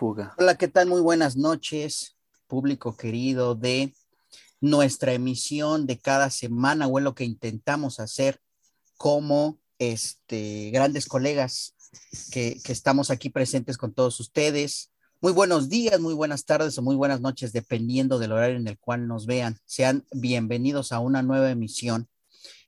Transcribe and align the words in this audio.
fuga. 0.00 0.34
Hola, 0.38 0.56
¿qué 0.56 0.66
tal? 0.66 0.88
Muy 0.88 1.02
buenas 1.02 1.36
noches, 1.36 2.16
público 2.46 2.96
querido 2.96 3.54
de 3.54 3.92
nuestra 4.58 5.12
emisión 5.12 5.86
de 5.86 5.98
cada 5.98 6.30
semana 6.30 6.86
o 6.86 6.98
es 6.98 7.04
lo 7.04 7.14
que 7.14 7.24
intentamos 7.24 8.00
hacer 8.00 8.40
como 8.96 9.60
este, 9.78 10.70
grandes 10.70 11.04
colegas 11.04 11.74
que, 12.32 12.58
que 12.64 12.72
estamos 12.72 13.10
aquí 13.10 13.28
presentes 13.28 13.76
con 13.76 13.92
todos 13.92 14.18
ustedes. 14.20 14.90
Muy 15.20 15.32
buenos 15.32 15.68
días, 15.68 16.00
muy 16.00 16.14
buenas 16.14 16.46
tardes 16.46 16.78
o 16.78 16.82
muy 16.82 16.96
buenas 16.96 17.20
noches, 17.20 17.52
dependiendo 17.52 18.18
del 18.18 18.32
horario 18.32 18.56
en 18.56 18.68
el 18.68 18.78
cual 18.78 19.06
nos 19.06 19.26
vean. 19.26 19.58
Sean 19.66 20.06
bienvenidos 20.12 20.92
a 20.92 21.00
una 21.00 21.20
nueva 21.20 21.50
emisión 21.50 22.08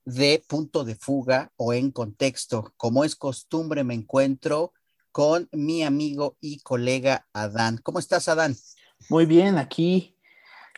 de 0.04 0.44
Punto 0.46 0.84
de 0.84 0.96
Fuga 0.96 1.50
o 1.56 1.72
en 1.72 1.92
Contexto. 1.92 2.74
Como 2.76 3.04
es 3.04 3.16
costumbre, 3.16 3.84
me 3.84 3.94
encuentro 3.94 4.74
con 5.12 5.48
mi 5.52 5.84
amigo 5.84 6.36
y 6.40 6.60
colega 6.60 7.26
Adán. 7.32 7.78
¿Cómo 7.82 7.98
estás, 7.98 8.28
Adán? 8.28 8.56
Muy 9.08 9.26
bien, 9.26 9.58
aquí 9.58 10.16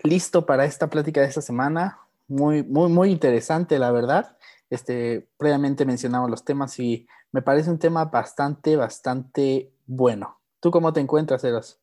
listo 0.02 0.45
para 0.45 0.65
esta 0.65 0.91
plática 0.91 1.20
de 1.20 1.29
esta 1.29 1.41
semana. 1.41 2.01
Muy, 2.29 2.62
muy, 2.62 2.89
muy 2.91 3.11
interesante, 3.11 3.78
la 3.78 3.91
verdad. 3.91 4.37
Este, 4.70 5.28
previamente 5.37 5.84
mencionamos 5.84 6.30
los 6.30 6.45
temas 6.45 6.78
y 6.78 7.06
me 7.33 7.42
parece 7.42 7.70
un 7.70 7.78
tema 7.78 8.06
bastante, 8.06 8.77
bastante 8.77 9.73
bueno. 9.87 10.41
¿Tú 10.61 10.70
cómo 10.70 10.92
te 10.92 11.01
encuentras, 11.01 11.45
Eros? 11.45 11.80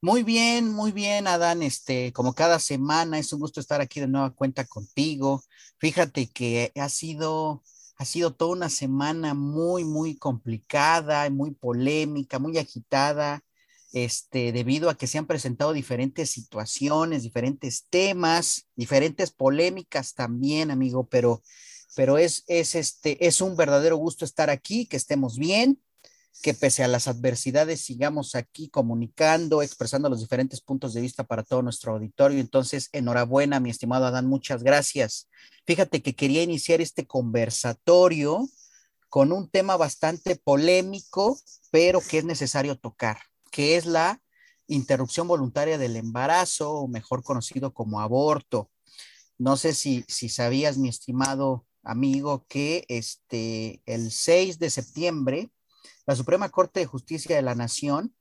Muy 0.00 0.22
bien, 0.22 0.68
muy 0.68 0.92
bien, 0.92 1.26
Adán. 1.26 1.62
Este, 1.62 2.12
como 2.12 2.34
cada 2.34 2.58
semana, 2.58 3.18
es 3.18 3.32
un 3.32 3.40
gusto 3.40 3.60
estar 3.60 3.80
aquí 3.80 4.00
de 4.00 4.08
nueva 4.08 4.30
cuenta 4.30 4.64
contigo. 4.64 5.42
Fíjate 5.78 6.28
que 6.28 6.72
ha 6.74 6.88
sido, 6.88 7.62
ha 8.02 8.04
sido 8.04 8.34
toda 8.34 8.50
una 8.52 8.68
semana 8.68 9.32
muy, 9.32 9.84
muy 9.84 10.16
complicada, 10.16 11.30
muy 11.30 11.52
polémica, 11.52 12.40
muy 12.40 12.58
agitada, 12.58 13.44
este, 13.92 14.50
debido 14.50 14.90
a 14.90 14.96
que 14.96 15.06
se 15.06 15.18
han 15.18 15.26
presentado 15.26 15.72
diferentes 15.72 16.30
situaciones, 16.30 17.22
diferentes 17.22 17.86
temas, 17.88 18.66
diferentes 18.74 19.30
polémicas 19.30 20.14
también, 20.14 20.72
amigo, 20.72 21.06
pero, 21.08 21.42
pero 21.94 22.18
es, 22.18 22.42
es, 22.48 22.74
este, 22.74 23.24
es 23.24 23.40
un 23.40 23.56
verdadero 23.56 23.96
gusto 23.96 24.24
estar 24.24 24.50
aquí, 24.50 24.86
que 24.86 24.96
estemos 24.96 25.38
bien 25.38 25.80
que 26.40 26.54
pese 26.54 26.82
a 26.82 26.88
las 26.88 27.08
adversidades 27.08 27.80
sigamos 27.80 28.34
aquí 28.34 28.68
comunicando, 28.68 29.62
expresando 29.62 30.08
los 30.08 30.20
diferentes 30.20 30.60
puntos 30.60 30.94
de 30.94 31.00
vista 31.00 31.24
para 31.24 31.42
todo 31.42 31.62
nuestro 31.62 31.92
auditorio. 31.92 32.40
Entonces, 32.40 32.88
enhorabuena, 32.92 33.60
mi 33.60 33.70
estimado 33.70 34.06
Adán, 34.06 34.26
muchas 34.26 34.62
gracias. 34.62 35.28
Fíjate 35.66 36.02
que 36.02 36.14
quería 36.14 36.42
iniciar 36.42 36.80
este 36.80 37.06
conversatorio 37.06 38.48
con 39.08 39.30
un 39.30 39.48
tema 39.50 39.76
bastante 39.76 40.36
polémico, 40.36 41.38
pero 41.70 42.00
que 42.00 42.18
es 42.18 42.24
necesario 42.24 42.78
tocar, 42.78 43.18
que 43.50 43.76
es 43.76 43.84
la 43.84 44.22
interrupción 44.66 45.28
voluntaria 45.28 45.76
del 45.76 45.96
embarazo, 45.96 46.72
o 46.72 46.88
mejor 46.88 47.22
conocido 47.22 47.74
como 47.74 48.00
aborto. 48.00 48.70
No 49.36 49.56
sé 49.56 49.74
si, 49.74 50.04
si 50.08 50.28
sabías, 50.28 50.78
mi 50.78 50.88
estimado 50.88 51.66
amigo, 51.82 52.46
que 52.48 52.84
este, 52.88 53.82
el 53.86 54.10
6 54.10 54.58
de 54.58 54.70
septiembre 54.70 55.50
la 56.06 56.16
Suprema 56.16 56.48
Corte 56.48 56.80
de 56.80 56.86
Justicia 56.86 57.36
de 57.36 57.42
la 57.42 57.54
Nación 57.54 58.14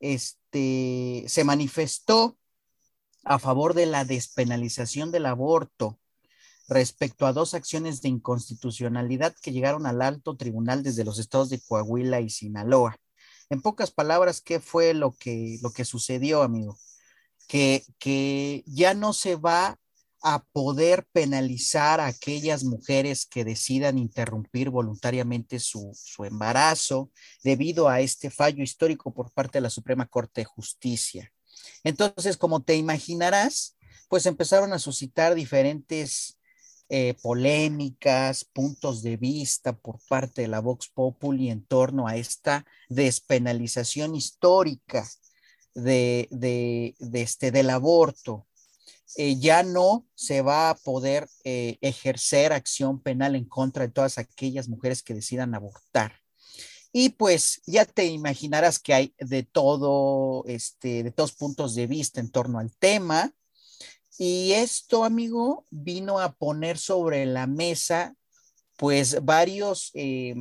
este, 0.00 1.24
se 1.28 1.44
manifestó 1.44 2.38
a 3.24 3.38
favor 3.38 3.74
de 3.74 3.86
la 3.86 4.04
despenalización 4.04 5.12
del 5.12 5.26
aborto 5.26 5.98
respecto 6.68 7.26
a 7.26 7.32
dos 7.32 7.54
acciones 7.54 8.02
de 8.02 8.08
inconstitucionalidad 8.08 9.34
que 9.42 9.52
llegaron 9.52 9.86
al 9.86 10.02
alto 10.02 10.36
tribunal 10.36 10.82
desde 10.82 11.04
los 11.04 11.18
estados 11.18 11.48
de 11.48 11.60
Coahuila 11.60 12.20
y 12.20 12.30
Sinaloa. 12.30 12.96
En 13.50 13.62
pocas 13.62 13.90
palabras, 13.90 14.40
¿qué 14.40 14.60
fue 14.60 14.92
lo 14.92 15.12
que, 15.12 15.58
lo 15.62 15.72
que 15.72 15.84
sucedió, 15.84 16.42
amigo? 16.42 16.78
Que, 17.48 17.84
que 17.98 18.62
ya 18.66 18.92
no 18.92 19.14
se 19.14 19.36
va 19.36 19.78
a 20.22 20.44
poder 20.44 21.06
penalizar 21.12 22.00
a 22.00 22.06
aquellas 22.06 22.64
mujeres 22.64 23.26
que 23.26 23.44
decidan 23.44 23.98
interrumpir 23.98 24.70
voluntariamente 24.70 25.60
su, 25.60 25.92
su, 25.94 26.24
embarazo 26.24 27.10
debido 27.44 27.88
a 27.88 28.00
este 28.00 28.30
fallo 28.30 28.62
histórico 28.62 29.14
por 29.14 29.30
parte 29.32 29.58
de 29.58 29.62
la 29.62 29.70
Suprema 29.70 30.06
Corte 30.06 30.40
de 30.40 30.46
Justicia. 30.46 31.32
Entonces, 31.84 32.36
como 32.36 32.62
te 32.62 32.76
imaginarás, 32.76 33.76
pues 34.08 34.26
empezaron 34.26 34.72
a 34.72 34.78
suscitar 34.78 35.34
diferentes 35.34 36.38
eh, 36.90 37.14
polémicas, 37.22 38.44
puntos 38.44 39.02
de 39.02 39.18
vista 39.18 39.76
por 39.76 39.98
parte 40.08 40.42
de 40.42 40.48
la 40.48 40.60
Vox 40.60 40.88
Populi 40.88 41.50
en 41.50 41.62
torno 41.62 42.08
a 42.08 42.16
esta 42.16 42.64
despenalización 42.88 44.14
histórica 44.14 45.06
de, 45.74 46.28
de, 46.30 46.94
este, 47.12 47.50
del 47.50 47.68
aborto 47.68 48.47
eh, 49.16 49.38
ya 49.38 49.62
no 49.62 50.06
se 50.14 50.42
va 50.42 50.70
a 50.70 50.74
poder 50.74 51.28
eh, 51.44 51.78
ejercer 51.80 52.52
acción 52.52 53.00
penal 53.00 53.34
en 53.34 53.46
contra 53.46 53.86
de 53.86 53.92
todas 53.92 54.18
aquellas 54.18 54.68
mujeres 54.68 55.02
que 55.02 55.14
decidan 55.14 55.54
abortar. 55.54 56.20
Y 56.92 57.10
pues 57.10 57.62
ya 57.66 57.84
te 57.84 58.06
imaginarás 58.06 58.78
que 58.78 58.94
hay 58.94 59.14
de 59.18 59.42
todo, 59.42 60.44
este, 60.46 61.02
de 61.02 61.10
todos 61.10 61.32
puntos 61.32 61.74
de 61.74 61.86
vista 61.86 62.20
en 62.20 62.30
torno 62.30 62.58
al 62.58 62.74
tema. 62.76 63.32
Y 64.18 64.52
esto, 64.52 65.04
amigo, 65.04 65.64
vino 65.70 66.18
a 66.18 66.32
poner 66.32 66.78
sobre 66.78 67.24
la 67.26 67.46
mesa, 67.46 68.16
pues, 68.76 69.24
varios, 69.24 69.90
eh, 69.94 70.34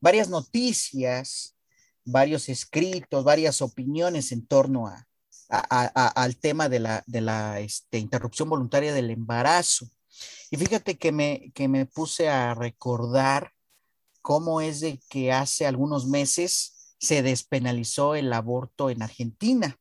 varias 0.00 0.28
noticias, 0.28 1.56
varios 2.04 2.48
escritos, 2.48 3.24
varias 3.24 3.60
opiniones 3.60 4.32
en 4.32 4.46
torno 4.46 4.86
a, 4.86 5.09
al 5.50 6.36
tema 6.36 6.68
de 6.68 6.80
la, 6.80 7.02
de 7.06 7.20
la 7.20 7.60
este, 7.60 7.98
interrupción 7.98 8.48
voluntaria 8.48 8.94
del 8.94 9.10
embarazo. 9.10 9.86
Y 10.50 10.56
fíjate 10.56 10.98
que 10.98 11.12
me, 11.12 11.52
que 11.54 11.68
me 11.68 11.86
puse 11.86 12.28
a 12.28 12.54
recordar 12.54 13.52
cómo 14.22 14.60
es 14.60 14.80
de 14.80 15.00
que 15.08 15.32
hace 15.32 15.66
algunos 15.66 16.06
meses 16.06 16.94
se 16.98 17.22
despenalizó 17.22 18.14
el 18.14 18.32
aborto 18.32 18.90
en 18.90 19.02
Argentina. 19.02 19.78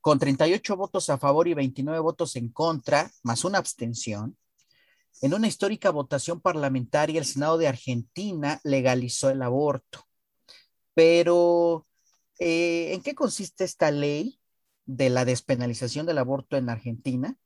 Con 0.00 0.18
38 0.18 0.76
votos 0.76 1.10
a 1.10 1.18
favor 1.18 1.46
y 1.48 1.54
29 1.54 2.00
votos 2.00 2.36
en 2.36 2.48
contra, 2.48 3.10
más 3.22 3.44
una 3.44 3.58
abstención, 3.58 4.36
en 5.20 5.34
una 5.34 5.46
histórica 5.46 5.90
votación 5.90 6.40
parlamentaria, 6.40 7.20
el 7.20 7.24
Senado 7.24 7.56
de 7.58 7.68
Argentina 7.68 8.60
legalizó 8.64 9.30
el 9.30 9.42
aborto. 9.42 10.04
Pero 10.94 11.86
eh, 12.44 12.92
¿En 12.92 13.02
qué 13.02 13.14
consiste 13.14 13.62
esta 13.62 13.92
ley 13.92 14.40
de 14.84 15.10
la 15.10 15.24
despenalización 15.24 16.06
del 16.06 16.18
aborto 16.18 16.56
en 16.56 16.68
Argentina? 16.68 17.36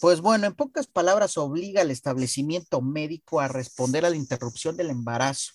Pues 0.00 0.20
bueno, 0.20 0.46
en 0.46 0.54
pocas 0.54 0.86
palabras, 0.86 1.36
obliga 1.36 1.80
al 1.80 1.90
establecimiento 1.90 2.80
médico 2.80 3.40
a 3.40 3.48
responder 3.48 4.04
a 4.04 4.10
la 4.10 4.16
interrupción 4.16 4.76
del 4.76 4.90
embarazo 4.90 5.52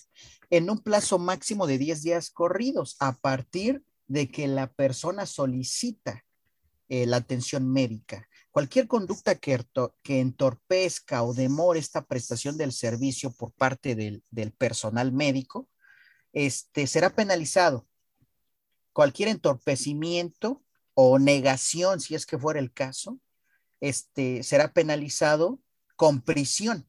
en 0.50 0.69
un 0.69 0.80
plazo 0.80 1.19
máximo 1.19 1.68
de 1.68 1.78
10 1.78 2.03
días 2.03 2.31
corridos 2.31 2.97
a 3.00 3.13
partir 3.18 3.81
de 4.07 4.30
que 4.30 4.47
la 4.47 4.68
persona 4.74 5.25
solicita 5.25 6.25
eh, 6.90 7.06
la 7.06 7.18
atención 7.18 7.72
médica. 7.72 8.28
Cualquier 8.51 8.88
conducta 8.88 9.35
que, 9.35 9.63
que, 10.03 10.19
entorpezca 10.19 11.24
o 11.24 11.34
demore 11.34 11.80
esta 11.80 12.01
prestación 12.01 12.57
del 12.57 12.74
servicio 12.74 13.31
por 13.31 13.53
parte 13.53 13.96
del, 13.96 14.22
del 14.31 14.51
personal 14.51 15.13
médico 15.13 15.69
este, 16.34 16.88
será 16.88 17.09
penalizado 17.12 17.88
cualquier 18.94 19.29
entorpecimiento 19.29 20.62
o 20.94 21.19
negación, 21.19 22.00
si 22.00 22.15
es 22.15 22.25
que 22.25 22.38
fuera 22.38 22.60
el 22.60 22.71
caso, 22.71 23.19
este, 23.80 24.44
será 24.44 24.74
penalizado 24.74 25.60
con 25.95 26.21
prisión 26.21 26.88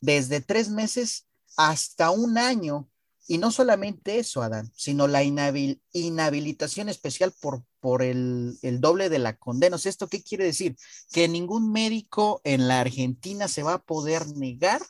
desde 0.00 0.40
tres 0.40 0.68
meses 0.68 1.26
hasta 1.56 2.10
un 2.10 2.38
año. 2.38 2.88
Y 3.26 3.38
no 3.38 3.50
solamente 3.50 4.18
eso, 4.18 4.42
Adán, 4.42 4.70
sino 4.76 5.06
la 5.06 5.22
inhabilitación 5.22 6.90
especial 6.90 7.32
por, 7.40 7.64
por 7.80 8.02
el, 8.02 8.58
el, 8.60 8.82
doble 8.82 9.08
de 9.08 9.18
la 9.18 9.38
condena. 9.38 9.78
¿Esto 9.82 10.08
qué 10.08 10.22
quiere 10.22 10.44
decir? 10.44 10.76
Que 11.10 11.26
ningún 11.26 11.72
médico 11.72 12.42
en 12.44 12.68
la 12.68 12.80
Argentina 12.80 13.48
se 13.48 13.62
va 13.62 13.74
a 13.74 13.82
poder 13.82 14.26
negar 14.36 14.82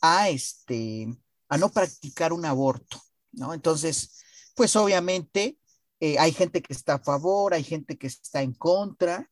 a, 0.00 0.28
este, 0.28 1.16
a 1.48 1.56
no 1.56 1.70
practicar 1.70 2.32
un 2.32 2.44
aborto, 2.44 3.00
¿no? 3.30 3.54
Entonces, 3.54 4.24
pues 4.56 4.74
obviamente 4.74 5.56
eh, 6.00 6.18
hay 6.18 6.32
gente 6.32 6.62
que 6.62 6.72
está 6.72 6.94
a 6.94 6.98
favor, 6.98 7.54
hay 7.54 7.64
gente 7.64 7.98
que 7.98 8.06
está 8.06 8.42
en 8.42 8.54
contra, 8.54 9.30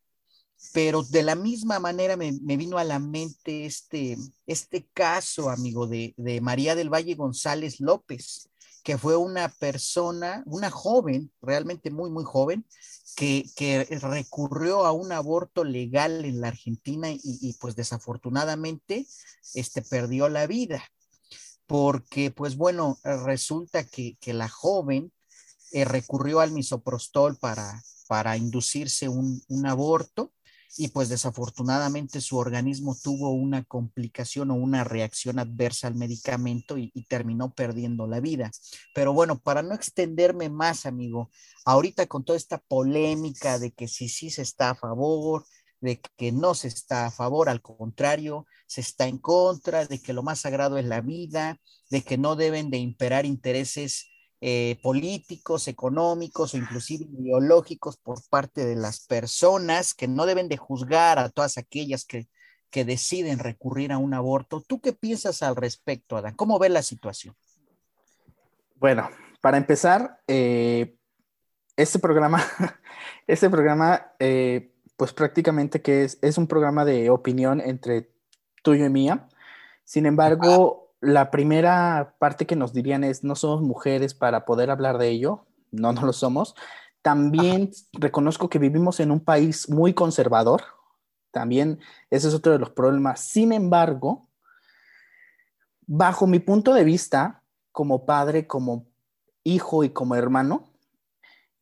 pero 0.72 1.02
de 1.02 1.22
la 1.22 1.34
misma 1.34 1.78
manera 1.78 2.16
me, 2.16 2.32
vino 2.32 2.78
a 2.78 2.84
la 2.84 2.98
mente 2.98 3.66
este, 3.66 4.16
este 4.46 4.88
caso, 4.92 5.50
amigo, 5.50 5.86
de, 5.86 6.14
de, 6.16 6.40
María 6.40 6.74
del 6.74 6.92
Valle 6.92 7.14
González 7.14 7.80
López, 7.80 8.48
que 8.82 8.98
fue 8.98 9.16
una 9.16 9.48
persona, 9.48 10.42
una 10.46 10.70
joven, 10.70 11.30
realmente 11.42 11.90
muy, 11.90 12.10
muy 12.10 12.24
joven, 12.24 12.64
que, 13.16 13.44
que 13.56 13.84
recurrió 14.00 14.86
a 14.86 14.92
un 14.92 15.12
aborto 15.12 15.64
legal 15.64 16.24
en 16.24 16.40
la 16.40 16.48
Argentina 16.48 17.10
y, 17.10 17.20
y, 17.22 17.54
pues 17.54 17.74
desafortunadamente 17.76 19.06
este, 19.54 19.82
perdió 19.82 20.28
la 20.28 20.46
vida. 20.46 20.84
Porque, 21.66 22.30
pues 22.30 22.56
bueno, 22.56 22.98
resulta 23.02 23.84
que, 23.84 24.16
que 24.20 24.32
la 24.32 24.48
joven 24.48 25.12
eh, 25.72 25.84
recurrió 25.84 26.40
al 26.40 26.52
misoprostol 26.52 27.36
para, 27.36 27.82
para 28.08 28.36
inducirse 28.36 29.08
un, 29.08 29.42
un 29.48 29.66
aborto 29.66 30.32
y 30.78 30.88
pues 30.88 31.08
desafortunadamente 31.08 32.20
su 32.20 32.36
organismo 32.36 32.96
tuvo 33.02 33.30
una 33.30 33.64
complicación 33.64 34.50
o 34.50 34.54
una 34.54 34.84
reacción 34.84 35.38
adversa 35.38 35.86
al 35.86 35.94
medicamento 35.94 36.76
y, 36.78 36.90
terminó 37.08 37.54
perdiendo 37.54 38.06
la 38.06 38.20
vida. 38.20 38.50
Pero 38.94 39.12
bueno, 39.12 39.38
para 39.38 39.62
no 39.62 39.74
extenderme 39.74 40.48
más, 40.48 40.86
amigo, 40.86 41.30
ahorita 41.64 42.06
con 42.06 42.24
toda 42.24 42.36
esta 42.36 42.58
polémica 42.58 43.58
de 43.58 43.72
que 43.72 43.88
si 43.88 44.08
sí 44.08 44.30
se 44.30 44.42
está 44.42 44.70
a 44.70 44.74
favor, 44.74 45.44
de 45.80 46.00
que 46.16 46.32
no 46.32 46.54
se 46.54 46.68
está 46.68 47.06
a 47.06 47.10
favor, 47.10 47.48
al 47.48 47.62
contrario, 47.62 48.46
se 48.66 48.80
está 48.80 49.06
en 49.06 49.18
contra, 49.18 49.86
de 49.86 50.00
que 50.00 50.12
lo 50.12 50.22
más 50.22 50.40
sagrado 50.40 50.78
es 50.78 50.84
la 50.84 51.00
vida, 51.00 51.60
de 51.90 52.02
que 52.02 52.18
no 52.18 52.34
deben 52.34 52.70
de 52.70 52.78
imperar 52.78 53.24
intereses 53.24 54.08
eh, 54.40 54.78
políticos, 54.82 55.66
económicos 55.68 56.54
o 56.54 56.56
inclusive 56.56 57.06
ideológicos 57.06 57.96
por 57.96 58.18
parte 58.28 58.66
de 58.66 58.76
las 58.76 59.00
personas 59.00 59.94
que 59.94 60.08
no 60.08 60.26
deben 60.26 60.48
de 60.48 60.56
juzgar 60.56 61.18
a 61.18 61.30
todas 61.30 61.56
aquellas 61.56 62.04
que, 62.04 62.28
que 62.70 62.84
deciden 62.84 63.38
recurrir 63.38 63.92
a 63.92 63.98
un 63.98 64.12
aborto. 64.12 64.60
¿Tú 64.60 64.80
qué 64.80 64.92
piensas 64.92 65.42
al 65.42 65.56
respecto, 65.56 66.16
Adán? 66.16 66.34
¿Cómo 66.34 66.58
ves 66.58 66.70
la 66.70 66.82
situación? 66.82 67.34
Bueno, 68.76 69.08
para 69.40 69.56
empezar, 69.56 70.20
eh, 70.26 70.96
este 71.76 71.98
programa, 71.98 72.42
este 73.26 73.48
programa, 73.48 74.12
eh, 74.18 74.72
pues 74.96 75.12
prácticamente 75.12 75.80
que 75.80 76.04
es, 76.04 76.18
es 76.20 76.36
un 76.36 76.46
programa 76.46 76.84
de 76.84 77.10
opinión 77.10 77.60
entre 77.60 78.10
tuyo 78.62 78.84
y 78.84 78.90
mía. 78.90 79.28
Sin 79.84 80.04
embargo, 80.06 80.85
la 81.00 81.30
primera 81.30 82.16
parte 82.18 82.46
que 82.46 82.56
nos 82.56 82.72
dirían 82.72 83.04
es, 83.04 83.22
no 83.24 83.36
somos 83.36 83.62
mujeres 83.62 84.14
para 84.14 84.44
poder 84.44 84.70
hablar 84.70 84.98
de 84.98 85.08
ello, 85.08 85.46
no, 85.70 85.92
no 85.92 86.02
lo 86.02 86.12
somos. 86.12 86.54
También 87.02 87.70
reconozco 87.92 88.48
que 88.48 88.58
vivimos 88.58 89.00
en 89.00 89.10
un 89.10 89.20
país 89.20 89.68
muy 89.68 89.94
conservador, 89.94 90.62
también 91.30 91.80
ese 92.10 92.28
es 92.28 92.34
otro 92.34 92.52
de 92.52 92.58
los 92.58 92.70
problemas. 92.70 93.20
Sin 93.20 93.52
embargo, 93.52 94.28
bajo 95.86 96.26
mi 96.26 96.38
punto 96.38 96.72
de 96.74 96.84
vista, 96.84 97.42
como 97.72 98.06
padre, 98.06 98.46
como 98.46 98.86
hijo 99.44 99.84
y 99.84 99.90
como 99.90 100.14
hermano, 100.14 100.64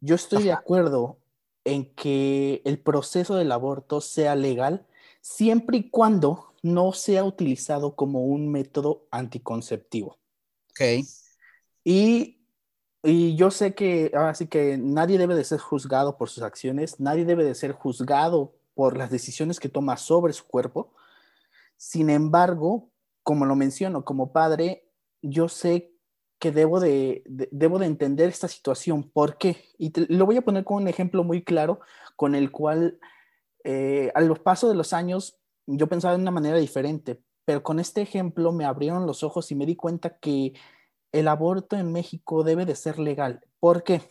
yo 0.01 0.15
estoy 0.15 0.45
de 0.45 0.53
acuerdo 0.53 1.19
en 1.65 1.93
que 1.95 2.63
el 2.65 2.79
proceso 2.79 3.35
del 3.35 3.51
aborto 3.53 4.01
sea 4.01 4.37
legal 4.37 4.87
siempre 5.21 5.79
y 5.79 5.91
cuando 5.91 6.54
no 6.65 6.93
sea 6.93 7.25
utilizado 7.25 7.95
como 7.95 8.25
un 8.25 8.51
método 8.51 9.07
anticonceptivo. 9.11 10.19
Ok. 10.71 11.07
Y, 11.85 12.41
yo 13.37 13.51
sé 13.51 13.75
que 13.75 14.11
así 14.15 14.47
que 14.47 14.79
nadie 14.79 15.19
debe 15.19 15.35
de 15.35 15.45
ser 15.45 15.61
juzgado 15.61 16.17
por 16.17 16.31
sus 16.31 16.43
acciones, 16.43 17.01
nadie 17.01 17.27
debe 17.27 17.45
de 17.45 17.55
ser 17.55 17.73
juzgado 17.73 18.55
por 18.73 18.97
las 18.97 19.11
decisiones 19.11 19.61
que 19.61 19.69
toma 19.69 19.99
sobre 19.99 20.33
su 20.33 20.47
cuerpo. 20.47 20.95
Sin 21.77 22.09
embargo, 22.09 22.89
como 23.23 23.45
lo 23.45 23.57
menciono, 23.57 24.07
como 24.07 24.33
padre, 24.33 24.89
yo 25.21 25.51
sé 25.51 25.93
que 26.39 26.51
debo 26.51 26.81
de, 26.81 27.25
debo 27.27 27.79
de 27.79 27.87
entender 27.87 28.31
esta 28.31 28.49
situación. 28.49 29.11
¿Por 29.11 29.37
qué? 29.37 29.59
Y 29.77 29.93
lo 30.15 30.25
voy 30.25 30.39
a 30.39 30.43
poner 30.43 30.65
con 30.65 30.79
un 30.79 30.89
ejemplo 30.89 31.25
muy 31.25 31.45
claro 31.45 31.81
con 32.17 32.35
el 32.35 32.51
cual 32.51 32.99
eh, 33.65 34.11
a 34.15 34.23
los 34.23 34.39
pasos 34.39 34.71
de 34.71 34.77
los 34.77 34.95
años 34.95 35.39
yo 35.67 35.89
pensaba 35.89 36.15
de 36.15 36.23
una 36.23 36.31
manera 36.31 36.59
diferente, 36.59 37.21
pero 37.45 37.63
con 37.63 37.79
este 37.79 38.03
ejemplo 38.03 38.53
me 38.53 38.65
abrieron 38.65 39.07
los 39.07 39.23
ojos 39.23 39.51
y 39.51 39.55
me 39.55 39.67
di 39.67 39.77
cuenta 39.77 40.19
que 40.19 40.55
el 41.13 41.29
aborto 41.29 41.77
en 41.77 41.93
México 41.93 42.43
debe 42.43 42.67
de 42.67 42.75
ser 42.75 42.99
legal. 42.99 43.41
¿Por 43.61 43.85
qué? 43.85 44.03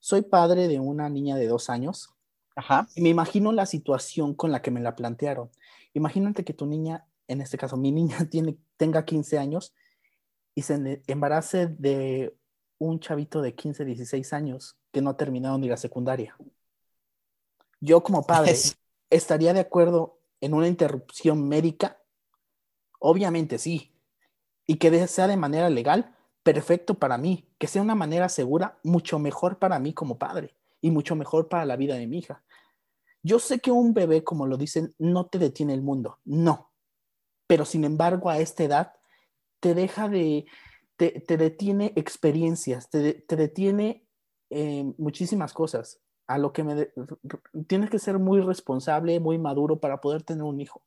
Soy 0.00 0.22
padre 0.22 0.68
de 0.68 0.78
una 0.78 1.08
niña 1.08 1.36
de 1.36 1.46
dos 1.46 1.70
años. 1.70 2.14
Ajá. 2.54 2.88
Y 2.94 3.02
me 3.02 3.08
imagino 3.08 3.52
la 3.52 3.66
situación 3.66 4.34
con 4.34 4.52
la 4.52 4.60
que 4.60 4.70
me 4.70 4.80
la 4.80 4.94
plantearon. 4.94 5.50
Imagínate 5.94 6.44
que 6.44 6.54
tu 6.54 6.66
niña, 6.66 7.06
en 7.28 7.40
este 7.40 7.56
caso 7.56 7.76
mi 7.76 7.92
niña, 7.92 8.18
tiene, 8.30 8.58
tenga 8.76 9.04
15 9.04 9.38
años 9.38 9.74
y 10.54 10.62
se 10.62 11.02
embarace 11.06 11.68
de 11.68 12.34
un 12.78 13.00
chavito 13.00 13.42
de 13.42 13.54
15, 13.54 13.84
16 13.84 14.32
años 14.32 14.76
que 14.92 15.02
no 15.02 15.10
ha 15.10 15.16
terminado 15.16 15.58
ni 15.58 15.68
la 15.68 15.76
secundaria. 15.76 16.36
Yo 17.80 18.02
como 18.02 18.26
padre 18.26 18.54
estaría 19.10 19.52
de 19.52 19.60
acuerdo 19.60 20.17
en 20.40 20.54
una 20.54 20.68
interrupción 20.68 21.48
médica? 21.48 22.00
Obviamente 22.98 23.58
sí. 23.58 23.92
Y 24.66 24.76
que 24.76 25.06
sea 25.08 25.26
de 25.26 25.36
manera 25.36 25.70
legal, 25.70 26.14
perfecto 26.42 26.94
para 26.94 27.18
mí. 27.18 27.48
Que 27.58 27.66
sea 27.66 27.82
una 27.82 27.94
manera 27.94 28.28
segura, 28.28 28.78
mucho 28.82 29.18
mejor 29.18 29.58
para 29.58 29.78
mí 29.78 29.92
como 29.94 30.18
padre 30.18 30.54
y 30.80 30.90
mucho 30.90 31.16
mejor 31.16 31.48
para 31.48 31.64
la 31.64 31.76
vida 31.76 31.96
de 31.96 32.06
mi 32.06 32.18
hija. 32.18 32.42
Yo 33.22 33.38
sé 33.38 33.58
que 33.60 33.70
un 33.70 33.94
bebé, 33.94 34.24
como 34.24 34.46
lo 34.46 34.56
dicen, 34.56 34.94
no 34.98 35.26
te 35.26 35.38
detiene 35.38 35.74
el 35.74 35.82
mundo, 35.82 36.18
no. 36.24 36.72
Pero 37.46 37.64
sin 37.64 37.84
embargo, 37.84 38.30
a 38.30 38.38
esta 38.38 38.64
edad, 38.64 38.92
te 39.60 39.74
deja 39.74 40.08
de, 40.08 40.46
te, 40.96 41.36
detiene 41.36 41.92
experiencias, 41.96 42.90
te, 42.90 43.24
detiene 43.28 44.06
eh, 44.50 44.84
muchísimas 44.98 45.52
cosas 45.52 46.00
a 46.28 46.38
lo 46.38 46.52
que 46.52 46.62
me... 46.62 46.90
tienes 47.66 47.90
que 47.90 47.98
ser 47.98 48.18
muy 48.18 48.40
responsable, 48.40 49.18
muy 49.18 49.38
maduro 49.38 49.80
para 49.80 50.00
poder 50.00 50.22
tener 50.22 50.44
un 50.44 50.60
hijo. 50.60 50.82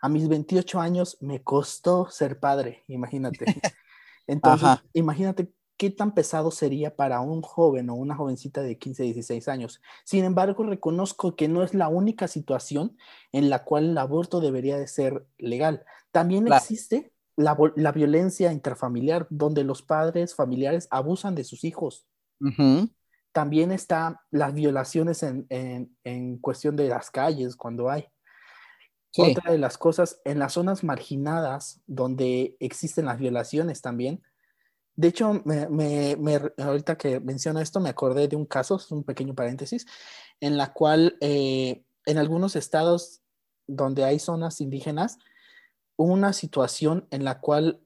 A 0.00 0.08
mis 0.08 0.28
28 0.28 0.78
años 0.78 1.16
me 1.20 1.42
costó 1.42 2.08
ser 2.10 2.38
padre, 2.38 2.84
imagínate. 2.86 3.46
Entonces, 4.26 4.78
imagínate 4.92 5.50
qué 5.76 5.90
tan 5.90 6.14
pesado 6.14 6.50
sería 6.50 6.94
para 6.94 7.20
un 7.20 7.42
joven 7.42 7.90
o 7.90 7.94
una 7.94 8.14
jovencita 8.14 8.62
de 8.62 8.78
15, 8.78 9.02
16 9.04 9.48
años. 9.48 9.80
Sin 10.04 10.24
embargo, 10.24 10.64
reconozco 10.64 11.34
que 11.34 11.48
no 11.48 11.62
es 11.62 11.74
la 11.74 11.88
única 11.88 12.28
situación 12.28 12.96
en 13.32 13.50
la 13.50 13.64
cual 13.64 13.90
el 13.90 13.98
aborto 13.98 14.40
debería 14.40 14.78
de 14.78 14.86
ser 14.86 15.26
legal. 15.38 15.84
También 16.12 16.46
existe 16.52 17.12
la, 17.36 17.56
la, 17.74 17.92
violencia 17.92 18.52
intrafamiliar, 18.52 19.26
donde 19.30 19.64
los 19.64 19.82
padres 19.82 20.34
familiares 20.34 20.86
abusan 20.90 21.34
de 21.34 21.44
sus 21.44 21.64
hijos. 21.64 22.06
También 23.34 23.72
está 23.72 24.22
las 24.30 24.54
violaciones 24.54 25.24
en, 25.24 26.38
cuestión 26.38 26.76
de 26.76 26.86
las 26.86 27.10
calles, 27.10 27.56
cuando 27.56 27.90
hay. 27.90 28.06
Otra 29.16 29.50
de 29.50 29.58
las 29.58 29.76
cosas, 29.76 30.20
en 30.24 30.38
las 30.38 30.52
zonas 30.52 30.84
marginadas 30.84 31.80
donde 31.84 32.56
existen 32.60 33.06
las 33.06 33.18
violaciones 33.18 33.82
también. 33.82 34.22
De 34.94 35.08
hecho, 35.08 35.42
me, 35.44 36.40
ahorita 36.58 36.96
que 36.96 37.18
menciono 37.18 37.58
esto, 37.58 37.80
me 37.80 37.88
acordé 37.88 38.28
de 38.28 38.36
un 38.36 38.46
caso, 38.46 38.76
es 38.76 38.88
un 38.92 39.02
pequeño 39.02 39.34
paréntesis, 39.34 39.84
en 40.38 40.56
la 40.56 40.72
cual 40.72 41.16
eh, 41.20 41.82
en 42.06 42.18
algunos 42.18 42.54
estados 42.54 43.20
donde 43.66 44.04
hay 44.04 44.20
zonas 44.20 44.60
indígenas, 44.60 45.18
hubo 45.96 46.12
una 46.12 46.32
situación 46.32 47.08
en 47.10 47.24
la 47.24 47.40
cual 47.40 47.80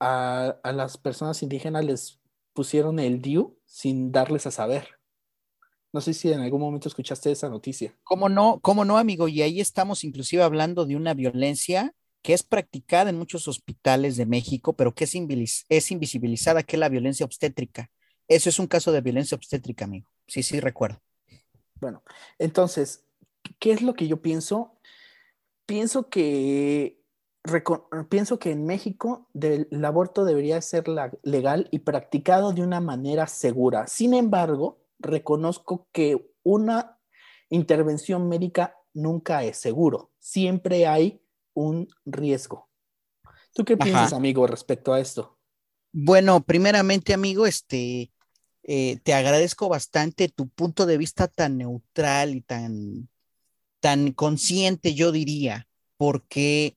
a, 0.00 0.56
a 0.64 0.72
las 0.72 0.98
personas 0.98 1.40
indígenas 1.44 1.84
les 1.84 2.18
pusieron 2.52 2.98
el 2.98 3.20
DIU 3.20 3.58
sin 3.64 4.12
darles 4.12 4.46
a 4.46 4.50
saber. 4.50 4.88
No 5.92 6.00
sé 6.00 6.12
si 6.12 6.30
en 6.30 6.40
algún 6.40 6.60
momento 6.60 6.88
escuchaste 6.88 7.30
esa 7.30 7.48
noticia. 7.48 7.96
¿Cómo 8.04 8.28
no? 8.28 8.60
¿Cómo 8.60 8.84
no, 8.84 8.98
amigo? 8.98 9.28
Y 9.28 9.42
ahí 9.42 9.60
estamos 9.60 10.04
inclusive 10.04 10.42
hablando 10.42 10.84
de 10.84 10.96
una 10.96 11.14
violencia 11.14 11.94
que 12.22 12.34
es 12.34 12.42
practicada 12.42 13.10
en 13.10 13.16
muchos 13.16 13.48
hospitales 13.48 14.16
de 14.16 14.26
México, 14.26 14.74
pero 14.74 14.94
que 14.94 15.04
es, 15.04 15.14
es 15.68 15.90
invisibilizada, 15.90 16.62
que 16.62 16.76
es 16.76 16.80
la 16.80 16.88
violencia 16.88 17.24
obstétrica. 17.24 17.90
Eso 18.26 18.50
es 18.50 18.58
un 18.58 18.66
caso 18.66 18.92
de 18.92 19.00
violencia 19.00 19.36
obstétrica, 19.36 19.86
amigo. 19.86 20.10
Sí, 20.26 20.42
sí, 20.42 20.60
recuerdo. 20.60 21.00
Bueno, 21.80 22.02
entonces, 22.38 23.06
¿qué 23.58 23.72
es 23.72 23.82
lo 23.82 23.94
que 23.94 24.08
yo 24.08 24.20
pienso? 24.20 24.78
Pienso 25.64 26.10
que 26.10 26.97
pienso 28.08 28.38
que 28.38 28.50
en 28.50 28.66
México 28.66 29.28
el 29.40 29.84
aborto 29.84 30.24
debería 30.24 30.60
ser 30.60 30.84
legal 31.22 31.68
y 31.70 31.80
practicado 31.80 32.52
de 32.52 32.62
una 32.62 32.80
manera 32.80 33.26
segura. 33.26 33.86
Sin 33.86 34.14
embargo, 34.14 34.80
reconozco 34.98 35.88
que 35.92 36.32
una 36.42 36.98
intervención 37.48 38.28
médica 38.28 38.76
nunca 38.92 39.44
es 39.44 39.56
seguro. 39.58 40.10
Siempre 40.18 40.86
hay 40.86 41.22
un 41.54 41.88
riesgo. 42.04 42.68
¿Tú 43.54 43.64
qué 43.64 43.76
piensas, 43.76 44.12
amigo, 44.12 44.46
respecto 44.46 44.92
a 44.92 45.00
esto? 45.00 45.38
Bueno, 45.92 46.42
primeramente, 46.42 47.14
amigo, 47.14 47.46
este, 47.46 48.12
eh, 48.62 48.98
te 49.02 49.14
agradezco 49.14 49.68
bastante 49.68 50.28
tu 50.28 50.48
punto 50.48 50.86
de 50.86 50.98
vista 50.98 51.26
tan 51.28 51.56
neutral 51.56 52.34
y 52.34 52.42
tan, 52.42 53.08
tan 53.80 54.12
consciente, 54.12 54.94
yo 54.94 55.10
diría, 55.10 55.66
porque 55.96 56.76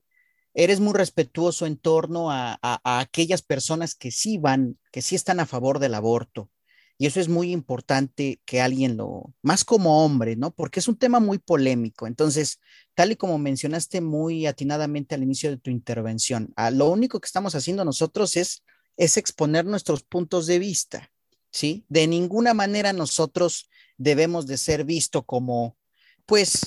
eres 0.53 0.79
muy 0.79 0.93
respetuoso 0.93 1.65
en 1.65 1.77
torno 1.77 2.31
a, 2.31 2.60
aquellas 2.84 3.41
personas 3.41 3.96
que 3.96 4.12
sí 4.12 4.38
van, 4.38 4.77
que 4.91 5.01
sí 5.01 5.15
están 5.15 5.39
a 5.39 5.46
favor 5.46 5.79
del 5.79 5.93
aborto. 5.93 6.50
Y 6.98 7.08
eso 7.08 7.20
es 7.20 7.29
muy 7.29 7.51
importante 7.51 8.41
que 8.46 8.62
alguien 8.62 8.96
lo, 8.96 9.34
más 9.41 9.65
como 9.65 10.05
hombre, 10.05 10.36
¿no? 10.36 10.51
Porque 10.51 10.79
es 10.79 10.88
un 10.88 10.98
tema 10.98 11.20
muy 11.20 11.39
polémico. 11.39 12.05
Entonces, 12.05 12.60
tal 12.93 13.12
y 13.12 13.15
como 13.15 13.39
mencionaste 13.39 14.01
muy 14.01 14.46
atinadamente 14.46 15.15
al 15.15 15.24
inicio 15.24 15.50
de 15.50 15.58
tu 15.58 15.72
intervención, 15.72 16.53
a 16.55 16.70
lo 16.70 16.89
único 16.89 17.20
que 17.20 17.25
estamos 17.25 17.55
haciendo 17.55 17.84
nosotros 17.86 18.38
es, 18.38 18.63
es 18.98 19.17
exponer 19.17 19.65
nuestros 19.65 20.03
puntos 20.03 20.46
de 20.46 20.60
vista. 20.60 21.12
¿sí? 21.51 21.86
De 21.89 22.05
ninguna 22.08 22.53
manera 22.53 22.93
nosotros 22.93 23.70
debemos 23.98 24.46
de 24.46 24.58
ser 24.58 24.84
visto 24.84 25.24
como, 25.24 25.77
pues, 26.25 26.65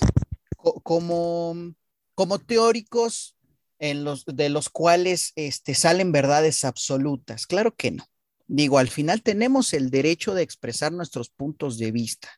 como, 0.82 1.74
como 2.14 2.38
teóricos 2.38 3.36
en 3.84 4.02
los, 4.02 4.24
de 4.24 4.48
los 4.48 4.70
cuales 4.70 5.32
este, 5.36 5.74
salen 5.74 6.10
verdades 6.10 6.64
absolutas. 6.64 7.46
Claro 7.46 7.74
que 7.76 7.90
no. 7.90 8.04
Digo, 8.46 8.78
al 8.78 8.88
final 8.88 9.22
tenemos 9.22 9.74
el 9.74 9.90
derecho 9.90 10.34
de 10.34 10.42
expresar 10.42 10.90
nuestros 10.92 11.28
puntos 11.28 11.78
de 11.78 11.90
vista, 11.92 12.28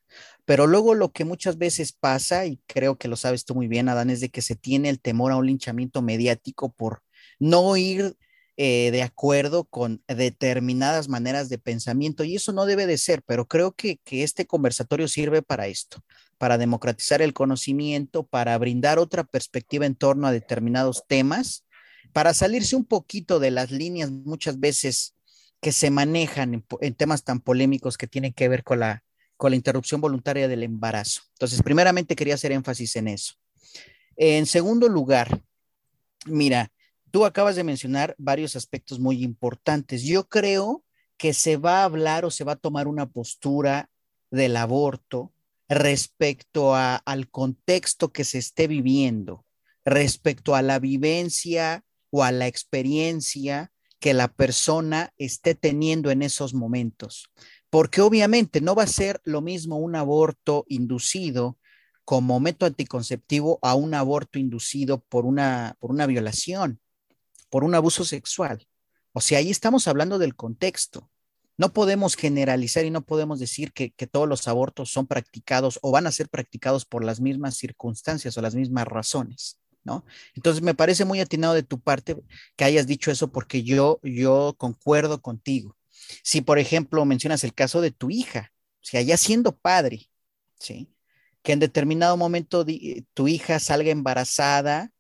pero 0.45 0.67
luego 0.67 0.95
lo 0.95 1.13
que 1.13 1.25
muchas 1.25 1.57
veces 1.59 1.93
pasa, 1.93 2.47
y 2.47 2.61
creo 2.67 2.97
que 2.97 3.09
lo 3.09 3.17
sabes 3.17 3.45
tú 3.45 3.55
muy 3.55 3.69
bien, 3.69 3.89
Adán, 3.89 4.11
es 4.11 4.21
de 4.21 4.29
que 4.29 4.43
se 4.43 4.57
tiene 4.57 4.89
el 4.89 5.01
temor 5.01 5.33
a 5.33 5.37
un 5.37 5.47
linchamiento 5.47 6.03
mediático 6.03 6.73
por 6.73 7.03
no 7.39 7.77
ir 7.77 8.17
eh, 8.59 8.91
de 8.91 9.03
acuerdo 9.03 9.65
con 9.65 10.03
determinadas 10.09 11.09
maneras 11.09 11.49
de 11.49 11.59
pensamiento 11.59 12.25
y 12.25 12.37
eso 12.37 12.53
no 12.53 12.65
debe 12.65 12.87
de 12.87 12.97
ser, 12.97 13.23
pero 13.23 13.47
creo 13.47 13.73
que, 13.73 13.99
que 14.05 14.23
este 14.23 14.47
conversatorio 14.47 15.09
sirve 15.09 15.43
para 15.43 15.67
esto, 15.67 16.03
para 16.39 16.57
democratizar 16.57 17.21
el 17.21 17.35
conocimiento, 17.35 18.25
para 18.25 18.57
brindar 18.57 18.99
otra 18.99 19.25
perspectiva 19.25 19.85
en 19.85 19.95
torno 19.95 20.27
a 20.27 20.33
determinados 20.33 21.05
temas, 21.07 21.67
para 22.15 22.33
salirse 22.33 22.77
un 22.77 22.87
poquito 22.87 23.41
de 23.41 23.51
las 23.51 23.71
líneas 23.71 24.11
muchas 24.11 24.59
veces 24.59 25.15
que 25.61 25.73
se 25.73 25.91
manejan 25.91 26.55
en, 26.55 26.65
en 26.81 26.95
temas 26.95 27.25
tan 27.25 27.41
polémicos 27.41 27.99
que 27.99 28.07
tienen 28.07 28.33
que 28.33 28.49
ver 28.49 28.65
con 28.65 28.81
la, 28.81 29.05
con 29.37 29.51
la 29.51 29.57
interrupción 29.57 30.01
voluntaria 30.01 30.49
del 30.49 30.63
embarazo. 30.63 31.23
Entonces, 31.35 31.63
primeramente 31.63 32.17
quería 32.17 32.35
hacer 32.35 32.53
énfasis 32.53 32.97
en 32.97 33.09
eso. 33.09 33.35
En 34.17 34.47
segundo 34.47 34.89
lugar, 34.89 35.43
mira, 36.25 36.71
Tú 37.11 37.25
acabas 37.25 37.57
de 37.57 37.65
mencionar 37.65 38.15
varios 38.19 38.57
aspectos 38.57 38.99
muy 38.99 39.23
importantes. 39.23 40.03
Yo 40.03 40.29
creo 40.29 40.85
que 41.17 41.33
se 41.33 41.57
va 41.57 41.81
a 41.81 41.85
hablar 41.85 42.25
o 42.25 42.31
se 42.31 42.45
va 42.45 42.53
a 42.53 42.57
tomar 42.57 42.89
una 42.89 43.07
postura 43.07 43.91
del 44.31 44.57
aborto 44.57 45.33
respecto 45.69 46.75
al 46.75 47.31
contexto 47.31 48.13
que 48.13 48.25
se 48.25 48.39
esté 48.39 48.69
viviendo, 48.69 49.45
respecto 49.85 50.55
a 50.55 50.63
la 50.63 50.79
vivencia 50.79 51.85
o 52.11 52.23
a 52.23 52.33
la 52.33 52.47
experiencia 52.47 53.73
que 53.99 54.15
la 54.15 54.29
persona 54.29 55.13
esté 55.17 55.55
teniendo 55.55 56.11
en 56.11 56.23
esos 56.23 56.55
momentos. 56.55 57.31
Porque 57.71 58.01
obviamente 58.01 58.61
no 58.61 58.75
va 58.75 58.85
a 58.85 58.89
ser 58.89 59.21
lo 59.25 59.41
mismo 59.41 59.77
un 59.79 59.97
aborto 59.97 60.65
inducido 60.69 61.59
como 62.05 62.39
método 62.39 62.69
anticonceptivo 62.69 63.59
a 63.63 63.75
un 63.75 63.95
aborto 63.95 64.39
inducido 64.39 65.01
por 65.01 65.25
una, 65.25 65.77
por 65.81 65.91
una 65.91 66.07
violación 66.07 66.81
por 67.57 67.65
un 67.65 67.75
abuso 67.75 68.05
sexual. 68.05 68.69
O 69.15 69.23
sea, 69.23 69.39
ahí 69.39 69.51
estamos 69.51 69.89
hablando 69.89 70.19
del 70.19 70.37
contexto. 70.37 71.11
No 71.57 71.73
podemos 71.73 72.15
generalizar 72.15 72.85
y 72.85 72.91
no 72.91 73.01
podemos 73.07 73.41
decir 73.41 73.73
que, 73.73 73.89
todos 74.07 74.29
los 74.29 74.47
abortos 74.47 74.91
son 74.91 75.07
practicados 75.07 75.79
o 75.81 75.91
van 75.91 76.07
a 76.07 76.13
ser 76.13 76.29
practicados 76.29 76.85
por 76.85 77.03
las 77.03 77.19
mismas 77.19 77.57
circunstancias 77.57 78.37
o 78.37 78.43
las 78.43 78.55
mismas 78.55 78.87
razones, 78.87 79.59
¿no? 79.85 80.05
Entonces 80.35 80.63
me 80.63 80.75
parece 80.75 81.07
muy 81.07 81.19
atinado 81.21 81.55
de 81.55 81.63
tu 81.63 81.81
parte 81.81 82.23
que 82.57 82.65
hayas 82.65 82.87
dicho 82.87 83.11
eso 83.11 83.33
porque 83.33 83.63
yo, 83.63 84.01
yo 84.03 84.55
concuerdo 84.59 85.23
contigo. 85.23 85.79
Si, 86.23 86.43
por 86.43 86.59
ejemplo, 86.59 87.07
mencionas 87.07 87.43
el 87.43 87.55
caso 87.55 87.81
de 87.81 87.91
tu 87.91 88.11
hija, 88.11 88.53
o 88.83 88.85
sea, 88.85 89.01
ya 89.01 89.17
siendo 89.17 89.57
padre, 89.57 90.11
¿sí? 90.61 90.91
Que 91.41 91.53
en 91.53 91.61
determinado 91.61 92.19
momento 92.19 92.67
tu 93.15 93.29
hija 93.29 93.61
salga 93.61 93.93
embarazada 93.93 94.93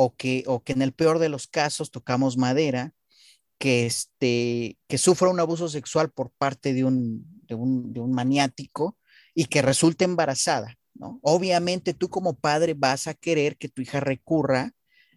o 0.00 0.14
que, 0.14 0.44
o 0.46 0.62
que 0.62 0.74
en 0.74 0.82
el 0.82 0.92
peor 0.92 1.18
de 1.18 1.28
los 1.28 1.48
casos 1.48 1.90
tocamos 1.90 2.36
madera, 2.36 2.94
que, 3.58 3.84
este, 3.84 4.78
que 4.86 4.96
sufra 4.96 5.28
un 5.28 5.40
abuso 5.40 5.68
sexual 5.68 6.12
por 6.12 6.30
parte 6.30 6.72
de 6.72 6.84
un, 6.84 7.26
de 7.48 7.56
un, 7.56 8.12
maniático 8.12 8.96
y 9.34 9.46
que 9.46 9.60
resulte 9.60 10.04
embarazada, 10.04 10.76
¿no? 10.94 11.18
Obviamente 11.22 11.94
tú 11.94 12.08
como 12.10 12.38
padre 12.38 12.74
vas 12.74 13.08
a 13.08 13.14
querer 13.14 13.56
que 13.56 13.68
tu 13.68 13.82
hija 13.82 13.98
recurra 13.98 14.70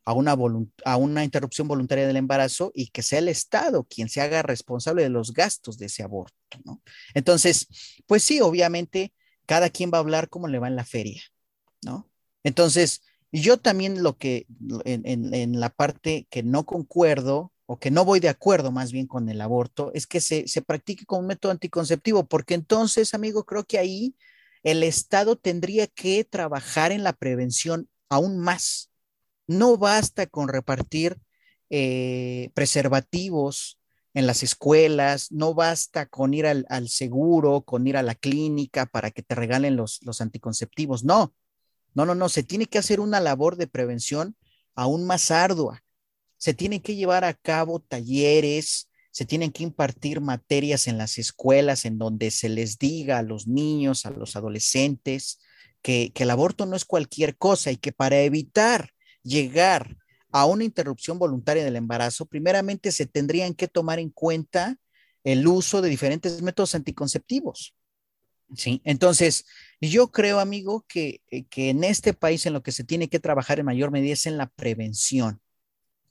a 0.03 0.13
una, 0.13 0.35
a 0.83 0.97
una 0.97 1.23
interrupción 1.23 1.67
voluntaria 1.67 2.07
del 2.07 2.17
embarazo 2.17 2.71
y 2.73 2.87
que 2.87 3.03
sea 3.03 3.19
el 3.19 3.27
Estado 3.27 3.83
quien 3.83 4.09
se 4.09 4.21
haga 4.21 4.41
responsable 4.41 5.03
de 5.03 5.09
los 5.09 5.31
gastos 5.31 5.77
de 5.77 5.85
ese 5.85 6.01
aborto, 6.01 6.57
¿no? 6.65 6.81
Entonces, 7.13 7.67
pues 8.07 8.23
sí, 8.23 8.41
obviamente 8.41 9.13
cada 9.45 9.69
quien 9.69 9.91
va 9.93 9.99
a 9.99 10.01
hablar 10.01 10.27
como 10.27 10.47
le 10.47 10.57
va 10.57 10.67
en 10.67 10.75
la 10.75 10.85
feria, 10.85 11.21
¿no? 11.83 12.09
Entonces, 12.43 13.03
yo 13.31 13.57
también 13.57 14.03
lo 14.03 14.17
que, 14.17 14.45
en, 14.85 15.59
la 15.59 15.69
parte 15.69 16.27
que 16.29 16.43
no 16.43 16.65
concuerdo 16.65 17.53
o 17.65 17.79
que 17.79 17.91
no 17.91 18.03
voy 18.03 18.19
de 18.19 18.29
acuerdo 18.29 18.71
más 18.71 18.91
bien 18.91 19.07
con 19.07 19.29
el 19.29 19.39
aborto, 19.39 19.91
es 19.93 20.05
que 20.05 20.19
se, 20.19 20.47
se 20.47 20.61
practique 20.61 21.05
como 21.05 21.21
un 21.21 21.27
método 21.27 21.51
anticonceptivo, 21.51 22.25
porque 22.25 22.53
entonces, 22.53 23.13
amigo, 23.13 23.45
creo 23.45 23.63
que 23.63 23.77
ahí 23.77 24.15
el 24.63 24.83
Estado 24.83 25.37
tendría 25.37 25.87
que 25.87 26.23
trabajar 26.23 26.91
en 26.91 27.03
la 27.03 27.13
prevención 27.13 27.89
aún 28.09 28.37
más. 28.37 28.91
No 29.47 29.77
basta 29.77 30.27
con 30.27 30.49
repartir 30.49 31.17
eh, 31.69 32.51
preservativos 32.53 33.79
en 34.13 34.27
las 34.27 34.43
escuelas, 34.43 35.31
no 35.31 35.53
basta 35.53 36.05
con 36.05 36.33
ir 36.33 36.45
al, 36.45 36.65
al, 36.69 36.89
seguro, 36.89 37.61
con 37.61 37.87
ir 37.87 37.95
a 37.95 38.03
la 38.03 38.15
clínica 38.15 38.85
para 38.85 39.11
que 39.11 39.23
te 39.23 39.35
regalen 39.35 39.77
los, 39.77 40.01
los 40.03 40.19
anticonceptivos, 40.19 41.05
no. 41.05 41.33
No, 41.93 42.05
no, 42.05 42.15
no, 42.15 42.29
se 42.29 42.43
tiene 42.43 42.65
que 42.65 42.77
hacer 42.77 42.99
una 42.99 43.19
labor 43.19 43.57
de 43.57 43.67
prevención 43.67 44.35
aún 44.75 45.05
más 45.05 45.31
ardua. 45.31 45.83
Se 46.37 46.53
tiene 46.53 46.81
que 46.81 46.95
llevar 46.95 47.23
a 47.23 47.33
cabo 47.33 47.79
talleres, 47.79 48.89
se 49.11 49.25
tienen 49.25 49.51
que 49.51 49.63
impartir 49.63 50.21
materias 50.21 50.87
en 50.87 50.97
las 50.97 51.17
escuelas 51.17 51.85
en 51.85 51.97
donde 51.97 52.31
se 52.31 52.49
les 52.49 52.79
diga 52.79 53.17
a 53.17 53.23
los 53.23 53.47
niños, 53.47 54.05
a 54.05 54.11
los 54.11 54.35
adolescentes, 54.35 55.39
que, 55.81 56.11
el 56.15 56.29
aborto 56.29 56.65
no 56.65 56.75
es 56.75 56.85
cualquier 56.85 57.37
cosa 57.37 57.71
y 57.71 57.77
que 57.77 57.91
para 57.91 58.21
evitar 58.21 58.91
llegar 59.21 59.97
a 60.31 60.45
una 60.45 60.63
interrupción 60.63 61.19
voluntaria 61.19 61.65
del 61.65 61.75
embarazo, 61.75 62.25
primeramente 62.25 62.91
se 62.91 63.05
tendrían 63.05 63.53
que 63.53 63.67
tomar 63.67 63.99
en 63.99 64.09
cuenta 64.09 64.77
el 65.23 65.45
uso 65.45 65.81
de 65.81 65.89
diferentes 65.89 66.41
métodos 66.41 66.73
anticonceptivos. 66.73 67.75
Sí, 68.55 68.81
entonces 68.83 69.45
yo 69.79 70.11
creo, 70.11 70.39
amigo, 70.39 70.85
que, 70.87 71.21
eh, 71.29 71.45
que, 71.45 71.69
en 71.69 71.83
este 71.83 72.13
país 72.13 72.45
en 72.45 72.53
lo 72.53 72.63
que 72.63 72.71
se 72.71 72.83
tiene 72.83 73.07
que 73.07 73.19
trabajar 73.19 73.59
en 73.59 73.65
mayor 73.65 73.91
medida 73.91 74.13
es 74.13 74.25
en 74.25 74.37
la 74.37 74.47
prevención, 74.47 75.41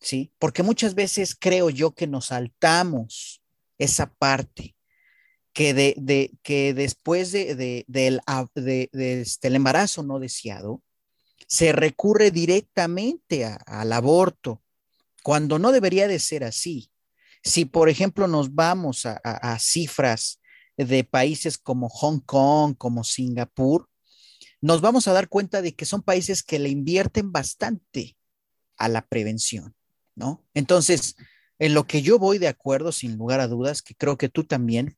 ¿sí? 0.00 0.32
Porque 0.38 0.62
muchas 0.62 0.94
veces 0.94 1.37
creo 1.38 1.68
yo 1.68 1.94
que 1.94 2.06
nos 2.06 2.26
saltamos 2.26 3.42
esa 3.78 4.12
parte, 4.14 4.75
que, 5.52 5.75
de, 5.75 5.94
de 5.99 6.32
que 6.42 6.73
después 6.73 7.32
de, 7.32 7.54
de, 7.54 7.85
del, 7.88 8.20
este, 8.54 9.49
embarazo 9.49 10.02
no 10.02 10.18
deseado, 10.18 10.82
se 11.47 11.73
recurre 11.73 12.30
directamente 12.30 13.44
al 13.44 13.92
aborto, 13.92 14.62
cuando 15.23 15.59
no 15.59 15.73
debería 15.73 16.09
de 16.09 16.18
ser 16.20 16.44
así. 16.44 16.90
Si, 17.42 17.64
por 17.64 17.88
ejemplo, 17.88 18.28
nos 18.28 18.54
vamos 18.54 19.04
a, 19.04 19.20
a 19.25 19.59
cifras 19.59 20.39
de 20.87 21.04
países 21.04 21.58
como 21.58 21.88
Hong 21.88 22.20
Kong, 22.20 22.75
como 22.76 23.04
Singapur, 23.04 23.88
nos 24.60 24.80
vamos 24.80 25.08
a 25.08 25.12
dar 25.12 25.28
cuenta 25.28 25.62
de 25.62 25.75
que 25.75 25.84
son 25.84 26.02
países 26.02 26.42
que 26.42 26.58
le 26.58 26.68
invierten 26.68 27.32
bastante 27.32 28.16
a 28.76 28.88
la 28.88 29.06
prevención, 29.06 29.75
¿no? 30.14 30.44
Entonces, 30.54 31.16
en 31.58 31.75
lo 31.75 31.87
que 31.87 32.02
yo 32.02 32.18
voy 32.18 32.38
de 32.38 32.49
acuerdo, 32.49 32.92
sin 32.92 33.16
lugar 33.16 33.40
a 33.40 33.49
dudas, 33.49 33.82
que 33.82 33.94
creo 33.94 34.16
que 34.16 34.28
tú 34.28 34.44
también 34.44 34.96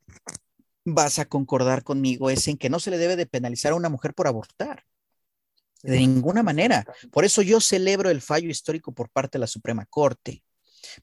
vas 0.84 1.18
a 1.18 1.26
concordar 1.26 1.82
conmigo, 1.84 2.30
es 2.30 2.46
en 2.48 2.56
que 2.56 2.70
no 2.70 2.80
se 2.80 2.90
le 2.90 2.98
debe 2.98 3.16
de 3.16 3.26
penalizar 3.26 3.72
a 3.72 3.76
una 3.76 3.88
mujer 3.88 4.14
por 4.14 4.26
abortar. 4.26 4.84
De 5.82 5.98
ninguna 5.98 6.44
manera. 6.44 6.86
Por 7.10 7.24
eso 7.24 7.42
yo 7.42 7.60
celebro 7.60 8.08
el 8.08 8.20
fallo 8.20 8.48
histórico 8.48 8.92
por 8.92 9.10
parte 9.10 9.38
de 9.38 9.40
la 9.40 9.48
Suprema 9.48 9.84
Corte. 9.86 10.44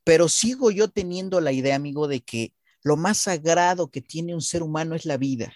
Pero 0.05 0.29
sigo 0.29 0.71
yo 0.71 0.89
teniendo 0.89 1.41
la 1.41 1.51
idea, 1.51 1.75
amigo, 1.75 2.07
de 2.07 2.21
que 2.21 2.53
lo 2.81 2.98
más 2.98 3.17
sagrado 3.17 3.89
que 3.89 4.01
tiene 4.01 4.33
un 4.33 4.41
ser 4.41 4.63
humano 4.63 4.95
es 4.95 5.05
la 5.05 5.17
vida. 5.17 5.53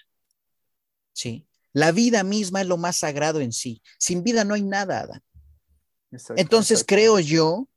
¿Sí? 1.14 1.48
La 1.72 1.92
vida 1.92 2.24
misma 2.24 2.62
es 2.62 2.68
lo 2.68 2.78
más 2.78 2.98
sagrado 2.98 3.40
en 3.42 3.52
sí. 3.52 3.82
Sin 3.98 4.24
vida 4.24 4.44
no 4.44 4.54
hay 4.54 4.64
nada, 4.64 5.02
Adán. 5.02 5.24
Entonces 6.36 6.84
creo 6.88 7.20
yo 7.20 7.68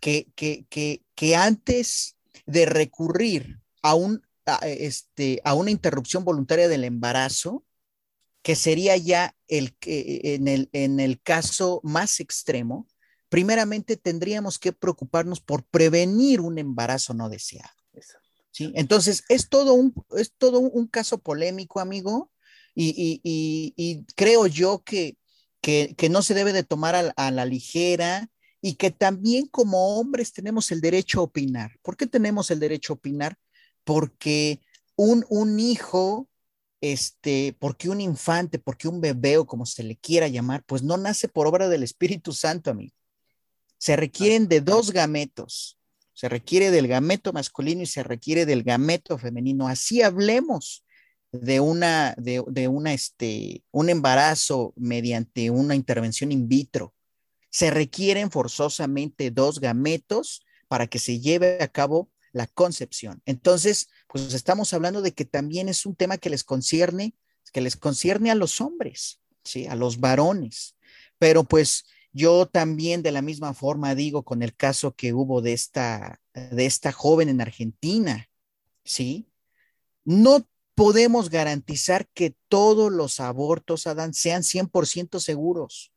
que, 0.00 0.28
que, 0.34 0.66
que, 0.68 1.02
que, 1.14 1.36
antes 1.36 2.16
de 2.44 2.66
recurrir 2.66 3.60
a, 3.82 3.94
un, 3.94 4.22
este, 4.62 5.40
a 5.44 5.54
una 5.54 5.70
interrupción 5.70 6.24
voluntaria 6.24 6.68
del 6.68 6.84
embarazo, 6.84 7.64
que 8.42 8.54
sería 8.56 8.96
ya 8.96 9.34
el, 9.48 9.76
en, 9.82 10.48
el, 10.48 10.68
en 10.72 11.00
el 11.00 11.20
caso 11.20 11.80
más 11.82 12.20
extremo, 12.20 12.86
primeramente 13.28 13.96
tendríamos 13.96 14.58
que 14.58 14.72
preocuparnos 14.72 15.40
por 15.40 15.64
prevenir 15.64 16.40
un 16.40 16.58
embarazo 16.58 17.14
no 17.14 17.28
deseado. 17.28 17.77
Entonces, 18.58 19.24
es 19.28 19.48
todo 19.48 19.74
un, 19.74 19.94
es 20.16 20.32
todo 20.36 20.58
un 20.60 20.86
caso 20.88 21.18
polémico, 21.18 21.80
amigo, 21.80 22.30
y, 22.74 24.04
creo 24.14 24.46
yo 24.46 24.82
que, 24.84 25.16
que, 25.60 26.08
no 26.10 26.22
se 26.22 26.34
debe 26.34 26.52
de 26.52 26.62
tomar 26.62 27.12
a, 27.16 27.30
la 27.30 27.44
ligera 27.44 28.30
y 28.60 28.74
que 28.74 28.90
también 28.90 29.46
como 29.46 29.98
hombres 29.98 30.32
tenemos 30.32 30.70
el 30.70 30.80
derecho 30.80 31.20
a 31.20 31.24
opinar. 31.24 31.72
¿Por 31.82 31.96
qué 31.96 32.06
tenemos 32.06 32.50
el 32.50 32.60
derecho 32.60 32.92
a 32.92 32.96
opinar? 32.96 33.36
Porque 33.84 34.60
un, 34.96 35.24
un 35.28 35.58
hijo, 35.60 36.28
este, 36.80 37.56
porque 37.58 37.88
un 37.88 38.00
infante, 38.00 38.58
porque 38.58 38.88
un 38.88 39.00
bebé 39.00 39.38
o 39.38 39.46
como 39.46 39.66
se 39.66 39.82
le 39.82 39.96
quiera 39.96 40.28
llamar, 40.28 40.64
pues 40.64 40.82
no 40.82 40.96
nace 40.96 41.28
por 41.28 41.46
obra 41.46 41.68
del 41.68 41.82
Espíritu 41.82 42.32
Santo, 42.32 42.70
amigo. 42.70 42.94
Se 43.78 43.96
requieren 43.96 44.48
de 44.48 44.60
dos 44.60 44.90
gametos. 44.90 45.77
Se 46.18 46.28
requiere 46.28 46.72
del 46.72 46.88
gameto 46.88 47.32
masculino 47.32 47.82
y 47.82 47.86
se 47.86 48.02
requiere 48.02 48.44
del 48.44 48.64
gameto 48.64 49.18
femenino. 49.18 49.68
Así 49.68 50.02
hablemos 50.02 50.84
de 51.30 51.60
una, 51.60 52.12
de, 52.18 52.42
de 52.48 52.66
una, 52.66 52.92
este, 52.92 53.62
un 53.70 53.88
embarazo 53.88 54.72
mediante 54.74 55.48
una 55.50 55.76
intervención 55.76 56.32
in 56.32 56.48
vitro. 56.48 56.92
Se 57.50 57.70
requieren 57.70 58.32
forzosamente 58.32 59.30
dos 59.30 59.60
gametos 59.60 60.44
para 60.66 60.88
que 60.88 60.98
se 60.98 61.20
lleve 61.20 61.62
a 61.62 61.68
cabo 61.68 62.10
la 62.32 62.48
concepción. 62.48 63.22
Entonces, 63.24 63.88
pues 64.08 64.34
estamos 64.34 64.74
hablando 64.74 65.02
de 65.02 65.12
que 65.12 65.24
también 65.24 65.68
es 65.68 65.86
un 65.86 65.94
tema 65.94 66.18
que 66.18 66.30
les 66.30 66.42
concierne, 66.42 67.14
que 67.52 67.60
les 67.60 67.76
concierne 67.76 68.32
a 68.32 68.34
los 68.34 68.60
hombres, 68.60 69.20
¿sí? 69.44 69.68
A 69.68 69.76
los 69.76 70.00
varones. 70.00 70.74
Pero 71.20 71.44
pues 71.44 71.84
yo 72.12 72.46
también 72.46 73.02
de 73.02 73.12
la 73.12 73.22
misma 73.22 73.54
forma 73.54 73.94
digo 73.94 74.24
con 74.24 74.42
el 74.42 74.54
caso 74.54 74.94
que 74.94 75.12
hubo 75.12 75.40
de 75.42 75.52
esta, 75.52 76.20
de 76.34 76.66
esta 76.66 76.92
joven 76.92 77.28
en 77.28 77.40
Argentina, 77.40 78.28
¿sí? 78.84 79.28
No 80.04 80.48
podemos 80.74 81.30
garantizar 81.30 82.08
que 82.14 82.36
todos 82.48 82.92
los 82.92 83.20
abortos, 83.20 83.86
Adán, 83.86 84.14
sean 84.14 84.42
100% 84.42 85.20
seguros, 85.20 85.92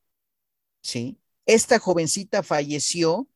¿sí? 0.82 1.20
Esta 1.46 1.80
jovencita 1.80 2.44
falleció 2.44 3.28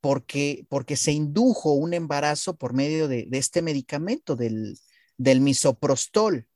porque, 0.00 0.66
porque 0.68 0.96
se 0.96 1.12
indujo 1.12 1.72
un 1.72 1.94
embarazo 1.94 2.56
por 2.56 2.72
medio 2.74 3.08
de, 3.08 3.26
de 3.26 3.38
este 3.38 3.62
medicamento, 3.62 4.36
del, 4.36 4.78
del 5.16 5.40
misoprostol, 5.40 6.48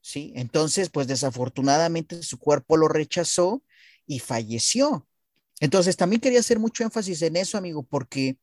¿sí? 0.00 0.32
Entonces, 0.36 0.90
pues 0.90 1.06
desafortunadamente 1.06 2.22
su 2.22 2.38
cuerpo 2.38 2.76
lo 2.76 2.88
rechazó 2.88 3.62
y 4.06 4.20
falleció. 4.20 5.06
Entonces, 5.64 5.96
también 5.96 6.20
quería 6.20 6.40
hacer 6.40 6.58
mucho 6.58 6.84
énfasis 6.84 7.22
en 7.22 7.36
eso, 7.36 7.56
amigo, 7.56 7.82
porque 7.82 8.36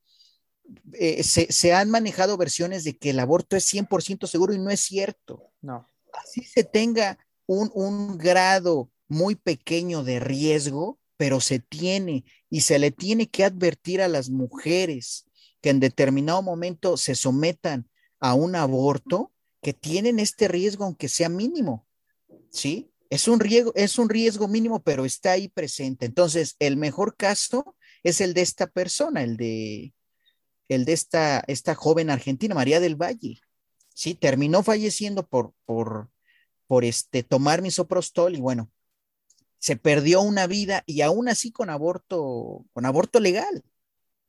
eh, 0.94 1.22
se, 1.22 1.52
se, 1.52 1.72
han 1.72 1.92
manejado 1.92 2.36
versiones 2.36 2.84
de 2.84 2.98
que 2.98 3.12
el 3.12 3.20
aborto 3.20 3.56
es 3.56 3.72
100% 3.72 4.26
seguro 4.26 4.56
y 4.56 4.58
no 4.58 4.72
es 4.72 4.80
cierto. 4.80 5.52
No. 5.62 5.88
Así 6.14 6.44
se 6.44 6.64
tenga 6.64 7.20
un, 7.46 7.70
un 7.76 8.18
grado 8.18 8.90
muy 9.08 9.36
pequeño 9.36 10.04
de 10.04 10.20
riesgo, 10.20 10.98
pero 11.16 11.42
se 11.42 11.60
tiene 11.60 12.26
y 12.50 12.62
se 12.62 12.80
le 12.80 12.90
tiene 12.90 13.30
que 13.30 13.44
advertir 13.44 14.02
a 14.02 14.08
las 14.08 14.32
mujeres 14.32 15.26
que 15.62 15.70
en 15.70 15.80
determinado 15.80 16.42
momento 16.42 16.98
se 16.98 17.14
sometan 17.14 17.88
a 18.20 18.34
un 18.34 18.56
aborto, 18.56 19.32
que 19.62 19.74
tienen 19.74 20.18
este 20.18 20.48
riesgo 20.48 20.86
aunque 20.86 21.08
sea 21.08 21.30
mínimo, 21.30 21.86
¿sí? 22.50 22.91
Es 23.12 23.28
un 23.28 23.42
riesgo, 23.42 23.74
es 23.76 24.00
un 24.00 24.08
riesgo 24.08 24.48
mínimo, 24.48 24.82
pero 24.82 25.04
está 25.04 25.34
ahí 25.34 25.50
presente. 25.50 26.06
Entonces, 26.06 26.56
el 26.60 26.78
mejor 26.78 27.18
caso 27.18 27.76
es 28.04 28.22
el 28.22 28.34
de 28.34 28.42
esta 28.42 28.68
persona, 28.68 29.22
el 29.22 29.36
de, 29.36 29.94
el 30.70 30.86
de 30.86 30.94
esta, 30.94 31.44
esta 31.48 31.76
joven 31.76 32.10
argentina, 32.10 32.56
María 32.56 32.80
del 32.80 32.96
Valle. 32.96 33.42
Sí, 33.94 34.16
terminó 34.16 34.64
falleciendo 34.64 35.28
por, 35.28 35.54
por, 35.66 36.10
por 36.68 36.86
este, 36.86 37.22
tomar 37.22 37.62
misoprostol 37.62 38.34
y 38.34 38.40
bueno, 38.40 38.72
se 39.60 39.76
perdió 39.76 40.22
una 40.22 40.48
vida 40.48 40.84
y 40.86 41.02
aún 41.02 41.28
así 41.28 41.52
con 41.52 41.70
aborto, 41.70 42.66
con 42.72 42.86
aborto 42.86 43.20
legal, 43.20 43.62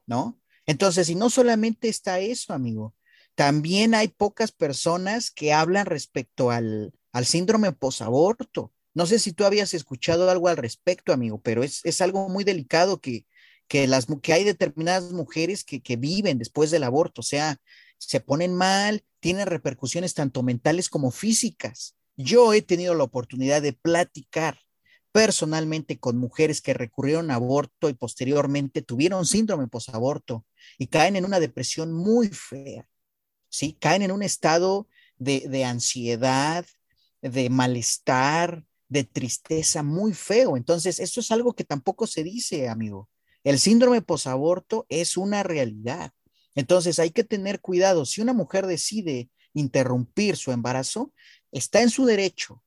¿no? 0.07 0.40
Entonces, 0.66 1.09
y 1.09 1.14
no 1.14 1.31
solamente 1.31 1.88
está 1.88 2.18
eso, 2.18 2.53
amigo, 2.53 2.97
también 3.37 3.95
hay 3.95 4.09
pocas 4.09 4.51
personas 4.51 5.31
que 5.31 5.53
hablan 5.53 5.87
respecto 5.87 6.51
al, 6.51 6.92
al 7.12 7.27
síndrome 7.27 7.72
posaborto. 7.72 8.72
No 8.94 9.07
sé 9.07 9.18
si 9.18 9.33
tú 9.33 9.44
habías 9.44 9.75
escuchado 9.75 10.29
algo 10.31 10.48
al 10.48 10.57
respecto, 10.57 11.12
amigo, 11.12 11.40
pero 11.40 11.62
es, 11.62 11.81
es 11.85 12.01
algo 12.01 12.29
muy 12.29 12.44
delicado 12.44 13.01
que, 13.01 13.27
que, 13.68 13.87
las, 13.87 14.07
que 14.22 14.33
hay 14.33 14.44
determinadas 14.44 15.12
mujeres 15.12 15.64
que, 15.64 15.83
que 15.83 15.96
viven 15.96 16.38
después 16.38 16.70
del 16.70 16.85
aborto, 16.85 17.20
o 17.20 17.25
sea, 17.25 17.59
se 17.98 18.20
ponen 18.20 18.55
mal, 18.55 19.05
tienen 19.20 19.46
repercusiones 19.46 20.14
tanto 20.14 20.42
mentales 20.42 20.88
como 20.88 21.11
físicas. 21.11 21.96
Yo 22.16 22.53
he 22.53 22.61
tenido 22.61 22.94
la 22.94 23.05
oportunidad 23.05 23.62
de 23.62 23.72
platicar 23.72 24.59
personalmente 25.12 25.98
con 25.98 26.18
mujeres 26.18 26.61
que 26.61 26.75
recurrieron 26.75 27.31
a 27.31 27.37
aborto 27.37 27.88
y 27.88 27.94
posteriormente 27.94 28.83
tuvieron 28.83 29.27
síndrome 29.27 29.68
posaborto 29.68 30.44
y 30.79 30.88
caen 30.88 31.16
en 31.16 31.25
una 31.25 31.38
depresión 31.38 31.92
muy 31.92 32.29
fea, 32.29 32.88
¿sí? 33.48 33.77
Caen 33.81 34.03
en 34.03 34.11
un 34.11 34.22
estado 34.22 34.88
de, 35.18 35.46
de 35.48 35.64
ansiedad, 35.64 36.66
de 37.23 37.49
malestar, 37.49 38.65
de 38.89 39.05
tristeza 39.05 39.83
muy 39.83 40.13
feo. 40.13 40.57
Entonces, 40.57 41.01
eso 41.01 41.21
es 41.21 41.31
algo 41.31 41.55
que 41.55 41.65
tampoco 41.65 42.07
se 42.07 42.23
dice, 42.23 42.69
amigo. 42.69 43.09
El 43.45 43.59
síndrome 43.59 44.03
posaborto 44.03 44.87
es 44.89 45.17
una 45.17 45.43
realidad. 45.43 46.13
Entonces, 46.55 46.99
hay 46.99 47.11
que 47.11 47.25
tener 47.25 47.61
cuidado. 47.61 48.05
Si 48.05 48.21
una 48.21 48.35
mujer 48.35 48.67
decide 48.67 49.31
interrumpir 49.55 50.37
su 50.37 50.53
embarazo, 50.53 51.13
está 51.51 51.83
en 51.83 51.91
su 51.91 52.05
derecho, 52.05 52.63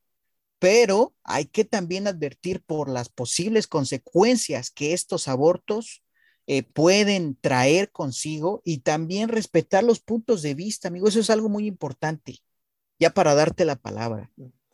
pero 0.59 1.13
hay 1.23 1.45
que 1.45 1.65
también 1.65 2.07
advertir 2.07 2.61
por 2.63 2.89
las 2.89 3.09
posibles 3.09 3.67
consecuencias 3.67 4.71
que 4.71 4.93
estos 4.93 5.27
abortos 5.27 6.03
eh, 6.47 6.63
pueden 6.63 7.35
traer 7.35 7.91
consigo 7.91 8.61
y 8.63 8.79
también 8.79 9.29
respetar 9.29 9.83
los 9.83 9.99
puntos 9.99 10.41
de 10.41 10.53
vista, 10.53 10.87
amigo. 10.87 11.07
Eso 11.07 11.19
es 11.19 11.29
algo 11.29 11.49
muy 11.49 11.67
importante 11.67 12.39
ya 12.99 13.09
para 13.09 13.35
darte 13.35 13.65
la 13.65 13.75
palabra. 13.75 14.31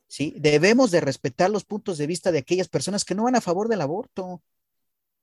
¿sí? 0.07 0.33
Debemos 0.37 0.91
de 0.91 1.01
respetar 1.01 1.49
los 1.49 1.65
puntos 1.65 1.97
de 1.97 2.07
vista 2.07 2.31
de 2.31 2.39
aquellas 2.39 2.67
personas 2.67 3.05
que 3.05 3.15
no 3.15 3.23
van 3.23 3.35
a 3.35 3.41
favor 3.41 3.67
del 3.67 3.81
aborto. 3.81 4.41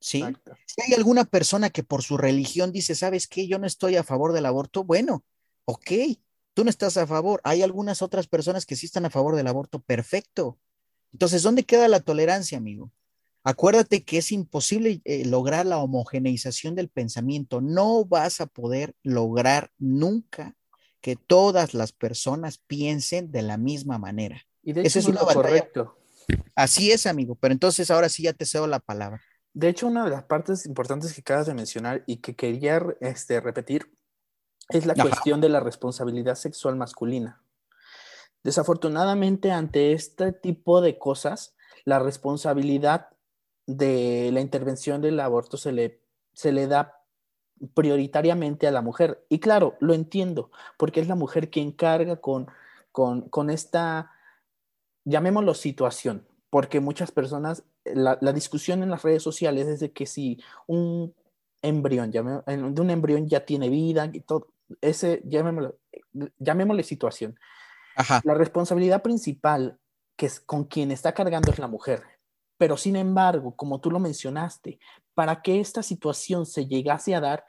¿sí? 0.01 0.25
Si 0.67 0.83
hay 0.83 0.95
alguna 0.95 1.25
persona 1.25 1.71
que 1.71 1.83
por 1.83 2.03
su 2.03 2.17
religión 2.17 2.73
dice, 2.73 2.95
¿sabes 2.95 3.27
qué? 3.27 3.47
Yo 3.47 3.59
no 3.59 3.67
estoy 3.67 3.97
a 3.97 4.05
favor 4.05 4.33
del 4.33 4.47
aborto, 4.47 4.85
bueno, 4.85 5.25
ok, 5.65 5.91
tú 6.55 6.65
no 6.65 6.71
estás 6.71 6.97
a 6.97 7.07
favor. 7.07 7.41
Hay 7.45 7.63
algunas 7.63 8.03
otras 8.03 8.27
personas 8.27 8.67
que 8.67 8.77
sí 8.77 8.87
están 8.87 9.05
a 9.05 9.11
favor 9.11 9.37
del 9.37 9.47
aborto, 9.47 9.81
perfecto. 9.81 10.59
Entonces, 11.13 11.43
¿dónde 11.43 11.65
queda 11.65 11.89
la 11.89 12.01
tolerancia, 12.01 12.59
amigo? 12.59 12.93
Acuérdate 13.45 14.05
que 14.05 14.19
es 14.19 14.33
imposible 14.33 15.01
eh, 15.05 15.25
lograr 15.25 15.65
la 15.65 15.79
homogeneización 15.79 16.75
del 16.75 16.91
pensamiento. 16.91 17.61
No 17.61 18.05
vas 18.05 18.41
a 18.41 18.47
poder 18.47 18.95
lograr 19.03 19.71
nunca 19.79 20.58
que 21.01 21.17
todas 21.17 21.75
las 21.75 21.93
personas 21.93 22.59
piensen 22.59 23.31
de 23.31 23.43
la 23.43 23.57
misma 23.57 23.99
manera. 23.99 24.43
Y 24.63 24.73
de 24.73 24.81
hecho, 24.81 24.89
Eso 24.89 24.99
es 24.99 25.07
una 25.09 25.21
correcto. 25.21 25.97
Así 26.55 26.91
es, 26.91 27.07
amigo, 27.07 27.35
pero 27.37 27.53
entonces 27.53 27.91
ahora 27.91 28.09
sí 28.09 28.25
ya 28.25 28.33
te 28.33 28.45
cedo 28.45 28.67
la 28.67 28.81
palabra. 28.81 29.23
De 29.55 29.69
hecho, 29.69 29.87
una 29.87 30.05
de 30.05 30.11
las 30.11 30.25
partes 30.25 30.67
importantes 30.67 31.15
que 31.15 31.21
acabas 31.21 31.47
de 31.47 31.55
mencionar 31.55 32.05
y 32.07 32.19
que 32.19 32.37
quería 32.37 32.83
este, 33.01 33.41
repetir 33.41 33.91
es 34.69 34.85
la 34.85 34.93
Ajá. 34.93 35.03
cuestión 35.03 35.41
de 35.41 35.49
la 35.49 35.61
responsabilidad 35.61 36.35
sexual 36.35 36.77
masculina. 36.77 37.43
Desafortunadamente, 38.45 39.51
ante 39.51 39.93
este 39.93 40.33
tipo 40.33 40.81
de 40.81 40.99
cosas, 40.99 41.57
la 41.85 41.99
responsabilidad 41.99 43.09
de 43.67 44.31
la 44.33 44.41
intervención 44.41 45.01
del 45.01 45.21
aborto 45.21 45.57
se 45.57 45.73
le, 45.73 46.03
se 46.35 46.53
le 46.53 46.67
da 46.67 46.98
prioritariamente 47.75 48.67
a 48.67 48.71
la 48.71 48.83
mujer. 48.83 49.25
Y 49.29 49.41
claro, 49.41 49.77
lo 49.81 49.95
entiendo, 49.95 50.51
porque 50.77 51.01
es 51.01 51.09
la 51.09 51.15
mujer 51.15 51.51
quien 51.51 51.73
carga 51.73 52.17
con, 52.17 52.49
con, 52.93 53.29
con 53.29 53.51
esta, 53.51 54.13
llamémoslo 55.05 55.55
situación, 55.55 56.27
porque 56.51 56.81
muchas 56.81 57.11
personas, 57.13 57.65
la, 57.85 58.19
la, 58.21 58.33
discusión 58.33 58.83
en 58.83 58.91
las 58.91 59.03
redes 59.03 59.23
sociales 59.23 59.67
es 59.67 59.81
de 59.81 59.93
que 59.93 60.07
si 60.07 60.43
un 60.67 61.15
embrión, 61.63 62.13
llamé, 62.13 62.41
de 62.47 62.81
un 62.81 62.91
embrión 62.91 63.27
ya 63.27 63.45
tiene 63.45 63.69
vida 63.69 64.11
y 64.13 64.21
todo, 64.21 64.49
ese, 64.81 65.23
llamémoslo, 65.25 65.79
llamémosle 66.39 66.83
situación. 66.83 67.39
Ajá. 67.97 68.21
La 68.25 68.35
responsabilidad 68.35 69.03
principal 69.03 69.79
que 70.19 70.27
es 70.27 70.41
con 70.41 70.65
quien 70.65 70.91
está 70.91 71.15
cargando 71.15 71.53
es 71.53 71.59
la 71.59 71.69
mujer. 71.69 72.03
Pero 72.59 72.77
sin 72.77 72.97
embargo, 72.97 73.55
como 73.57 73.81
tú 73.81 73.91
lo 73.91 74.01
mencionaste, 74.01 74.79
para 75.15 75.41
que 75.41 75.61
esta 75.61 75.83
situación 75.83 76.45
se 76.45 76.67
llegase 76.67 77.15
a 77.15 77.21
dar, 77.21 77.47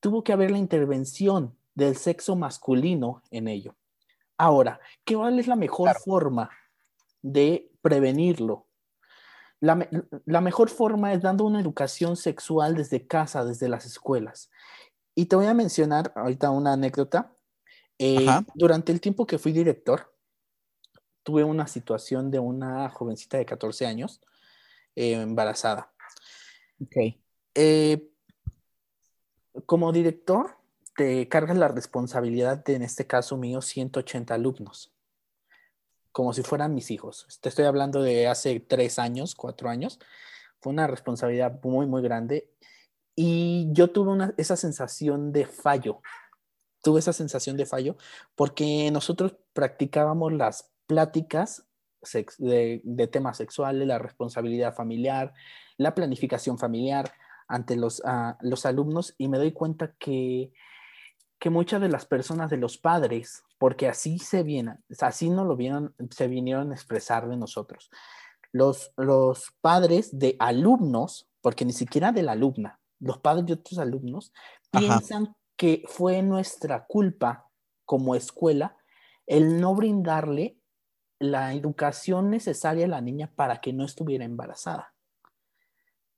tuvo 0.00 0.24
que 0.24 0.32
haber 0.32 0.50
la 0.50 0.58
intervención 0.58 1.56
del 1.74 1.96
sexo 1.96 2.36
masculino 2.36 3.22
en 3.30 3.48
ello. 3.48 3.76
Ahora, 4.38 4.80
¿qué 5.04 5.16
cuál 5.16 5.38
es 5.38 5.46
la 5.46 5.56
mejor 5.56 5.90
claro. 5.90 6.00
forma 6.00 6.50
de 7.20 7.70
prevenirlo? 7.82 8.66
La, 9.60 9.88
la, 10.24 10.40
mejor 10.40 10.70
forma 10.70 11.12
es 11.12 11.22
dando 11.22 11.44
una 11.44 11.60
educación 11.60 12.16
sexual 12.16 12.74
desde 12.74 13.06
casa, 13.06 13.44
desde 13.44 13.68
las 13.68 13.86
escuelas. 13.86 14.50
Y 15.14 15.26
te 15.26 15.36
voy 15.36 15.46
a 15.46 15.54
mencionar 15.54 16.12
ahorita 16.16 16.50
una 16.50 16.72
anécdota. 16.72 17.32
Eh, 17.98 18.26
durante 18.54 18.90
el 18.90 19.00
tiempo 19.00 19.24
que 19.24 19.38
fui 19.38 19.52
director, 19.52 20.12
tuve 21.22 21.44
una 21.44 21.68
situación 21.68 22.32
de 22.32 22.40
una 22.40 22.88
jovencita 22.88 23.38
de 23.38 23.46
14 23.46 23.86
años 23.86 24.20
eh, 24.94 25.12
embarazada. 25.12 25.92
Ok. 26.80 26.96
Eh, 27.54 28.08
como 29.66 29.92
director, 29.92 30.56
te 30.96 31.28
cargas 31.28 31.56
la 31.56 31.68
responsabilidad 31.68 32.64
de, 32.64 32.74
en 32.74 32.82
este 32.82 33.06
caso 33.06 33.36
mío, 33.36 33.62
180 33.62 34.34
alumnos, 34.34 34.94
como 36.10 36.32
si 36.32 36.42
fueran 36.42 36.74
mis 36.74 36.90
hijos. 36.90 37.26
Te 37.40 37.48
estoy 37.48 37.64
hablando 37.64 38.02
de 38.02 38.28
hace 38.28 38.60
tres 38.60 38.98
años, 38.98 39.34
cuatro 39.34 39.68
años. 39.68 39.98
Fue 40.60 40.72
una 40.72 40.86
responsabilidad 40.86 41.60
muy, 41.62 41.86
muy 41.86 42.02
grande. 42.02 42.50
Y 43.14 43.68
yo 43.72 43.90
tuve 43.90 44.32
esa 44.36 44.56
sensación 44.56 45.32
de 45.32 45.46
fallo. 45.46 46.00
Tuve 46.82 47.00
esa 47.00 47.12
sensación 47.12 47.56
de 47.56 47.66
fallo 47.66 47.96
porque 48.34 48.90
nosotros 48.90 49.36
practicábamos 49.52 50.32
las 50.32 50.72
pláticas 50.86 51.66
de, 52.38 53.08
temas 53.10 53.36
sexuales, 53.36 53.86
la 53.86 53.98
responsabilidad 53.98 54.74
familiar, 54.74 55.32
la 55.76 55.94
planificación 55.94 56.58
familiar 56.58 57.12
ante 57.48 57.76
los, 57.76 58.02
ah, 58.04 58.38
los 58.40 58.66
alumnos 58.66 59.14
y 59.18 59.28
me 59.28 59.38
doy 59.38 59.52
cuenta 59.52 59.92
que 59.98 60.52
que 61.42 61.50
muchas 61.50 61.80
de 61.80 61.88
las 61.88 62.06
personas 62.06 62.50
de 62.50 62.56
los 62.56 62.78
padres, 62.78 63.42
porque 63.58 63.88
así 63.88 64.20
se 64.20 64.44
vienen, 64.44 64.78
así 65.00 65.28
no 65.28 65.44
lo 65.44 65.56
vieron, 65.56 65.92
se 66.10 66.28
vinieron 66.28 66.70
a 66.70 66.74
expresar 66.76 67.28
de 67.28 67.36
nosotros. 67.36 67.90
Los, 68.52 68.92
los 68.96 69.52
padres 69.60 70.16
de 70.16 70.36
alumnos, 70.38 71.28
porque 71.40 71.64
ni 71.64 71.72
siquiera 71.72 72.12
de 72.12 72.22
la 72.22 72.32
alumna, 72.32 72.78
los 73.00 73.18
padres 73.18 73.44
de 73.46 73.54
otros 73.54 73.80
alumnos, 73.80 74.32
piensan 74.70 75.34
que 75.56 75.82
fue 75.88 76.22
nuestra 76.22 76.86
culpa 76.86 77.50
como 77.86 78.14
escuela 78.14 78.76
el 79.26 79.60
no 79.60 79.74
brindarle 79.74 80.60
la 81.22 81.54
educación 81.54 82.30
necesaria 82.30 82.86
a 82.86 82.88
la 82.88 83.00
niña 83.00 83.30
para 83.34 83.60
que 83.60 83.72
no 83.72 83.84
estuviera 83.84 84.24
embarazada. 84.24 84.92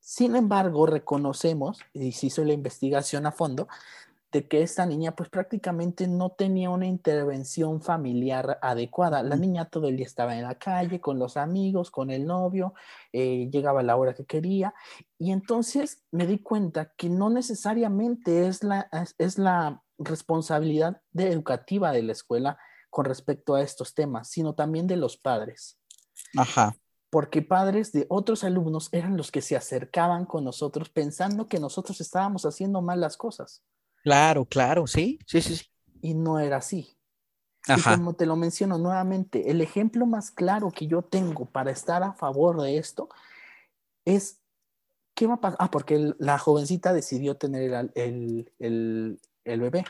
Sin 0.00 0.36
embargo, 0.36 0.86
reconocemos, 0.86 1.80
y 1.92 2.12
se 2.12 2.26
hizo 2.26 2.44
la 2.44 2.52
investigación 2.52 3.26
a 3.26 3.32
fondo, 3.32 3.68
de 4.34 4.48
que 4.48 4.62
esta 4.62 4.84
niña 4.84 5.14
pues 5.14 5.28
prácticamente 5.28 6.08
no 6.08 6.30
tenía 6.30 6.68
una 6.68 6.86
intervención 6.86 7.80
familiar 7.80 8.58
adecuada. 8.60 9.22
La 9.22 9.36
niña 9.36 9.66
todo 9.66 9.88
el 9.88 9.96
día 9.96 10.06
estaba 10.06 10.36
en 10.36 10.42
la 10.42 10.56
calle 10.56 11.00
con 11.00 11.20
los 11.20 11.36
amigos, 11.36 11.92
con 11.92 12.10
el 12.10 12.26
novio, 12.26 12.74
eh, 13.12 13.48
llegaba 13.52 13.80
a 13.80 13.84
la 13.84 13.96
hora 13.96 14.12
que 14.12 14.24
quería 14.24 14.74
y 15.18 15.30
entonces 15.30 16.02
me 16.10 16.26
di 16.26 16.40
cuenta 16.40 16.92
que 16.96 17.08
no 17.08 17.30
necesariamente 17.30 18.48
es 18.48 18.64
la, 18.64 18.88
es, 19.18 19.38
la 19.38 19.84
responsabilidad 19.98 21.00
de 21.12 21.30
educativa 21.30 21.92
de 21.92 22.02
la 22.02 22.12
escuela 22.12 22.58
con 22.94 23.06
respecto 23.06 23.56
a 23.56 23.60
estos 23.60 23.92
temas, 23.92 24.28
sino 24.28 24.54
también 24.54 24.86
de 24.86 24.94
los 24.94 25.16
padres. 25.16 25.80
Ajá 26.36 26.76
porque 27.10 27.42
padres 27.42 27.92
de 27.92 28.06
otros 28.08 28.42
alumnos 28.42 28.88
eran 28.90 29.16
los 29.16 29.30
que 29.30 29.40
se 29.40 29.54
acercaban 29.54 30.24
con 30.24 30.42
nosotros 30.42 30.88
pensando 30.88 31.46
que 31.46 31.60
nosotros 31.60 32.00
estábamos 32.00 32.44
haciendo 32.44 32.82
mal 32.82 33.00
las 33.00 33.16
cosas. 33.16 33.62
Claro, 34.02 34.44
claro, 34.44 34.88
sí, 34.88 35.20
sí, 35.24 35.40
sí. 35.40 35.54
sí. 35.54 35.66
Y 36.02 36.14
no 36.14 36.40
era 36.40 36.56
así. 36.56 36.98
Y 37.68 37.80
como 37.82 38.14
te 38.14 38.26
lo 38.26 38.34
menciono 38.34 38.78
nuevamente, 38.78 39.48
el 39.52 39.60
ejemplo 39.60 40.06
más 40.06 40.32
claro 40.32 40.72
que 40.72 40.88
yo 40.88 41.02
tengo 41.02 41.46
para 41.46 41.70
estar 41.70 42.02
a 42.02 42.14
favor 42.14 42.60
de 42.60 42.78
esto 42.78 43.08
es, 44.04 44.40
¿qué 45.14 45.28
va 45.28 45.34
a 45.34 45.40
pasar? 45.40 45.58
Ah, 45.60 45.70
porque 45.70 46.14
la 46.18 46.36
jovencita 46.40 46.92
decidió 46.92 47.36
tener 47.36 47.92
el, 47.94 48.50
bebé. 49.44 49.84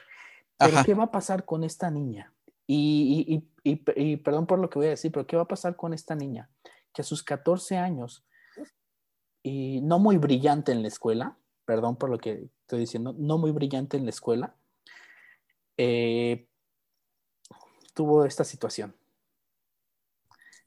Pero 0.59 0.77
¿qué 0.85 0.93
va 0.93 1.05
a 1.05 1.11
pasar 1.11 1.47
con 1.47 1.64
esta 1.64 1.90
niña? 1.90 2.34
Y, 2.66 3.44
y, 3.62 4.16
perdón 4.16 4.46
por 4.46 4.59
lo 4.59 4.70
que 4.70 4.79
voy 4.79 4.87
a 4.87 4.90
decir, 4.90 5.12
pero 5.12 5.27
¿qué 5.27 5.37
va 5.37 5.42
a 5.42 5.48
pasar 5.48 5.77
con 5.77 5.92
esta 5.92 6.14
niña? 6.14 6.48
Que 6.92 7.03
a 7.03 7.05
sus 7.05 7.22
14 7.22 7.77
años, 7.77 8.24
y 9.42 9.81
no 9.83 9.98
muy 9.98 10.16
brillante 10.16 10.72
en 10.72 10.83
la 10.83 10.88
escuela, 10.88 11.37
perdón 11.66 11.96
por 11.96 12.11
lo 12.11 12.18
que 12.18 12.48
estoy 12.62 12.81
diciendo, 12.81 13.14
no 13.18 13.37
muy 13.37 13.50
brillante 13.50 13.96
en 13.96 14.05
la 14.05 14.11
escuela, 14.11 14.57
eh, 15.77 16.48
tuvo 17.92 18.24
esta 18.24 18.44
situación. 18.44 18.94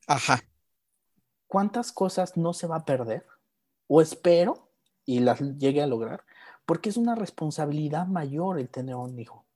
Ajá. 0.07 0.41
¿Cuántas 1.47 1.91
cosas 1.91 2.37
no 2.37 2.53
se 2.53 2.67
va 2.67 2.77
a 2.77 2.85
perder? 2.85 3.25
O 3.87 4.01
espero 4.01 4.69
y 5.05 5.19
las 5.19 5.39
llegue 5.57 5.81
a 5.81 5.87
lograr, 5.87 6.23
porque 6.65 6.89
es 6.89 6.97
una 6.97 7.15
responsabilidad 7.15 8.05
mayor 8.05 8.59
el 8.59 8.69
tener 8.69 8.95
un 8.95 9.17
hijo. 9.17 9.46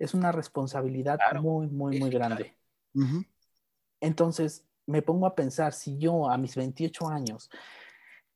Es 0.00 0.14
una 0.14 0.32
responsabilidad 0.32 1.20
muy, 1.40 1.68
muy, 1.68 2.00
muy 2.00 2.10
grande. 2.10 2.56
Entonces, 4.00 4.64
me 4.86 5.02
pongo 5.02 5.26
a 5.26 5.36
pensar, 5.36 5.72
si 5.72 5.96
yo 5.98 6.28
a 6.28 6.36
mis 6.36 6.56
28 6.56 7.08
años 7.08 7.48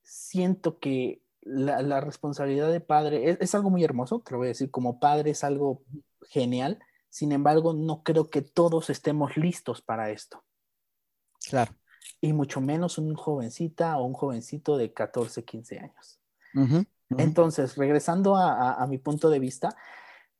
siento 0.02 0.78
que 0.78 1.24
la, 1.40 2.00
responsabilidad 2.00 2.70
de 2.70 2.80
padre 2.80 3.36
es, 3.40 3.54
algo 3.54 3.70
muy 3.70 3.82
hermoso, 3.82 4.20
te 4.20 4.32
lo 4.32 4.38
voy 4.38 4.46
a 4.46 4.48
decir, 4.48 4.70
como 4.70 5.00
padre 5.00 5.30
es 5.32 5.44
algo 5.44 5.82
genial, 6.28 6.78
sin 7.10 7.32
embargo, 7.32 7.74
no 7.74 8.02
creo 8.02 8.28
que 8.28 8.42
todos 8.42 8.90
estemos 8.90 9.36
listos 9.36 9.82
para 9.82 10.10
esto. 10.10 10.42
Claro. 11.48 11.74
Y 12.20 12.32
mucho 12.32 12.60
menos 12.60 12.98
un 12.98 13.14
jovencita 13.14 13.98
o 13.98 14.04
un 14.04 14.14
jovencito 14.14 14.76
de 14.76 14.92
14, 14.92 15.44
15 15.44 15.78
años. 15.78 16.20
Entonces, 17.10 17.76
regresando 17.76 18.36
a, 18.36 18.86
mi 18.88 18.98
punto 18.98 19.30
de 19.30 19.38
vista, 19.38 19.76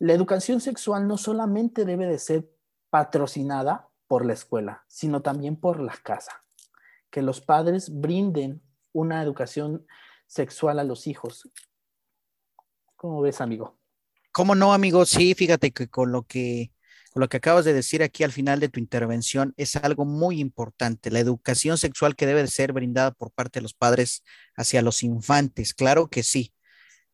la 0.05 0.13
educación 0.13 0.61
sexual 0.61 1.09
no 1.09 1.17
solamente 1.17 1.87
debe 1.87 2.07
de 2.07 2.19
ser 2.19 2.47
patrocinada 2.91 3.89
por 4.07 4.27
la 4.27 4.35
escuela, 4.35 4.85
sino 4.87 5.23
también 5.23 5.57
por 5.57 5.81
la 5.81 5.95
casa. 5.95 6.45
Que 7.11 7.23
los 7.23 7.41
padres 7.41 7.89
brinden 7.91 8.63
una 8.93 9.23
educación 9.23 9.87
sexual 10.27 10.79
a 10.79 10.85
los 10.85 11.07
hijos. 11.07 11.51
¿Cómo 12.97 13.23
ves, 13.23 13.41
amigo? 13.41 13.79
¿Cómo 14.31 14.55
no, 14.55 14.75
amigo? 14.75 15.07
Sí, 15.07 15.33
fíjate 15.33 15.71
que 15.71 15.89
con 15.89 16.13
lo 16.13 16.25
que 16.25 16.71
con 17.15 17.21
lo 17.21 17.29
que 17.31 17.39
acabas 17.39 17.65
de 17.65 17.73
decir 17.73 18.03
aquí 18.03 18.25
al 18.25 18.33
final 18.33 18.61
de 18.61 18.69
tu 18.69 18.81
intervención 18.81 19.55
es 19.57 19.75
algo 19.77 20.05
muy 20.05 20.39
importante, 20.39 21.13
la 21.13 21.21
educación 21.21 21.79
sexual 21.79 22.15
que 22.15 22.27
debe 22.27 22.47
ser 22.49 22.75
brindada 22.75 23.13
por 23.13 23.31
parte 23.31 23.61
de 23.61 23.63
los 23.63 23.73
padres 23.73 24.23
hacia 24.55 24.83
los 24.83 25.03
infantes. 25.03 25.73
Claro 25.73 26.09
que 26.09 26.23
sí. 26.23 26.54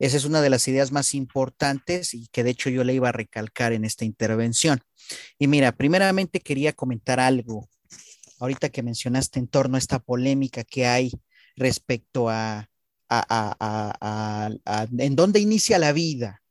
Esa 0.01 0.17
es 0.17 0.25
una 0.25 0.41
de 0.43 0.51
las 0.51 0.67
ideas 0.67 0.91
más 0.91 1.15
importantes 1.15 2.13
y 2.15 2.27
que 2.33 2.43
de 2.43 2.51
hecho 2.51 2.71
yo 2.71 2.83
le 2.83 2.95
iba 2.95 3.11
a 3.11 3.13
recalcar 3.13 3.73
en 3.73 3.85
esta 3.85 4.05
intervención. 4.05 4.81
Y 5.39 5.47
mira, 5.47 5.71
primeramente 5.71 6.41
quería 6.41 6.73
comentar 6.73 7.21
algo. 7.21 7.69
Ahorita 8.41 8.71
que 8.71 8.83
mencionaste 8.83 9.39
en 9.39 9.47
torno 9.47 9.77
a 9.77 9.79
esta 9.79 10.01
polémica 10.01 10.65
que 10.65 10.87
hay 10.87 11.13
respecto 11.55 12.29
a 12.29 12.67
en 14.99 15.17
dónde 15.17 15.41
inicia 15.41 15.79
la 15.79 15.93
vida. 15.93 16.43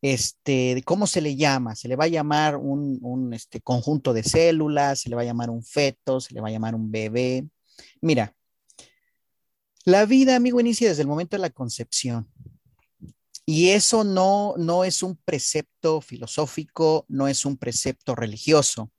Este, 0.00 0.80
¿cómo 0.84 1.08
se 1.08 1.20
le 1.20 1.34
llama? 1.34 1.74
Se 1.74 1.88
le 1.88 1.96
va 1.96 2.04
a 2.04 2.08
llamar 2.08 2.56
un, 2.56 3.32
este, 3.34 3.60
conjunto 3.60 4.12
de 4.12 4.22
células, 4.22 5.00
se 5.00 5.08
le 5.08 5.16
va 5.16 5.22
a 5.22 5.24
llamar 5.24 5.50
un 5.50 5.64
feto, 5.64 6.20
se 6.20 6.34
le 6.34 6.40
va 6.40 6.48
a 6.48 6.52
llamar 6.52 6.74
un 6.74 6.90
bebé. 6.90 7.48
Mira, 8.00 8.34
la 9.88 10.04
vida, 10.04 10.36
amigo, 10.36 10.60
inicia 10.60 10.88
desde 10.88 11.00
el 11.00 11.08
momento 11.08 11.36
de 11.36 11.40
la 11.40 11.48
concepción. 11.48 12.30
Y 13.46 13.70
eso 13.70 14.04
no, 14.04 14.54
no 14.58 14.84
es 14.84 15.02
un 15.02 15.16
precepto 15.16 16.02
filosófico, 16.02 17.06
no 17.08 17.26
es 17.26 17.46
un 17.46 17.56
precepto 17.56 18.14
religioso. 18.14 18.92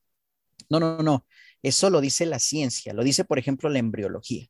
No, 0.67 0.79
no, 0.79 1.03
no. 1.03 1.27
Eso 1.61 1.91
lo 1.91 2.01
dice 2.01 2.25
la 2.25 2.39
ciencia, 2.39 2.93
lo 2.93 3.03
dice, 3.03 3.23
por 3.23 3.37
ejemplo, 3.37 3.69
la 3.69 3.77
embriología. 3.77 4.47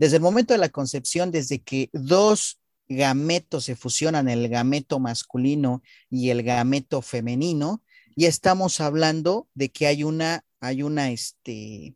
Desde 0.00 0.16
el 0.16 0.22
momento 0.22 0.52
de 0.52 0.58
la 0.58 0.70
concepción, 0.70 1.30
desde 1.30 1.62
que 1.62 1.90
dos 1.92 2.58
gametos 2.88 3.66
se 3.66 3.76
fusionan, 3.76 4.28
el 4.28 4.48
gameto 4.48 4.98
masculino 4.98 5.80
y 6.10 6.30
el 6.30 6.42
gameto 6.42 7.02
femenino, 7.02 7.84
ya 8.16 8.28
estamos 8.28 8.80
hablando 8.80 9.48
de 9.54 9.70
que 9.70 9.86
hay 9.86 10.02
una, 10.02 10.44
hay 10.58 10.82
una, 10.82 11.12
este, 11.12 11.94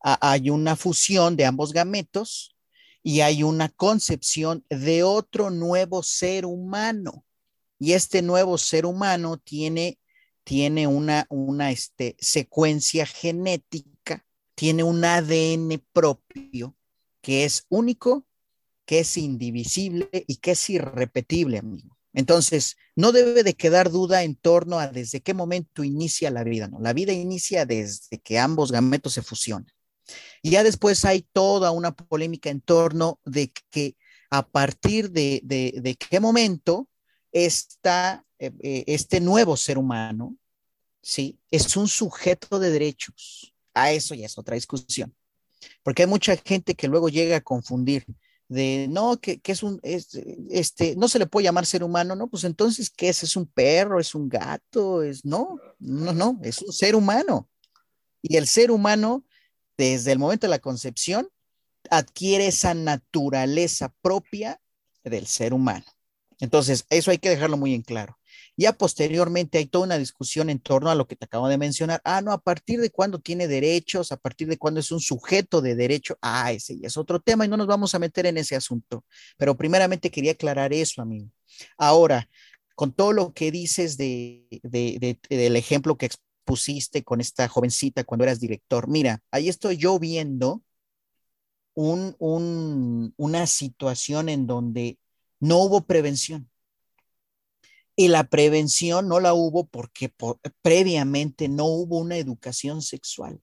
hay 0.00 0.50
una 0.50 0.76
fusión 0.76 1.34
de 1.34 1.44
ambos 1.44 1.72
gametos 1.72 2.54
y 3.02 3.20
hay 3.20 3.42
una 3.42 3.68
concepción 3.68 4.64
de 4.68 5.02
otro 5.02 5.50
nuevo 5.50 6.02
ser 6.02 6.46
humano. 6.46 7.24
Y 7.78 7.92
este 7.92 8.22
nuevo 8.22 8.58
ser 8.58 8.86
humano 8.86 9.38
tiene, 9.38 9.98
tiene 10.44 10.86
una, 10.86 11.26
una 11.30 11.70
este, 11.70 12.16
secuencia 12.18 13.06
genética, 13.06 14.24
tiene 14.54 14.82
un 14.82 15.04
ADN 15.04 15.82
propio 15.92 16.76
que 17.20 17.44
es 17.44 17.66
único, 17.68 18.26
que 18.84 19.00
es 19.00 19.16
indivisible 19.16 20.08
y 20.26 20.36
que 20.36 20.52
es 20.52 20.70
irrepetible, 20.70 21.58
amigo. 21.58 21.96
Entonces, 22.14 22.76
no 22.96 23.12
debe 23.12 23.44
de 23.44 23.54
quedar 23.54 23.90
duda 23.90 24.24
en 24.24 24.34
torno 24.34 24.78
a 24.78 24.88
desde 24.88 25.20
qué 25.20 25.34
momento 25.34 25.84
inicia 25.84 26.30
la 26.30 26.42
vida, 26.42 26.66
¿no? 26.66 26.80
La 26.80 26.92
vida 26.92 27.12
inicia 27.12 27.66
desde 27.66 28.18
que 28.18 28.38
ambos 28.38 28.72
gametos 28.72 29.12
se 29.12 29.22
fusionan. 29.22 29.72
Y 30.42 30.50
ya 30.50 30.62
después 30.62 31.04
hay 31.04 31.22
toda 31.32 31.70
una 31.70 31.94
polémica 31.94 32.50
en 32.50 32.60
torno 32.60 33.20
de 33.24 33.52
que 33.70 33.96
a 34.30 34.46
partir 34.46 35.10
de, 35.10 35.40
de, 35.42 35.96
qué 35.96 36.20
momento 36.20 36.88
está 37.32 38.24
eh, 38.38 38.52
eh, 38.62 38.84
este 38.86 39.20
nuevo 39.20 39.56
ser 39.56 39.78
humano, 39.78 40.36
¿sí? 41.02 41.38
Es 41.50 41.76
un 41.76 41.88
sujeto 41.88 42.58
de 42.58 42.70
derechos. 42.70 43.54
A 43.74 43.92
eso 43.92 44.14
ya 44.14 44.26
es 44.26 44.36
otra 44.38 44.54
discusión. 44.54 45.14
Porque 45.82 46.02
hay 46.02 46.08
mucha 46.08 46.36
gente 46.36 46.74
que 46.74 46.88
luego 46.88 47.08
llega 47.08 47.36
a 47.36 47.40
confundir 47.40 48.04
de 48.48 48.86
no, 48.88 49.18
que, 49.20 49.40
es 49.44 49.62
un, 49.62 49.78
este, 49.82 50.96
no 50.96 51.08
se 51.08 51.18
le 51.18 51.26
puede 51.26 51.44
llamar 51.44 51.66
ser 51.66 51.84
humano, 51.84 52.14
¿no? 52.14 52.28
Pues 52.28 52.44
entonces, 52.44 52.90
¿qué 52.90 53.10
es? 53.10 53.22
¿Es 53.22 53.36
un 53.36 53.46
perro? 53.46 54.00
¿Es 54.00 54.14
un 54.14 54.28
gato? 54.28 55.02
Es, 55.02 55.24
no, 55.24 55.58
no, 55.78 56.12
no, 56.12 56.40
es 56.42 56.62
un 56.62 56.72
ser 56.72 56.96
humano. 56.96 57.48
Y 58.22 58.36
el 58.36 58.46
ser 58.46 58.70
humano, 58.70 59.24
desde 59.78 60.12
el 60.12 60.18
momento 60.18 60.46
de 60.46 60.50
la 60.50 60.58
concepción, 60.58 61.28
adquiere 61.90 62.48
esa 62.48 62.74
naturaleza 62.74 63.94
propia 64.02 64.60
del 65.04 65.26
ser 65.26 65.54
humano. 65.54 65.86
Entonces, 66.40 66.84
eso 66.90 67.10
hay 67.10 67.18
que 67.18 67.30
dejarlo 67.30 67.56
muy 67.56 67.74
en 67.74 67.82
claro. 67.82 68.18
Ya 68.56 68.72
posteriormente 68.72 69.58
hay 69.58 69.66
toda 69.66 69.84
una 69.84 69.98
discusión 69.98 70.50
en 70.50 70.58
torno 70.58 70.90
a 70.90 70.96
lo 70.96 71.06
que 71.06 71.16
te 71.16 71.24
acabo 71.24 71.48
de 71.48 71.58
mencionar. 71.58 72.00
Ah, 72.04 72.20
no, 72.20 72.32
a 72.32 72.38
partir 72.38 72.80
de 72.80 72.90
cuándo 72.90 73.20
tiene 73.20 73.46
derechos, 73.46 74.10
a 74.10 74.16
partir 74.16 74.48
de 74.48 74.58
cuándo 74.58 74.80
es 74.80 74.90
un 74.90 75.00
sujeto 75.00 75.60
de 75.60 75.76
derecho. 75.76 76.18
Ah, 76.20 76.52
ese 76.52 76.78
ya 76.78 76.88
es 76.88 76.96
otro 76.96 77.20
tema 77.20 77.44
y 77.44 77.48
no 77.48 77.56
nos 77.56 77.68
vamos 77.68 77.94
a 77.94 78.00
meter 78.00 78.26
en 78.26 78.36
ese 78.36 78.56
asunto. 78.56 79.04
Pero 79.36 79.56
primeramente 79.56 80.10
quería 80.10 80.32
aclarar 80.32 80.72
eso, 80.72 81.00
amigo. 81.02 81.30
Ahora, 81.76 82.28
con 82.74 82.92
todo 82.92 83.12
lo 83.12 83.32
que 83.32 83.50
dices 83.50 83.96
de, 83.96 84.46
del 84.62 85.56
ejemplo 85.56 85.96
que 85.96 86.08
expusiste 86.48 87.04
con 87.04 87.20
esta 87.20 87.46
jovencita 87.46 88.04
cuando 88.04 88.24
eras 88.24 88.40
director, 88.40 88.88
mira, 88.88 89.22
ahí 89.30 89.50
estoy 89.50 89.76
yo 89.76 89.98
viendo 89.98 90.62
un, 91.74 92.16
una 93.16 93.46
situación 93.46 94.30
en 94.30 94.46
donde 94.46 94.98
no 95.40 95.58
hubo 95.58 95.82
prevención 95.82 96.50
y 97.96 98.08
la 98.08 98.24
prevención 98.24 99.08
no 99.08 99.20
la 99.20 99.34
hubo 99.34 99.66
porque 99.66 100.10
previamente 100.62 101.48
no 101.48 101.66
hubo 101.66 101.98
una 101.98 102.16
educación 102.16 102.80
sexual. 102.80 103.42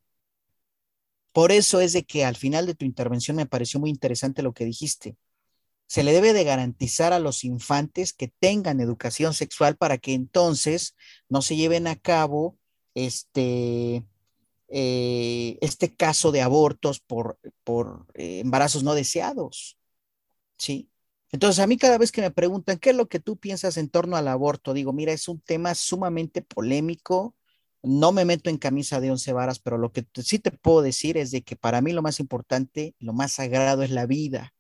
Por 1.32 1.52
eso 1.52 1.82
es 1.82 1.94
de 1.94 2.06
que 2.06 2.26
al 2.26 2.36
final 2.36 2.65
de 2.65 2.74
tu 2.74 2.86
intervención 2.86 3.38
me 3.38 3.46
pareció 3.46 3.80
muy 3.80 3.91
interesante 3.91 4.41
lo 4.41 4.54
que 4.54 4.65
dijiste. 4.65 5.15
Se 5.86 6.04
le 6.04 6.12
debe 6.12 6.34
de 6.34 6.44
garantizar 6.44 7.13
a 7.13 7.20
los 7.20 7.44
infantes 7.44 8.13
que 8.13 8.34
tengan 8.39 8.80
educación 8.80 9.36
sexual 9.36 9.78
para 9.78 10.00
que 10.00 10.13
entonces 10.13 10.96
no 11.30 11.44
se 11.44 11.56
lleven 11.56 11.86
a 11.86 11.98
cabo 11.98 12.58
este, 12.95 14.03
eh, 14.67 15.58
este 15.62 15.95
caso 15.95 16.31
de 16.31 16.41
abortos 16.41 16.99
por, 16.99 17.38
por 17.63 18.08
eh, 18.15 18.39
embarazos 18.39 18.84
no 18.84 18.95
deseados. 18.95 19.77
¿Sí? 20.58 20.89
Entonces, 21.31 21.60
a 21.62 21.67
mí 21.67 21.77
cada 21.77 21.97
vez 21.97 22.12
que 22.12 22.21
me 22.21 22.31
preguntan 22.31 22.79
qué 22.79 22.91
es 22.91 22.95
lo 22.95 23.08
que 23.08 23.19
tú 23.19 23.38
piensas 23.38 23.77
en 23.77 23.89
torno 23.89 24.15
al 24.15 24.27
aborto, 24.27 24.73
digo, 24.73 24.93
mira, 24.93 25.12
es 25.12 25.27
un 25.27 25.41
tema 25.41 25.75
sumamente 25.75 26.41
polémico. 26.41 27.36
No 27.84 28.12
me 28.12 28.25
meto 28.25 28.49
en 28.49 28.58
camisa 28.58 28.99
de 29.01 29.12
once 29.12 29.34
varas, 29.34 29.60
pero 29.60 29.77
lo 29.77 29.91
que 29.91 30.05
sí 30.23 30.39
te 30.39 30.51
puedo 30.51 30.81
decir 30.81 31.17
es 31.17 31.31
de 31.31 31.43
que 31.43 31.55
para 31.55 31.81
mí 31.81 31.91
lo 31.91 32.01
más 32.01 32.19
importante, 32.19 32.95
lo 32.99 33.13
más 33.13 33.34
sagrado 33.34 33.84
es 33.84 33.91
la 33.91 34.05
vida, 34.05 34.53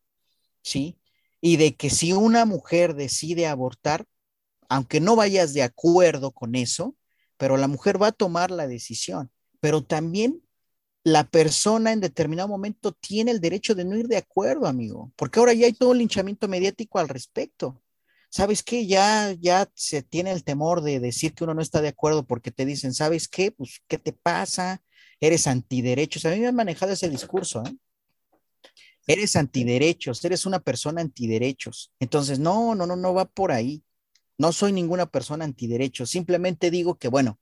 ¿sí? 0.61 0.99
Y 1.41 1.57
de 1.57 1.75
que 1.75 1.89
si 1.89 2.13
una 2.13 2.45
mujer 2.45 2.95
decide 2.95 3.47
abortar, 3.47 4.05
aunque 4.69 4.99
no 4.99 5.15
vayas 5.15 5.53
de 5.53 5.63
acuerdo 5.63 6.31
con 6.31 6.55
eso, 6.55 6.95
pero 7.37 7.57
la 7.57 7.67
mujer 7.67 8.01
va 8.01 8.07
a 8.07 8.11
tomar 8.11 8.51
la 8.51 8.67
decisión, 8.67 9.31
pero 9.59 9.83
también 9.83 10.41
la 11.03 11.23
persona 11.29 11.91
en 11.91 12.01
determinado 12.01 12.47
momento 12.47 12.91
tiene 12.91 13.31
el 13.31 13.39
derecho 13.39 13.75
de 13.75 13.85
no 13.85 13.95
ir 13.95 14.07
de 14.07 14.17
acuerdo, 14.17 14.65
amigo, 14.65 15.13
porque 15.15 15.39
ahora 15.39 15.53
ya 15.53 15.67
hay 15.67 15.73
todo 15.73 15.91
un 15.91 15.99
linchamiento 15.99 16.47
mediático 16.47 16.99
al 16.99 17.07
respecto. 17.09 17.81
¿Sabes 18.35 18.63
qué? 18.63 18.85
Ya, 18.85 19.33
ya 19.39 19.69
se 19.75 20.03
tiene 20.03 20.33
el 20.33 20.43
temor 20.43 20.81
de 20.81 20.99
decir 20.99 21.33
que 21.33 21.45
uno 21.45 21.53
no 21.53 21.61
está 21.61 21.81
de 21.81 21.87
acuerdo 21.87 22.27
porque 22.27 22.51
te 22.51 22.65
dicen, 22.65 22.93
¿sabes 22.93 23.29
qué? 23.29 23.51
Pues, 23.51 23.81
¿qué 23.87 23.97
te 23.97 24.11
pasa? 24.11 24.81
Eres 25.21 25.47
antiderechos. 25.47 26.25
A 26.25 26.31
mí 26.31 26.41
me 26.41 26.47
han 26.47 26.55
manejado 26.55 26.91
ese 26.91 27.07
discurso, 27.07 27.63
¿eh? 27.65 27.77
Eres 29.07 29.37
antiderechos, 29.37 30.25
eres 30.25 30.45
una 30.45 30.59
persona 30.59 30.99
antiderechos. 30.99 31.93
Entonces, 31.97 32.37
no, 32.37 32.75
no, 32.75 32.85
no, 32.85 32.97
no 32.97 33.13
va 33.13 33.23
por 33.23 33.53
ahí. 33.53 33.84
No 34.37 34.51
soy 34.51 34.71
ninguna 34.71 35.05
persona 35.05 35.45
antiderechos. 35.45 36.09
Simplemente 36.09 36.71
digo 36.71 36.97
que, 36.97 37.07
bueno, 37.07 37.39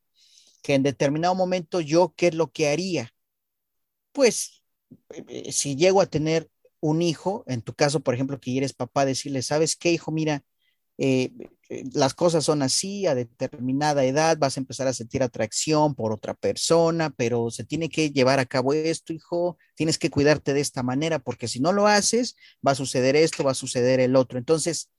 que 0.61 0.75
en 0.75 0.83
determinado 0.83 1.35
momento 1.35 1.81
yo, 1.81 2.13
¿qué 2.15 2.27
es 2.27 2.35
lo 2.35 2.51
que 2.51 2.69
haría? 2.69 3.13
pues 4.13 4.63
eh, 5.27 5.51
si 5.51 5.75
llego 5.75 6.01
a 6.01 6.05
tener 6.05 6.49
un 6.79 7.01
hijo, 7.01 7.43
en 7.47 7.61
tu 7.61 7.73
caso, 7.73 8.01
por 8.01 8.13
ejemplo, 8.13 8.39
que 8.39 8.57
eres 8.57 8.73
papá, 8.73 9.05
decirle, 9.05 9.41
¿sabes 9.41 9.75
qué, 9.75 9.91
hijo? 9.91 10.11
Mira, 10.11 10.43
eh, 10.97 11.31
eh, 11.69 11.83
las 11.93 12.13
cosas 12.13 12.45
son 12.45 12.61
así, 12.61 13.07
a 13.07 13.15
determinada 13.15 14.05
edad 14.05 14.37
vas 14.37 14.57
a 14.57 14.59
empezar 14.61 14.87
a 14.87 14.93
sentir 14.93 15.23
atracción 15.23 15.95
por 15.95 16.11
otra 16.13 16.33
persona, 16.35 17.09
pero 17.11 17.51
se 17.51 17.63
tiene 17.63 17.89
que 17.89 18.11
llevar 18.11 18.39
a 18.39 18.45
cabo 18.45 18.73
esto, 18.73 19.13
hijo, 19.13 19.57
tienes 19.75 19.97
que 19.97 20.09
cuidarte 20.09 20.53
de 20.53 20.61
esta 20.61 20.83
manera, 20.83 21.19
porque 21.19 21.47
si 21.47 21.59
no 21.59 21.71
lo 21.73 21.87
haces, 21.87 22.35
va 22.65 22.71
a 22.73 22.75
suceder 22.75 23.15
esto, 23.15 23.43
va 23.43 23.51
a 23.51 23.55
suceder 23.55 23.99
el 23.99 24.15
otro. 24.15 24.37
Entonces, 24.37 24.91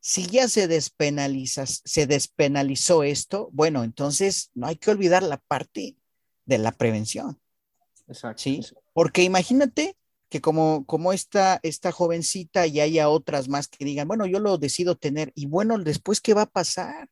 si 0.00 0.26
ya 0.26 0.48
se 0.48 0.66
despenaliza, 0.66 1.66
se 1.66 2.06
despenalizó 2.06 3.02
esto, 3.02 3.50
bueno, 3.52 3.84
entonces 3.84 4.50
no 4.54 4.66
hay 4.66 4.76
que 4.76 4.90
olvidar 4.90 5.22
la 5.22 5.36
parte 5.36 5.96
de 6.46 6.58
la 6.58 6.72
prevención. 6.72 7.38
Exacto. 8.08 8.42
¿sí? 8.42 8.60
Porque 8.94 9.22
imagínate 9.22 9.96
que 10.30 10.40
como, 10.40 10.86
como 10.86 11.12
esta, 11.12 11.60
esta 11.62 11.92
jovencita 11.92 12.66
y 12.66 12.80
haya 12.80 13.08
otras 13.10 13.48
más 13.48 13.68
que 13.68 13.84
digan, 13.84 14.08
bueno, 14.08 14.26
yo 14.26 14.40
lo 14.40 14.56
decido 14.56 14.96
tener 14.96 15.32
y 15.34 15.46
bueno, 15.46 15.76
después, 15.78 16.20
¿qué 16.20 16.32
va 16.32 16.42
a 16.42 16.50
pasar? 16.50 17.10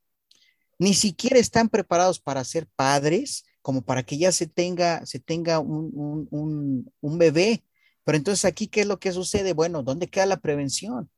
Ni 0.78 0.94
siquiera 0.94 1.38
están 1.38 1.68
preparados 1.68 2.20
para 2.20 2.44
ser 2.44 2.68
padres 2.74 3.44
como 3.60 3.82
para 3.82 4.02
que 4.02 4.16
ya 4.16 4.32
se 4.32 4.46
tenga, 4.46 5.04
se 5.04 5.18
tenga 5.18 5.58
un, 5.58 6.90
un 7.00 7.18
bebé. 7.18 7.64
Pero 8.04 8.16
entonces 8.16 8.46
aquí, 8.46 8.68
¿qué 8.68 8.82
es 8.82 8.86
lo 8.86 8.98
que 8.98 9.12
sucede? 9.12 9.52
Bueno, 9.52 9.82
¿dónde 9.82 10.08
queda 10.08 10.24
la 10.24 10.40
prevención? 10.40 11.10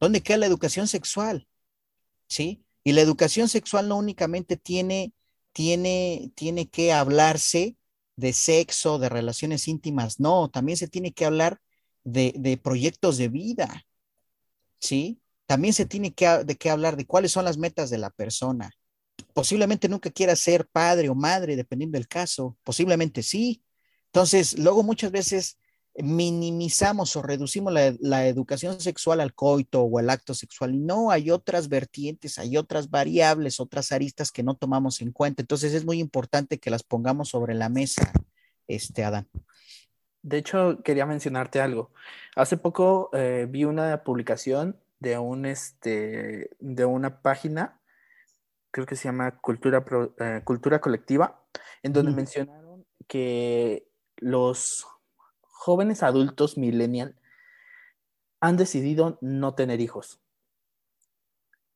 ¿Dónde 0.00 0.22
queda 0.22 0.38
la 0.38 0.46
educación 0.46 0.88
sexual? 0.88 1.46
¿Sí? 2.28 2.64
Y 2.84 2.92
la 2.92 3.00
educación 3.00 3.48
sexual 3.48 3.88
no 3.88 3.96
únicamente 3.96 4.56
tiene, 4.56 5.12
tiene, 5.52 6.30
tiene 6.34 6.68
que 6.68 6.92
hablarse 6.92 7.76
de 8.16 8.32
sexo, 8.32 8.98
de 8.98 9.08
relaciones 9.08 9.68
íntimas, 9.68 10.20
no, 10.20 10.48
también 10.50 10.78
se 10.78 10.88
tiene 10.88 11.12
que 11.12 11.26
hablar 11.26 11.60
de, 12.02 12.60
proyectos 12.62 13.18
de 13.18 13.28
vida, 13.28 13.84
¿sí? 14.80 15.20
También 15.46 15.74
se 15.74 15.86
tiene 15.86 16.14
que, 16.14 16.26
de 16.44 16.56
qué 16.56 16.70
hablar 16.70 16.96
de 16.96 17.06
cuáles 17.06 17.32
son 17.32 17.44
las 17.44 17.58
metas 17.58 17.90
de 17.90 17.98
la 17.98 18.10
persona. 18.10 18.70
Posiblemente 19.34 19.88
nunca 19.88 20.10
quiera 20.10 20.34
ser 20.34 20.66
padre 20.66 21.08
o 21.08 21.14
madre, 21.14 21.56
dependiendo 21.56 21.98
del 21.98 22.08
caso, 22.08 22.56
posiblemente 22.64 23.22
sí. 23.22 23.62
Entonces, 24.06 24.58
luego 24.58 24.82
muchas 24.82 25.10
veces 25.10 25.58
minimizamos 26.02 27.16
o 27.16 27.22
reducimos 27.22 27.72
la, 27.72 28.26
educación 28.26 28.80
sexual 28.80 29.20
al 29.20 29.34
coito 29.34 29.82
o 29.82 29.98
al 29.98 30.10
acto 30.10 30.34
sexual 30.34 30.74
y 30.74 30.78
no, 30.78 31.10
hay 31.10 31.30
otras 31.30 31.68
vertientes, 31.68 32.38
hay 32.38 32.56
otras 32.56 32.90
variables, 32.90 33.60
otras 33.60 33.92
aristas 33.92 34.30
que 34.30 34.42
no 34.42 34.54
tomamos 34.54 35.00
en 35.00 35.12
cuenta. 35.12 35.42
Entonces 35.42 35.72
es 35.74 35.84
muy 35.84 35.98
importante 35.98 36.58
que 36.58 36.70
las 36.70 36.82
pongamos 36.82 37.30
sobre 37.30 37.54
la 37.54 37.68
mesa, 37.68 38.12
este 38.66 39.04
Adán. 39.04 39.28
De 40.22 40.38
hecho, 40.38 40.82
quería 40.82 41.06
mencionarte 41.06 41.60
algo. 41.60 41.92
Hace 42.34 42.56
poco 42.56 43.10
eh, 43.12 43.46
vi 43.48 43.64
una 43.64 44.02
publicación 44.02 44.76
de 44.98 45.18
un 45.18 45.46
este 45.46 46.50
de 46.58 46.84
una 46.84 47.22
página, 47.22 47.80
creo 48.70 48.86
que 48.86 48.96
se 48.96 49.04
llama 49.04 49.38
Cultura, 49.38 49.84
eh, 50.18 50.40
Cultura 50.44 50.80
Colectiva, 50.80 51.42
en 51.82 51.92
donde 51.92 52.12
mencionaron 52.12 52.84
que 53.06 53.86
los 54.16 54.86
jóvenes 55.56 56.02
adultos 56.02 56.58
millennial 56.58 57.16
han 58.40 58.56
decidido 58.56 59.18
no 59.22 59.54
tener 59.54 59.80
hijos. 59.80 60.20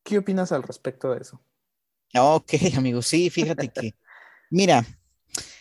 ¿Qué 0.04 0.18
opinas 0.18 0.52
al 0.52 0.62
respecto 0.62 1.10
de 1.10 1.20
eso? 1.20 1.42
Ok, 2.14 2.52
amigo, 2.76 3.02
sí, 3.02 3.30
fíjate 3.30 3.68
que, 3.68 3.94
mira, 4.50 4.84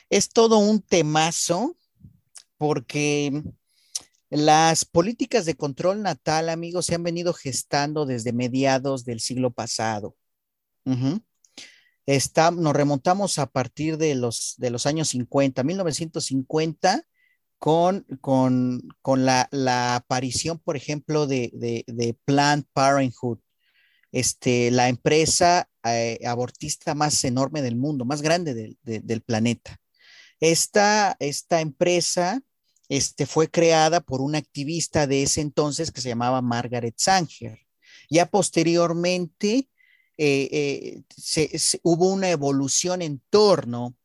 es 0.09 0.29
todo 0.29 0.57
un 0.57 0.81
temazo 0.81 1.77
porque 2.57 3.41
las 4.29 4.85
políticas 4.85 5.45
de 5.45 5.55
control 5.55 6.03
natal, 6.03 6.49
amigos, 6.49 6.85
se 6.87 6.95
han 6.95 7.03
venido 7.03 7.33
gestando 7.33 8.05
desde 8.05 8.33
mediados 8.33 9.05
del 9.05 9.21
siglo 9.21 9.51
pasado. 9.51 10.15
Está, 12.05 12.51
nos 12.51 12.73
remontamos 12.73 13.39
a 13.39 13.45
partir 13.47 13.97
de 13.97 14.15
los, 14.15 14.55
de 14.57 14.71
los 14.71 14.85
años 14.87 15.09
50, 15.09 15.63
1950 15.63 17.05
con, 17.59 18.05
la, 19.05 19.95
aparición, 19.95 20.59
por 20.59 20.77
ejemplo, 20.77 21.27
de, 21.27 21.51
de, 21.53 22.17
Planned 22.25 22.65
Parenthood, 22.73 23.39
este, 24.11 24.71
la 24.71 24.89
empresa 24.89 25.69
eh, 25.83 26.19
abortista 26.25 26.95
más 26.95 27.23
enorme 27.23 27.61
del 27.61 27.75
mundo, 27.75 28.05
más 28.05 28.21
grande 28.21 28.75
del 28.83 29.21
planeta. 29.21 29.77
Esta, 30.39 31.15
esta 31.19 31.59
empresa 31.59 32.41
este, 32.87 33.25
fue 33.25 33.49
creada 33.49 33.99
por 33.99 34.21
una 34.21 34.37
activista 34.37 35.05
de 35.05 35.23
ese 35.23 35.41
entonces 35.41 35.91
que 35.91 36.01
se 36.01 36.09
llamaba 36.09 36.41
Margaret 36.41 36.95
Sanger. 36.97 37.59
Ya 38.09 38.25
posteriormente 38.25 39.69
eh, 40.17 41.03
eh, 41.37 41.49
hubo 41.83 42.11
una 42.11 42.29
evolución 42.29 43.01
en 43.01 43.21
torno 43.29 43.95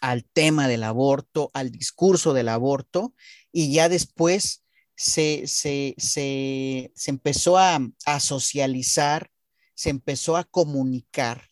al 0.00 0.24
tema 0.24 0.68
del 0.68 0.82
aborto, 0.82 1.50
al 1.54 1.70
discurso 1.70 2.32
del 2.32 2.48
aborto, 2.48 3.14
y 3.52 3.72
ya 3.72 3.88
después 3.88 4.64
se, 4.96 5.46
se, 5.46 5.94
se, 5.98 6.92
se 6.94 7.10
empezó 7.10 7.58
a, 7.58 7.80
socializar, 8.20 9.30
se 9.74 9.90
empezó 9.90 10.36
a 10.36 10.44
comunicar 10.44 11.50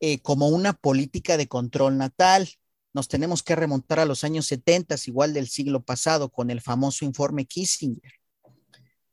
eh, 0.00 0.20
como 0.20 0.48
una 0.48 0.72
política 0.72 1.36
de 1.36 1.48
control 1.48 1.96
natal. 1.96 2.48
Nos 2.92 3.08
tenemos 3.08 3.42
que 3.42 3.56
remontar 3.56 4.00
a 4.00 4.04
los 4.04 4.24
años 4.24 4.46
70, 4.46 4.96
igual 5.06 5.34
del 5.34 5.48
siglo 5.48 5.84
pasado, 5.84 6.30
con 6.30 6.50
el 6.50 6.60
famoso 6.60 7.04
informe 7.04 7.46
Kissinger. 7.46 8.12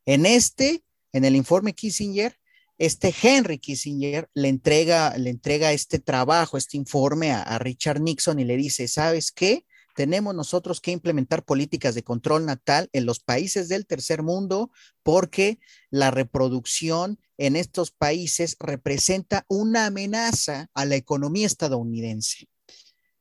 En 0.06 0.26
este, 0.26 0.84
en 1.12 1.26
el 1.26 1.36
informe 1.36 1.74
Kissinger, 1.74 2.38
este 2.78 3.14
Henry 3.22 3.60
Kissinger 3.60 4.30
le 4.34 4.50
entrega, 4.50 5.18
le 5.18 5.30
entrega 5.30 5.72
este 5.72 6.00
trabajo, 6.00 6.58
este 6.58 6.78
informe 6.78 7.32
a, 7.32 7.42
a 7.42 7.60
Richard 7.60 8.02
Nixon 8.02 8.40
y 8.40 8.46
le 8.46 8.58
dice, 8.58 8.88
¿sabes 8.88 9.32
qué? 9.32 9.66
tenemos 9.94 10.34
nosotros 10.34 10.82
que 10.82 10.92
implementar 10.92 11.44
políticas 11.44 11.96
de 11.96 12.04
control 12.04 12.46
natal 12.46 12.90
en 12.94 13.06
los 13.06 13.20
países 13.20 13.70
del 13.70 13.86
tercer 13.86 14.24
mundo 14.24 14.72
porque 15.04 15.60
la 15.90 16.12
reproducción 16.12 17.20
en 17.38 17.56
estos 17.56 17.92
países 17.92 18.56
representa 18.60 19.46
una 19.48 19.86
amenaza 19.86 20.70
a 20.74 20.86
la 20.86 20.96
economía 20.96 21.46
estadounidense. 21.46 22.48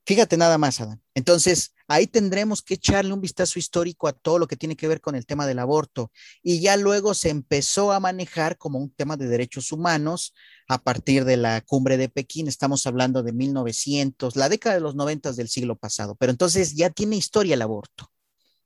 Fíjate 0.04 0.36
nada 0.36 0.58
más, 0.58 0.80
Adán. 0.80 1.00
Entonces, 1.14 1.74
ahí 1.86 2.08
tendremos 2.08 2.60
que 2.60 2.74
echarle 2.74 3.12
un 3.12 3.20
vistazo 3.20 3.58
histórico 3.58 4.08
a 4.08 4.12
todo 4.12 4.38
lo 4.40 4.48
que 4.48 4.56
tiene 4.56 4.74
que 4.74 4.88
ver 4.88 5.00
con 5.00 5.14
el 5.14 5.26
tema 5.26 5.46
del 5.46 5.60
aborto. 5.60 6.10
Y 6.42 6.60
ya 6.60 6.76
luego 6.76 7.14
se 7.14 7.28
empezó 7.28 7.92
a 7.92 8.00
manejar 8.00 8.58
como 8.58 8.80
un 8.80 8.90
tema 8.90 9.16
de 9.16 9.28
derechos 9.28 9.70
humanos 9.70 10.34
a 10.68 10.78
partir 10.78 11.24
de 11.24 11.36
la 11.36 11.60
cumbre 11.60 11.96
de 11.98 12.08
Pekín. 12.08 12.48
Estamos 12.48 12.86
hablando 12.86 13.22
de 13.22 13.32
1900, 13.32 14.34
la 14.34 14.48
década 14.48 14.74
de 14.74 14.80
los 14.80 14.96
90 14.96 15.32
del 15.32 15.48
siglo 15.48 15.76
pasado. 15.76 16.16
Pero 16.16 16.32
entonces 16.32 16.74
ya 16.74 16.90
tiene 16.90 17.16
historia 17.16 17.54
el 17.54 17.62
aborto, 17.62 18.10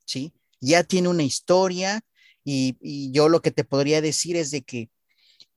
¿sí? 0.07 0.33
Ya 0.61 0.85
tiene 0.85 1.09
una 1.09 1.22
historia 1.22 2.01
y, 2.44 3.11
yo 3.12 3.29
lo 3.29 3.42
que 3.42 3.51
te 3.51 3.64
podría 3.64 4.01
decir 4.01 4.37
es 4.37 4.51
de 4.51 4.62
que 4.62 4.88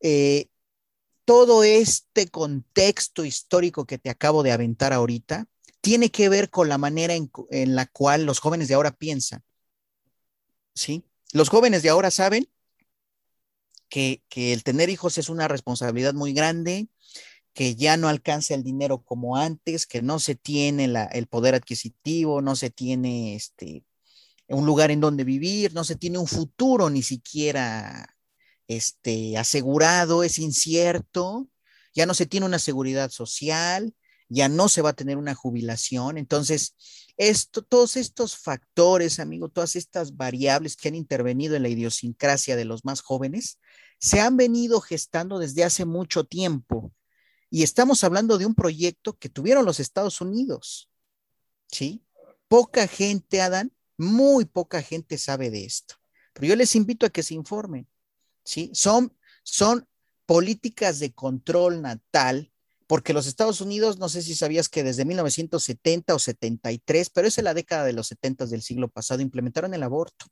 eh, 0.02 0.48
todo 1.24 1.64
este 1.64 2.28
contexto 2.28 3.24
histórico 3.24 3.86
que 3.86 4.00
te 4.00 4.10
acabo 4.10 4.42
de 4.44 4.52
aventar 4.52 4.92
ahorita, 4.92 5.46
tiene 5.82 6.12
que 6.12 6.30
ver 6.30 6.50
con 6.50 6.70
la 6.70 6.78
manera 6.78 7.14
en, 7.14 7.76
la 7.76 7.86
cual 7.88 8.26
los 8.26 8.40
jóvenes 8.40 8.68
de 8.68 8.74
ahora 8.74 8.92
piensan. 8.92 9.44
¿Sí? 10.74 11.04
Los 11.34 11.50
jóvenes 11.50 11.84
de 11.84 11.90
ahora 11.90 12.12
saben 12.12 12.50
que, 13.90 14.22
el 14.36 14.64
tener 14.64 14.90
hijos 14.90 15.18
es 15.18 15.30
una 15.30 15.48
responsabilidad 15.48 16.14
muy 16.14 16.34
grande, 16.34 16.88
que 17.54 17.76
ya 17.76 17.98
no 17.98 18.08
alcanza 18.08 18.54
el 18.56 18.64
dinero 18.64 19.04
como 19.04 19.36
antes, 19.36 19.86
que 19.86 20.02
no 20.02 20.20
se 20.20 20.36
tiene 20.36 20.86
el 21.12 21.28
poder 21.28 21.56
adquisitivo, 21.56 22.42
no 22.42 22.56
se 22.56 22.70
tiene 22.70 23.36
este, 23.36 23.84
un 24.48 24.66
lugar 24.66 24.92
en 24.92 25.02
donde 25.02 25.24
vivir, 25.24 25.74
no 25.74 25.84
se 25.84 25.96
tiene 25.96 26.18
un 26.18 26.28
futuro 26.28 26.90
ni 26.90 27.04
siquiera 27.04 28.16
este, 28.68 29.38
asegurado, 29.38 30.24
es 30.24 30.40
incierto, 30.40 31.50
ya 31.94 32.06
no 32.06 32.14
se 32.14 32.26
tiene 32.26 32.46
una 32.46 32.60
seguridad 32.60 33.10
social, 33.10 33.94
ya 34.30 34.48
no 34.48 34.70
se 34.70 34.82
va 34.82 34.92
a 34.92 34.96
tener 34.96 35.18
una 35.18 35.36
jubilación. 35.36 36.18
Entonces, 36.18 36.76
esto, 37.18 37.64
todos 37.64 37.98
estos 37.98 38.38
factores, 38.38 39.20
amigo, 39.20 39.50
todas 39.50 39.76
estas 39.76 40.16
variables 40.16 40.78
que 40.78 40.88
han 40.88 40.96
intervenido 40.96 41.56
en 41.56 41.64
la 41.64 41.70
idiosincrasia 41.70 42.56
de 42.56 42.66
los 42.66 42.86
más 42.86 43.02
jóvenes, 43.02 43.60
se 44.00 44.22
han 44.22 44.38
venido 44.38 44.80
gestando 44.80 45.40
desde 45.40 45.64
hace 45.64 45.84
mucho 45.86 46.24
tiempo. 46.24 46.94
Y 47.50 47.64
estamos 47.64 48.04
hablando 48.04 48.38
de 48.38 48.46
un 48.46 48.56
proyecto 48.56 49.18
que 49.18 49.28
tuvieron 49.28 49.66
los 49.66 49.80
Estados 49.80 50.22
Unidos. 50.22 50.90
¿Sí? 51.68 52.04
Poca 52.48 52.88
gente, 52.88 53.42
Adán, 53.42 53.74
muy 53.98 54.46
poca 54.46 54.82
gente 54.82 55.18
sabe 55.18 55.50
de 55.50 55.66
esto. 55.66 55.96
Pero 56.34 56.48
yo 56.48 56.56
les 56.56 56.76
invito 56.76 57.06
a 57.06 57.10
que 57.10 57.24
se 57.24 57.34
informen. 57.34 57.88
¿Sí? 58.44 58.70
Son, 58.74 59.16
son 59.44 59.88
políticas 60.26 61.00
de 61.00 61.12
control 61.14 61.82
natal 61.82 62.52
porque 62.90 63.14
los 63.14 63.28
Estados 63.28 63.62
Unidos, 63.62 64.00
no 64.00 64.10
sé 64.10 64.24
si 64.24 64.34
sabías 64.34 64.68
que 64.68 64.84
desde 64.84 65.06
1970 65.06 66.16
o 66.16 66.18
73, 66.18 67.12
pero 67.12 67.28
es 67.28 67.38
la 67.38 67.54
década 67.54 67.86
de 67.86 67.94
los 67.94 68.08
70 68.08 68.48
del 68.48 68.64
siglo 68.64 68.88
pasado, 68.88 69.22
implementaron 69.22 69.76
el 69.76 69.84
aborto. 69.84 70.26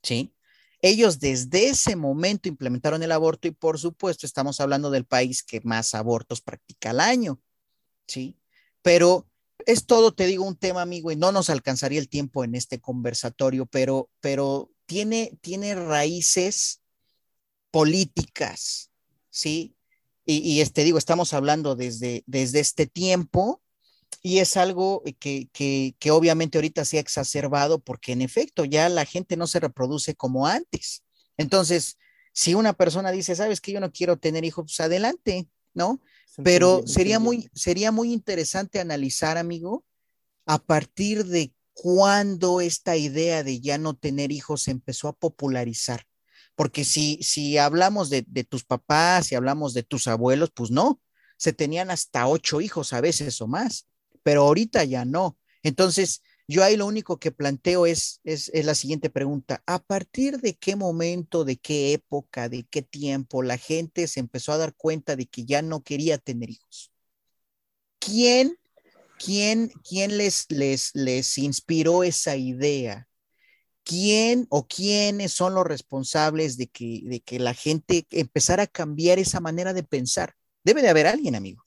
¿Sí? 0.00 0.32
Ellos 0.80 1.18
desde 1.18 1.70
ese 1.70 1.96
momento 1.96 2.48
implementaron 2.48 3.02
el 3.02 3.10
aborto 3.10 3.48
y 3.48 3.50
por 3.50 3.80
supuesto 3.80 4.26
estamos 4.26 4.60
hablando 4.60 4.92
del 4.92 5.06
país 5.06 5.42
que 5.42 5.60
más 5.62 5.92
abortos 5.96 6.40
practica 6.40 6.90
al 6.90 7.00
año. 7.00 7.40
¿Sí? 8.06 8.38
Pero 8.82 9.28
es 9.66 9.86
todo, 9.86 10.14
te 10.14 10.24
digo, 10.24 10.44
un 10.44 10.56
tema, 10.56 10.82
amigo, 10.82 11.10
y 11.10 11.16
no 11.16 11.32
nos 11.32 11.50
alcanzaría 11.50 11.98
el 11.98 12.08
tiempo 12.08 12.44
en 12.44 12.54
este 12.54 12.80
conversatorio, 12.80 13.66
pero, 13.66 14.08
pero 14.20 14.70
tiene, 14.86 15.36
tiene 15.40 15.74
raíces 15.74 16.80
políticas, 17.72 18.92
¿sí? 19.30 19.74
Y, 20.30 20.60
este, 20.60 20.84
digo, 20.84 20.98
estamos 20.98 21.32
hablando 21.32 21.74
desde, 21.74 22.22
desde 22.26 22.60
este 22.60 22.86
tiempo 22.86 23.62
y 24.20 24.40
es 24.40 24.58
algo 24.58 25.02
que, 25.18 25.48
que, 25.54 25.94
que, 25.98 26.10
obviamente 26.10 26.58
ahorita 26.58 26.84
se 26.84 26.98
ha 26.98 27.00
exacerbado 27.00 27.78
porque 27.78 28.12
en 28.12 28.20
efecto 28.20 28.66
ya 28.66 28.90
la 28.90 29.06
gente 29.06 29.38
no 29.38 29.46
se 29.46 29.58
reproduce 29.58 30.14
como 30.14 30.46
antes. 30.46 31.02
Entonces, 31.38 31.96
si 32.34 32.52
una 32.52 32.74
persona 32.74 33.10
dice, 33.10 33.34
sabes 33.36 33.62
que 33.62 33.72
yo 33.72 33.80
no 33.80 33.90
quiero 33.90 34.18
tener 34.18 34.44
hijos, 34.44 34.66
pues 34.66 34.80
adelante, 34.80 35.48
¿no? 35.72 35.98
Pero 36.44 36.86
sería 36.86 37.18
muy, 37.18 37.48
sería 37.54 37.90
muy 37.90 38.12
interesante 38.12 38.80
analizar, 38.80 39.38
amigo, 39.38 39.82
a 40.44 40.58
partir 40.58 41.24
de 41.24 41.54
cuándo 41.72 42.60
esta 42.60 42.98
idea 42.98 43.42
de 43.42 43.60
ya 43.60 43.78
no 43.78 43.96
tener 43.96 44.30
hijos 44.30 44.64
se 44.64 44.72
empezó 44.72 45.08
a 45.08 45.14
popularizar. 45.14 46.06
Porque 46.58 46.84
si, 46.84 47.22
si 47.22 47.56
hablamos 47.56 48.10
de, 48.10 48.24
tus 48.42 48.64
papás, 48.64 49.28
si 49.28 49.36
hablamos 49.36 49.74
de 49.74 49.84
tus 49.84 50.08
abuelos, 50.08 50.50
pues 50.52 50.72
no, 50.72 51.00
se 51.36 51.52
tenían 51.52 51.88
hasta 51.88 52.26
ocho 52.26 52.60
hijos 52.60 52.92
a 52.92 53.00
veces 53.00 53.40
o 53.40 53.46
más, 53.46 53.86
pero 54.24 54.42
ahorita 54.42 54.82
ya 54.82 55.04
no. 55.04 55.38
Entonces, 55.62 56.20
yo 56.48 56.64
ahí 56.64 56.76
lo 56.76 56.86
único 56.86 57.20
que 57.20 57.30
planteo 57.30 57.86
es, 57.86 58.20
es, 58.24 58.50
es, 58.52 58.66
la 58.66 58.74
siguiente 58.74 59.08
pregunta. 59.08 59.62
¿A 59.66 59.78
partir 59.78 60.40
de 60.40 60.56
qué 60.56 60.74
momento, 60.74 61.44
de 61.44 61.58
qué 61.58 61.92
época, 61.92 62.48
de 62.48 62.66
qué 62.68 62.82
tiempo 62.82 63.44
la 63.44 63.56
gente 63.56 64.08
se 64.08 64.18
empezó 64.18 64.50
a 64.50 64.58
dar 64.58 64.74
cuenta 64.74 65.14
de 65.14 65.26
que 65.26 65.44
ya 65.44 65.62
no 65.62 65.84
quería 65.84 66.18
tener 66.18 66.50
hijos? 66.50 66.90
¿Quién, 68.00 68.58
quién, 69.16 69.68
quién 69.88 70.18
les, 70.18 70.46
les, 70.48 70.90
les 70.96 71.38
inspiró 71.38 72.02
esa 72.02 72.34
idea? 72.34 73.07
Quién 73.88 74.46
o 74.50 74.68
quiénes 74.68 75.32
son 75.32 75.54
los 75.54 75.66
responsables 75.66 76.58
de 76.58 76.66
que, 76.66 77.00
de 77.04 77.20
que 77.20 77.38
la 77.38 77.54
gente 77.54 78.06
empezara 78.10 78.64
a 78.64 78.66
cambiar 78.66 79.18
esa 79.18 79.40
manera 79.40 79.72
de 79.72 79.82
pensar. 79.82 80.34
Debe 80.62 80.82
de 80.82 80.90
haber 80.90 81.06
alguien, 81.06 81.34
amigo. 81.34 81.64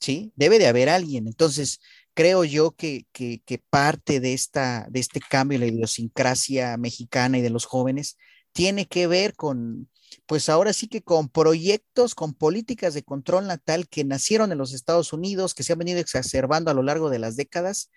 ¿Sí? 0.00 0.32
Debe 0.34 0.58
de 0.58 0.66
haber 0.66 0.88
alguien. 0.88 1.26
Entonces, 1.26 1.80
creo 2.14 2.44
yo 2.44 2.70
que, 2.70 3.06
que, 3.12 3.42
que 3.44 3.58
parte 3.58 4.18
de, 4.18 4.32
esta, 4.32 4.86
de 4.88 5.00
este 5.00 5.20
cambio 5.20 5.56
en 5.56 5.60
la 5.60 5.66
idiosincrasia 5.66 6.78
mexicana 6.78 7.36
y 7.36 7.42
de 7.42 7.50
los 7.50 7.66
jóvenes 7.66 8.16
tiene 8.52 8.88
que 8.88 9.06
ver 9.06 9.34
con, 9.34 9.90
pues 10.24 10.48
ahora 10.48 10.72
sí 10.72 10.88
que 10.88 11.02
con 11.02 11.28
proyectos, 11.28 12.14
con 12.14 12.32
políticas 12.32 12.94
de 12.94 13.02
control 13.02 13.46
natal 13.46 13.88
que 13.88 14.04
nacieron 14.04 14.52
en 14.52 14.58
los 14.58 14.72
Estados 14.72 15.12
Unidos, 15.12 15.52
que 15.52 15.64
se 15.64 15.74
han 15.74 15.80
venido 15.80 16.00
exacerbando 16.00 16.70
a 16.70 16.74
lo 16.74 16.82
largo 16.82 17.10
de 17.10 17.18
las 17.18 17.36
décadas 17.36 17.90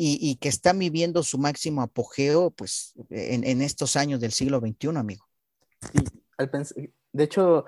y, 0.00 0.36
que 0.36 0.48
están 0.48 0.78
viviendo 0.78 1.24
su 1.24 1.38
máximo 1.38 1.82
apogeo 1.82 2.52
pues 2.52 2.94
en, 3.10 3.62
estos 3.62 3.96
años 3.96 4.20
del 4.20 4.30
siglo 4.30 4.60
XXI, 4.60 4.96
amigo. 4.96 5.28
de 7.12 7.24
hecho, 7.24 7.64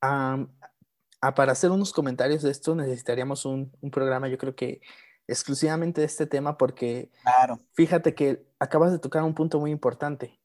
para 0.00 1.52
hacer 1.52 1.70
unos 1.70 1.92
comentarios 1.92 2.42
de 2.42 2.50
esto 2.50 2.74
necesitaríamos 2.74 3.44
un, 3.44 3.70
programa, 3.92 4.28
yo 4.28 4.38
creo 4.38 4.54
que 4.54 4.80
exclusivamente 5.28 6.00
de 6.00 6.06
este 6.06 6.26
tema, 6.26 6.56
porque 6.56 7.10
claro. 7.22 7.60
fíjate 7.74 8.14
que 8.14 8.46
acabas 8.58 8.90
de 8.90 8.98
tocar 8.98 9.22
un 9.22 9.34
punto 9.34 9.60
muy 9.60 9.70
importante. 9.70 10.40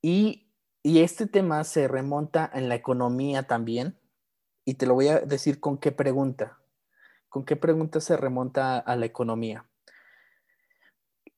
Y, 0.00 0.50
y 0.82 1.00
este 1.00 1.26
tema 1.26 1.62
se 1.64 1.86
remonta 1.86 2.50
en 2.54 2.70
la 2.70 2.76
economía 2.76 3.42
también, 3.42 4.00
y 4.64 4.74
te 4.74 4.86
lo 4.86 4.94
voy 4.94 5.08
a 5.08 5.20
decir 5.20 5.60
con 5.60 5.76
qué 5.76 5.92
pregunta. 5.92 6.58
¿Con 7.28 7.44
qué 7.44 7.56
pregunta 7.56 8.00
se 8.00 8.16
remonta 8.16 8.78
a 8.78 8.96
la 8.96 9.06
economía? 9.06 9.68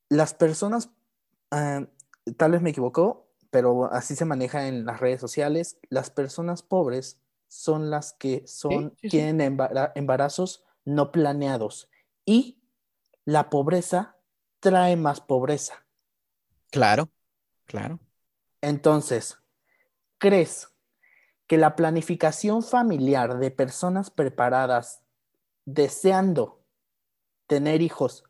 Las 0.08 0.34
personas, 0.34 0.90
ah, 1.50 1.86
tal 2.36 2.52
vez 2.52 2.62
me 2.62 2.70
equivoco, 2.70 3.28
pero 3.50 3.92
así 3.92 4.14
se 4.14 4.24
maneja 4.24 4.68
en 4.68 4.84
las 4.84 5.00
redes 5.00 5.20
sociales, 5.20 5.78
las 5.88 6.10
personas 6.10 6.62
pobres 6.62 7.20
son 7.48 7.90
las 7.90 8.12
que 8.12 8.46
son, 8.46 8.94
tienen 9.00 9.58
embarazos 9.94 10.64
no 10.84 11.12
planeados 11.12 11.90
y 12.24 12.62
la 13.24 13.50
pobreza 13.50 14.16
trae 14.60 14.96
más 14.96 15.20
pobreza. 15.20 15.86
Claro, 16.70 17.10
claro. 17.64 18.00
Entonces, 18.60 19.38
¿crees 20.18 20.68
que 21.46 21.56
la 21.56 21.76
planificación 21.76 22.62
familiar 22.62 23.38
de 23.38 23.50
personas 23.50 24.10
preparadas 24.10 25.02
deseando 25.68 26.64
tener 27.46 27.82
hijos 27.82 28.24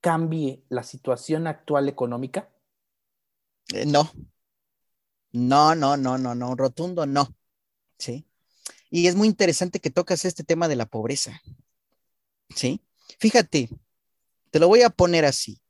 cambie 0.00 0.64
la 0.70 0.82
situación 0.82 1.46
actual 1.46 1.88
económica? 1.88 2.50
Eh, 3.74 3.84
no. 3.86 4.10
No, 5.32 5.74
no, 5.74 5.96
no, 5.96 6.16
no, 6.16 6.34
no, 6.34 6.54
rotundo 6.54 7.06
no. 7.06 7.34
Sí. 7.98 8.26
Y 8.90 9.08
es 9.08 9.14
muy 9.14 9.28
interesante 9.28 9.80
que 9.80 9.90
tocas 9.90 10.24
este 10.24 10.44
tema 10.44 10.68
de 10.68 10.76
la 10.76 10.86
pobreza. 10.86 11.42
¿Sí? 12.48 12.80
Fíjate, 13.18 13.68
te 14.50 14.58
lo 14.58 14.68
voy 14.68 14.82
a 14.82 14.90
poner 14.90 15.24
así. 15.24 15.60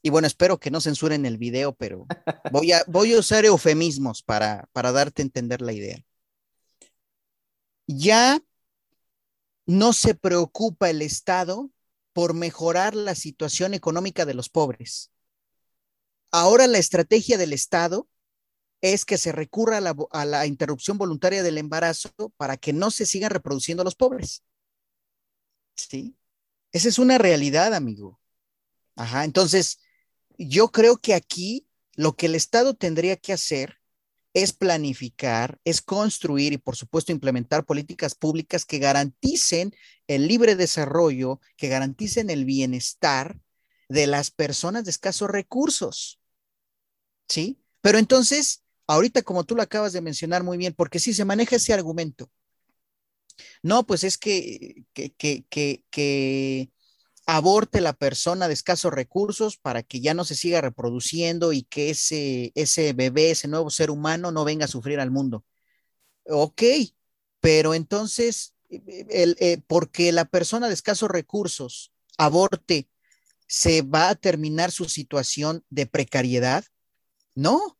Y 0.00 0.10
bueno, 0.10 0.26
espero 0.26 0.58
que 0.58 0.70
no 0.70 0.80
censuren 0.80 1.26
el 1.26 1.38
video, 1.38 1.74
pero 1.74 2.06
voy 2.50 2.72
a, 2.72 2.82
voy 2.86 3.12
a 3.12 3.18
usar 3.18 3.44
eufemismos 3.44 4.22
para, 4.22 4.68
para 4.72 4.92
darte 4.92 5.22
a 5.22 5.24
entender 5.24 5.60
la 5.60 5.72
idea. 5.72 6.04
Ya 7.86 8.40
no 9.66 9.92
se 9.92 10.14
preocupa 10.14 10.90
el 10.90 11.02
Estado 11.02 11.70
por 12.12 12.34
mejorar 12.34 12.94
la 12.94 13.14
situación 13.14 13.74
económica 13.74 14.24
de 14.24 14.34
los 14.34 14.48
pobres. 14.48 15.10
Ahora 16.30 16.66
la 16.66 16.78
estrategia 16.78 17.38
del 17.38 17.52
Estado 17.52 18.08
es 18.80 19.04
que 19.04 19.18
se 19.18 19.32
recurra 19.32 19.78
a 19.78 20.24
la, 20.24 20.46
interrupción 20.46 20.98
voluntaria 20.98 21.42
del 21.42 21.58
embarazo 21.58 22.10
para 22.36 22.56
que 22.56 22.72
no 22.72 22.90
se 22.90 23.06
sigan 23.06 23.30
reproduciendo 23.30 23.82
los 23.82 23.94
pobres. 23.94 24.42
¿Sí? 25.74 26.16
Esa 26.70 26.88
es 26.88 26.98
una 26.98 27.18
realidad, 27.18 27.72
amigo. 27.72 28.20
Ajá, 28.96 29.24
entonces, 29.24 29.80
yo 30.36 30.68
creo 30.68 30.98
que 30.98 31.14
aquí 31.14 31.66
lo 31.94 32.14
que 32.14 32.26
el 32.26 32.34
Estado 32.34 32.74
tendría 32.74 33.16
que 33.16 33.32
hacer 33.32 33.78
es 34.34 34.52
planificar, 34.52 35.60
es 35.64 35.80
construir 35.80 36.52
y, 36.52 36.58
por 36.58 36.76
supuesto, 36.76 37.12
implementar 37.12 37.64
políticas 37.64 38.14
públicas 38.14 38.64
que 38.66 38.80
garanticen 38.80 39.74
el 40.08 40.26
libre 40.26 40.56
desarrollo, 40.56 41.40
que 41.56 41.68
garanticen 41.68 42.30
el 42.30 42.44
bienestar 42.44 43.38
de 43.88 44.06
las 44.08 44.30
personas 44.30 44.84
de 44.84 44.90
escasos 44.90 45.30
recursos. 45.30 46.20
¿Sí? 47.28 47.58
Pero 47.80 47.98
entonces, 47.98 48.64
ahorita 48.86 49.22
como 49.22 49.44
tú 49.44 49.54
lo 49.54 49.62
acabas 49.62 49.92
de 49.92 50.00
mencionar 50.00 50.42
muy 50.42 50.58
bien, 50.58 50.74
porque 50.74 50.98
si 50.98 51.14
se 51.14 51.24
maneja 51.24 51.56
ese 51.56 51.72
argumento, 51.72 52.30
no, 53.62 53.86
pues 53.86 54.04
es 54.04 54.18
que, 54.18 54.84
que, 54.92 55.12
que, 55.14 56.70
aborte 57.26 57.80
la 57.80 57.94
persona 57.94 58.48
de 58.48 58.54
escasos 58.54 58.92
recursos 58.92 59.56
para 59.56 59.82
que 59.82 60.00
ya 60.00 60.14
no 60.14 60.24
se 60.24 60.34
siga 60.34 60.60
reproduciendo 60.60 61.52
y 61.52 61.62
que 61.62 61.90
ese, 61.90 62.52
ese 62.54 62.92
bebé, 62.92 63.30
ese 63.30 63.48
nuevo 63.48 63.70
ser 63.70 63.90
humano 63.90 64.30
no 64.30 64.44
venga 64.44 64.66
a 64.66 64.68
sufrir 64.68 65.00
al 65.00 65.10
mundo. 65.10 65.44
Ok, 66.26 66.62
pero 67.40 67.74
entonces, 67.74 68.54
el, 68.68 69.36
eh, 69.40 69.60
porque 69.66 70.12
la 70.12 70.24
persona 70.24 70.68
de 70.68 70.74
escasos 70.74 71.10
recursos 71.10 71.92
aborte, 72.18 72.88
¿se 73.46 73.82
va 73.82 74.10
a 74.10 74.14
terminar 74.14 74.70
su 74.70 74.86
situación 74.86 75.64
de 75.70 75.86
precariedad? 75.86 76.64
No, 77.34 77.78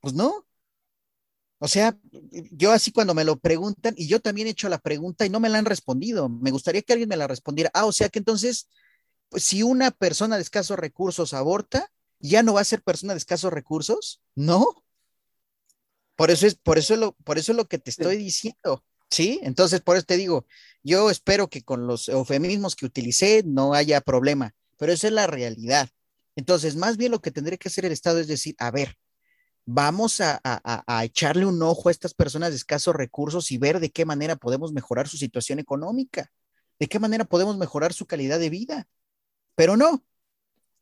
pues 0.00 0.14
no. 0.14 0.46
O 1.64 1.68
sea, 1.68 1.96
yo 2.50 2.72
así 2.72 2.92
cuando 2.92 3.14
me 3.14 3.24
lo 3.24 3.38
preguntan, 3.38 3.94
y 3.96 4.06
yo 4.06 4.20
también 4.20 4.46
he 4.46 4.50
hecho 4.50 4.68
la 4.68 4.76
pregunta 4.76 5.24
y 5.24 5.30
no 5.30 5.40
me 5.40 5.48
la 5.48 5.56
han 5.56 5.64
respondido, 5.64 6.28
me 6.28 6.50
gustaría 6.50 6.82
que 6.82 6.92
alguien 6.92 7.08
me 7.08 7.16
la 7.16 7.26
respondiera. 7.26 7.70
Ah, 7.72 7.86
o 7.86 7.92
sea 7.92 8.10
que 8.10 8.18
entonces, 8.18 8.68
pues 9.30 9.44
si 9.44 9.62
una 9.62 9.90
persona 9.90 10.36
de 10.36 10.42
escasos 10.42 10.78
recursos 10.78 11.32
aborta, 11.32 11.90
¿ya 12.18 12.42
no 12.42 12.52
va 12.52 12.60
a 12.60 12.64
ser 12.64 12.82
persona 12.82 13.14
de 13.14 13.18
escasos 13.18 13.50
recursos? 13.50 14.20
No. 14.34 14.84
Por 16.16 16.30
eso 16.30 16.46
es, 16.46 16.54
por 16.54 16.76
eso 16.76 16.96
lo, 16.96 17.12
por 17.24 17.38
eso 17.38 17.52
es 17.52 17.56
lo 17.56 17.64
que 17.66 17.78
te 17.78 17.88
estoy 17.88 18.18
diciendo. 18.18 18.84
Sí, 19.08 19.40
entonces 19.42 19.80
por 19.80 19.96
eso 19.96 20.04
te 20.04 20.18
digo, 20.18 20.44
yo 20.82 21.08
espero 21.08 21.48
que 21.48 21.62
con 21.62 21.86
los 21.86 22.10
eufemismos 22.10 22.76
que 22.76 22.84
utilicé 22.84 23.42
no 23.42 23.72
haya 23.72 24.02
problema, 24.02 24.54
pero 24.76 24.92
esa 24.92 25.06
es 25.06 25.14
la 25.14 25.28
realidad. 25.28 25.88
Entonces, 26.36 26.76
más 26.76 26.98
bien 26.98 27.10
lo 27.10 27.22
que 27.22 27.30
tendría 27.30 27.56
que 27.56 27.68
hacer 27.68 27.86
el 27.86 27.92
Estado 27.92 28.20
es 28.20 28.26
decir, 28.26 28.54
a 28.58 28.70
ver, 28.70 28.98
vamos 29.66 30.20
a, 30.20 30.40
echarle 31.04 31.46
un 31.46 31.62
ojo 31.62 31.88
a 31.88 31.92
estas 31.92 32.14
personas 32.14 32.50
de 32.50 32.56
escasos 32.56 32.94
recursos 32.94 33.50
y 33.50 33.58
ver 33.58 33.80
de 33.80 33.90
qué 33.90 34.04
manera 34.04 34.36
podemos 34.36 34.72
mejorar 34.72 35.08
su 35.08 35.16
situación 35.16 35.58
económica, 35.58 36.30
de 36.78 36.88
qué 36.88 36.98
manera 36.98 37.24
podemos 37.24 37.56
mejorar 37.56 37.92
su 37.92 38.06
calidad 38.06 38.38
de 38.38 38.50
vida. 38.50 38.88
Pero 39.54 39.76
no. 39.76 40.04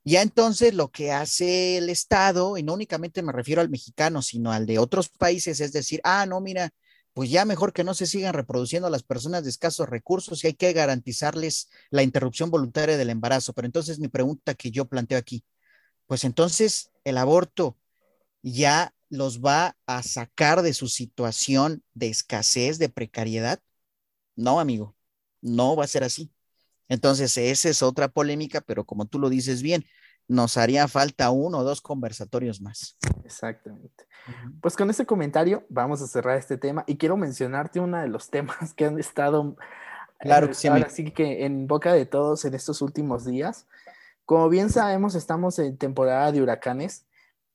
Ya 0.04 0.22
entonces 0.22 0.74
lo 0.74 0.90
que 0.90 1.12
hace 1.12 1.78
el 1.78 1.88
Estado, 1.88 2.58
y 2.58 2.62
no 2.64 2.74
únicamente 2.74 3.22
me 3.22 3.32
refiero 3.32 3.60
al 3.60 3.70
mexicano, 3.70 4.20
sino 4.22 4.50
al 4.52 4.66
de 4.66 4.78
otros 4.78 5.08
países, 5.08 5.60
es 5.60 5.72
decir, 5.72 6.00
ah, 6.02 6.26
no, 6.26 6.40
mira, 6.40 6.72
pues 7.14 7.30
ya 7.30 7.44
mejor 7.44 7.72
que 7.72 7.84
no 7.84 7.94
se 7.94 8.06
sigan 8.06 8.34
reproduciendo 8.34 8.88
a 8.88 8.90
las 8.90 9.02
personas 9.04 9.44
de 9.44 9.50
escasos 9.50 9.88
recursos 9.88 10.42
y 10.42 10.48
hay 10.48 10.54
que 10.54 10.72
garantizarles 10.72 11.68
la 11.90 12.02
interrupción 12.02 12.50
voluntaria 12.50 12.96
del 12.96 13.10
embarazo. 13.10 13.52
Pero 13.52 13.66
entonces 13.66 13.98
mi 13.98 14.08
pregunta 14.08 14.54
que 14.54 14.70
yo 14.70 14.86
planteo 14.86 15.18
aquí, 15.18 15.44
pues 16.06 16.24
entonces 16.24 16.90
el 17.04 17.18
aborto 17.18 17.76
ya 18.42 18.92
los 19.08 19.40
va 19.40 19.76
a 19.86 20.02
sacar 20.02 20.62
de 20.62 20.74
su 20.74 20.88
situación 20.88 21.82
de 21.94 22.08
escasez, 22.08 22.78
de 22.78 22.88
precariedad? 22.88 23.60
No, 24.36 24.60
amigo, 24.60 24.96
no 25.40 25.76
va 25.76 25.84
a 25.84 25.88
ser 25.88 26.04
así. 26.04 26.32
Entonces, 26.88 27.36
esa 27.38 27.68
es 27.68 27.82
otra 27.82 28.08
polémica, 28.08 28.60
pero 28.60 28.84
como 28.84 29.06
tú 29.06 29.18
lo 29.18 29.28
dices 29.28 29.62
bien, 29.62 29.84
nos 30.28 30.56
haría 30.56 30.88
falta 30.88 31.30
uno 31.30 31.58
o 31.58 31.64
dos 31.64 31.80
conversatorios 31.80 32.60
más. 32.60 32.96
Exactamente. 33.24 34.06
Pues 34.60 34.76
con 34.76 34.88
ese 34.90 35.04
comentario 35.04 35.64
vamos 35.68 36.00
a 36.00 36.06
cerrar 36.06 36.38
este 36.38 36.56
tema 36.56 36.84
y 36.86 36.96
quiero 36.96 37.16
mencionarte 37.16 37.80
uno 37.80 38.00
de 38.00 38.08
los 38.08 38.30
temas 38.30 38.72
que 38.74 38.86
han 38.86 38.98
estado 38.98 39.56
claro 40.18 40.48
que 40.48 40.54
sí, 40.54 40.68
ahora 40.68 40.88
sí 40.88 41.10
que 41.10 41.44
en 41.44 41.66
boca 41.66 41.92
de 41.92 42.06
todos 42.06 42.44
en 42.44 42.54
estos 42.54 42.82
últimos 42.82 43.24
días. 43.24 43.66
Como 44.24 44.48
bien 44.48 44.70
sabemos, 44.70 45.14
estamos 45.16 45.58
en 45.58 45.76
temporada 45.76 46.30
de 46.30 46.40
huracanes 46.40 47.04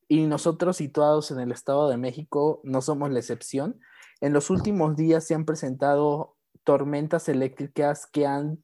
y 0.08 0.26
nosotros 0.26 0.78
situados 0.78 1.32
en 1.32 1.40
el 1.40 1.52
Estado 1.52 1.90
de 1.90 1.98
México 1.98 2.62
no 2.64 2.82
somos 2.82 3.12
la 3.12 3.20
excepción. 3.20 3.80
En 4.22 4.34
los 4.34 4.50
últimos 4.50 4.96
días 4.96 5.26
se 5.26 5.36
han 5.36 5.46
presentado 5.46 6.36
tormentas 6.64 7.30
eléctricas 7.30 8.08
que 8.08 8.26
han 8.26 8.64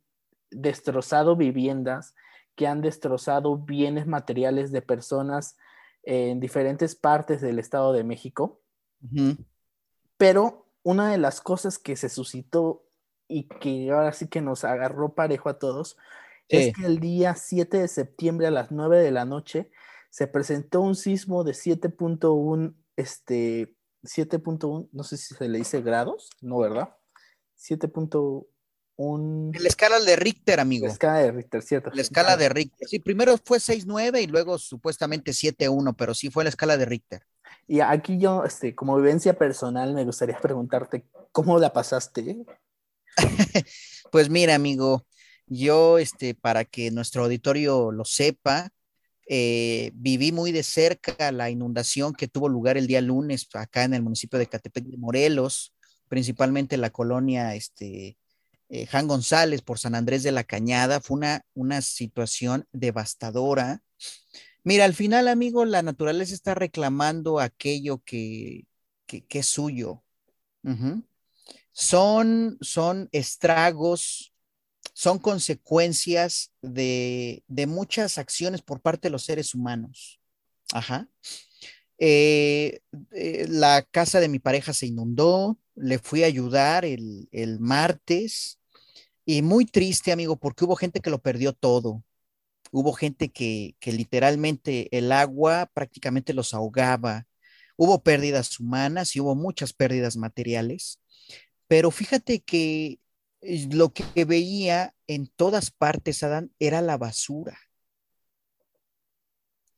destrozado 0.51 1.35
viviendas, 1.35 2.15
que 2.55 2.67
han 2.67 2.81
destrozado 2.81 3.57
bienes 3.57 4.07
materiales 4.07 4.71
de 4.71 4.81
personas 4.81 5.57
en 6.03 6.39
diferentes 6.39 6.95
partes 6.95 7.41
del 7.41 7.59
Estado 7.59 7.93
de 7.93 8.03
México. 8.03 8.61
Pero 10.17 10.67
una 10.83 11.11
de 11.11 11.17
las 11.17 11.41
cosas 11.41 11.77
que 11.77 11.95
se 11.95 12.09
suscitó 12.09 12.85
y 13.27 13.47
que 13.47 13.91
ahora 13.91 14.13
sí 14.13 14.27
que 14.27 14.41
nos 14.41 14.63
agarró 14.63 15.13
parejo 15.13 15.49
a 15.49 15.59
todos 15.59 15.97
es 16.49 16.73
que 16.75 16.85
el 16.85 16.99
día 16.99 17.35
7 17.35 17.79
de 17.79 17.87
septiembre 17.87 18.47
a 18.47 18.51
las 18.51 18.71
9 18.71 18.99
de 18.99 19.11
la 19.11 19.25
noche 19.25 19.71
se 20.14 20.28
presentó 20.28 20.82
un 20.82 20.95
sismo 20.95 21.43
de 21.43 21.53
7.1, 21.53 22.76
este, 22.95 23.76
7.1, 24.03 24.88
no 24.91 25.03
sé 25.03 25.18
si 25.18 25.34
se 25.34 25.49
le 25.49 25.57
dice 25.57 25.82
grados, 25.82 26.30
no, 26.39 26.59
¿verdad? 26.59 26.95
7.1. 27.57 29.59
La 29.59 29.68
escala 29.68 29.99
de 29.99 30.16
Richter, 30.16 30.59
amigo. 30.59 30.86
La 30.86 30.91
escala 30.91 31.18
de 31.18 31.32
Richter, 31.32 31.64
cierto. 31.64 31.89
La 31.95 32.03
escala 32.03 32.38
de 32.38 32.47
Richter. 32.47 32.88
Sí, 32.88 32.99
primero 32.99 33.39
fue 33.43 33.57
6.9 33.57 34.22
y 34.22 34.28
luego 34.28 34.59
supuestamente 34.59 35.32
7.1, 35.32 35.95
pero 35.97 36.14
sí 36.14 36.30
fue 36.30 36.43
la 36.43 36.51
escala 36.51 36.78
de 36.78 36.86
Richter. 36.86 37.26
Y 37.68 37.80
aquí 37.80 38.20
yo, 38.20 38.45
este, 38.45 38.76
como 38.76 38.95
vivencia 38.97 39.34
personal, 39.34 39.95
me 39.95 40.05
gustaría 40.05 40.39
preguntarte, 40.39 41.07
¿cómo 41.32 41.57
la 41.57 41.74
pasaste? 41.74 42.45
pues 44.11 44.30
mira, 44.30 44.53
amigo, 44.53 45.07
yo, 45.47 45.97
este, 45.97 46.36
para 46.36 46.66
que 46.66 46.91
nuestro 46.91 47.24
auditorio 47.24 47.91
lo 47.91 48.05
sepa, 48.05 48.70
eh, 49.28 49.91
viví 49.93 50.32
muy 50.32 50.51
de 50.51 50.63
cerca 50.63 51.32
la 51.32 51.49
inundación 51.49 52.13
que 52.13 52.28
tuvo 52.28 52.49
lugar 52.49 52.78
el 52.78 52.88
día 52.88 53.01
lunes 53.01 53.47
acá 53.53 53.84
en 53.84 53.93
el 53.93 54.01
municipio 54.01 54.38
de 54.38 54.47
Catepec 54.47 54.86
de 54.86 54.97
Morelos, 54.97 55.74
principalmente 56.09 56.78
la 56.78 56.89
colonia 56.89 57.55
este, 57.55 58.17
eh, 58.69 58.86
Jan 58.88 59.07
González 59.07 59.61
por 59.61 59.80
San 59.80 59.95
Andrés 59.95 60.24
de 60.24 60.32
la 60.32 60.43
Cañada. 60.43 60.99
Fue 60.99 61.17
una, 61.17 61.45
una 61.53 61.82
situación 61.82 62.67
devastadora. 62.71 63.82
Mira, 64.63 64.86
al 64.86 64.93
final, 64.93 65.28
amigo, 65.28 65.65
la 65.65 65.82
naturaleza 65.82 66.34
está 66.34 66.53
reclamando 66.53 67.39
aquello 67.39 68.01
que, 68.03 68.65
que, 69.05 69.26
es 69.30 69.45
suyo. 69.45 70.03
son, 71.71 72.57
son 72.61 73.09
estragos 73.11 74.32
son 74.93 75.17
consecuencias 75.17 76.51
de, 76.61 77.43
muchas 77.67 78.17
acciones 78.17 78.61
por 78.61 78.79
parte 78.79 79.07
de 79.07 79.11
los 79.11 79.23
seres 79.25 79.55
humanos. 79.55 80.19
Ajá. 80.71 81.07
Eh, 81.97 82.79
eh, 83.11 83.47
la 83.49 83.81
casa 83.83 84.19
de 84.19 84.29
mi 84.29 84.39
pareja 84.39 84.73
se 84.73 84.87
inundó, 84.87 85.57
le 85.75 85.99
fui 85.99 86.23
a 86.23 86.27
ayudar 86.27 86.85
el, 86.85 87.27
martes 87.59 88.59
y 89.25 89.41
muy 89.41 89.65
triste, 89.65 90.11
amigo, 90.11 90.37
porque 90.37 90.65
hubo 90.65 90.75
gente 90.75 90.99
que 90.99 91.09
lo 91.09 91.21
perdió 91.21 91.53
todo. 91.53 92.03
Hubo 92.71 92.93
gente 92.93 93.31
que, 93.31 93.75
que 93.79 93.91
literalmente 93.91 94.95
el 94.95 95.11
agua 95.11 95.69
prácticamente 95.73 96.33
los 96.33 96.53
ahogaba. 96.53 97.27
Hubo 97.75 98.03
pérdidas 98.03 98.59
humanas 98.59 99.15
y 99.15 99.19
hubo 99.19 99.35
muchas 99.35 99.73
pérdidas 99.73 100.17
materiales. 100.17 100.99
Pero 101.67 101.91
fíjate 101.91 102.41
que 102.41 102.99
lo 103.71 103.93
que 103.93 104.25
veía 104.25 104.95
en 105.07 105.27
todas 105.27 105.71
partes, 105.71 106.23
Adán, 106.23 106.51
era 106.59 106.81
la 106.81 106.97
basura. 106.97 107.57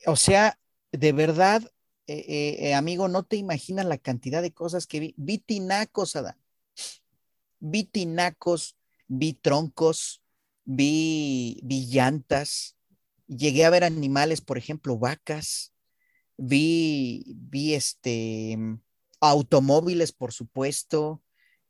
O 0.06 0.16
sea, 0.16 0.60
de 0.92 1.12
verdad, 1.12 1.64
eh, 2.08 2.58
eh, 2.60 2.74
amigo, 2.76 3.08
no 3.08 3.24
te 3.24 3.36
imaginas 3.36 3.86
la 3.86 3.98
cantidad 3.98 4.42
de 4.42 4.54
cosas 4.54 4.88
que 4.88 5.00
vi. 5.00 5.16
Vi 5.18 5.40
tinacos, 5.40 6.16
Adán. 6.16 6.38
Vi 7.60 7.84
tinacos, 7.86 8.78
vi 9.08 9.34
troncos, 9.34 10.22
vi, 10.64 11.60
vi 11.64 11.88
llantas. 11.88 12.76
Llegué 13.28 13.66
a 13.66 13.72
ver 13.72 13.84
animales, 13.84 14.42
por 14.42 14.58
ejemplo, 14.58 15.00
vacas. 15.00 15.74
Vi, 16.38 17.26
vi 17.28 17.74
este, 17.74 18.58
automóviles, 19.20 20.12
por 20.12 20.32
supuesto. 20.32 21.24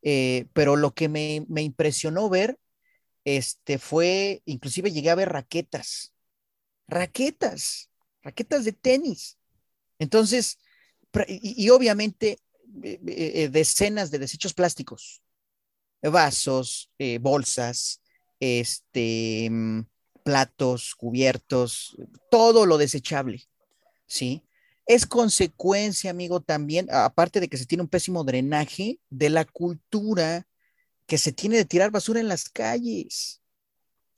Eh, 0.07 0.45
pero 0.53 0.75
lo 0.75 0.93
que 0.93 1.09
me, 1.09 1.45
me 1.49 1.63
impresionó 1.63 2.29
ver 2.29 2.59
este, 3.23 3.79
fue, 3.79 4.43
inclusive 4.45 4.91
llegué 4.91 5.09
a 5.09 5.15
ver 5.15 5.29
raquetas, 5.29 6.13
raquetas, 6.87 7.89
raquetas 8.21 8.65
de 8.65 8.71
tenis. 8.73 9.39
Entonces, 9.97 10.59
y, 11.27 11.69
obviamente 11.71 12.37
eh, 12.83 12.99
eh, 13.07 13.49
decenas 13.49 14.11
de 14.11 14.19
desechos 14.19 14.53
plásticos, 14.53 15.23
vasos, 16.03 16.91
bolsas, 17.19 17.99
este, 18.39 19.47
mm, 19.49 19.81
platos, 20.23 20.93
cubiertos, 20.93 21.97
todo 22.29 22.67
lo 22.67 22.77
desechable, 22.77 23.47
¿sí? 24.05 24.43
Es 24.85 25.05
consecuencia, 25.05 26.11
amigo, 26.11 26.41
también, 26.41 26.87
aparte 26.91 27.39
de 27.39 27.47
que 27.47 27.57
se 27.57 27.65
tiene 27.65 27.83
un 27.83 27.89
pésimo 27.89 28.23
drenaje, 28.23 28.99
de 29.09 29.29
la 29.29 29.45
cultura 29.45 30.47
que 31.07 31.17
se 31.17 31.31
tiene 31.31 31.57
de 31.57 31.65
tirar 31.65 31.91
basura 31.91 32.19
en 32.19 32.27
las 32.27 32.49
calles. 32.49 33.41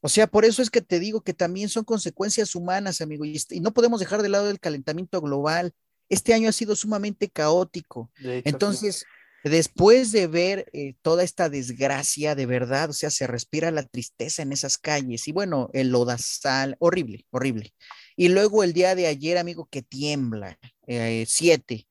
O 0.01 0.09
sea, 0.09 0.27
por 0.27 0.45
eso 0.45 0.61
es 0.61 0.69
que 0.69 0.81
te 0.81 0.99
digo 0.99 1.21
que 1.21 1.33
también 1.33 1.69
son 1.69 1.83
consecuencias 1.83 2.55
humanas, 2.55 3.01
amigo, 3.01 3.25
y, 3.25 3.41
no 3.61 3.73
podemos 3.73 3.99
dejar 3.99 4.21
de 4.21 4.29
lado 4.29 4.49
el 4.49 4.59
calentamiento 4.59 5.21
global. 5.21 5.73
Este 6.09 6.33
año 6.33 6.49
ha 6.49 6.53
sido 6.53 6.75
sumamente 6.75 7.29
caótico. 7.29 8.11
Entonces, 8.21 9.05
después 9.43 10.11
de 10.11 10.27
ver 10.27 10.69
eh, 10.71 10.95
toda 11.01 11.23
esta 11.23 11.49
desgracia, 11.49 12.35
de 12.35 12.45
verdad, 12.45 12.89
o 12.89 12.93
sea, 12.93 13.09
se 13.09 13.27
respira 13.27 13.71
la 13.71 13.83
tristeza 13.83 14.43
en 14.43 14.51
esas 14.51 14.77
calles 14.77 15.27
y 15.27 15.31
bueno, 15.31 15.69
el 15.73 15.89
lodazal, 15.89 16.75
horrible, 16.79 17.25
horrible. 17.31 17.73
Y 18.17 18.29
luego 18.29 18.63
el 18.63 18.73
día 18.73 18.95
de 18.95 19.07
ayer, 19.07 19.37
amigo, 19.37 19.69
que 19.71 19.81
tiembla, 19.81 20.59
eh, 20.87 21.23
siete, 21.27 21.87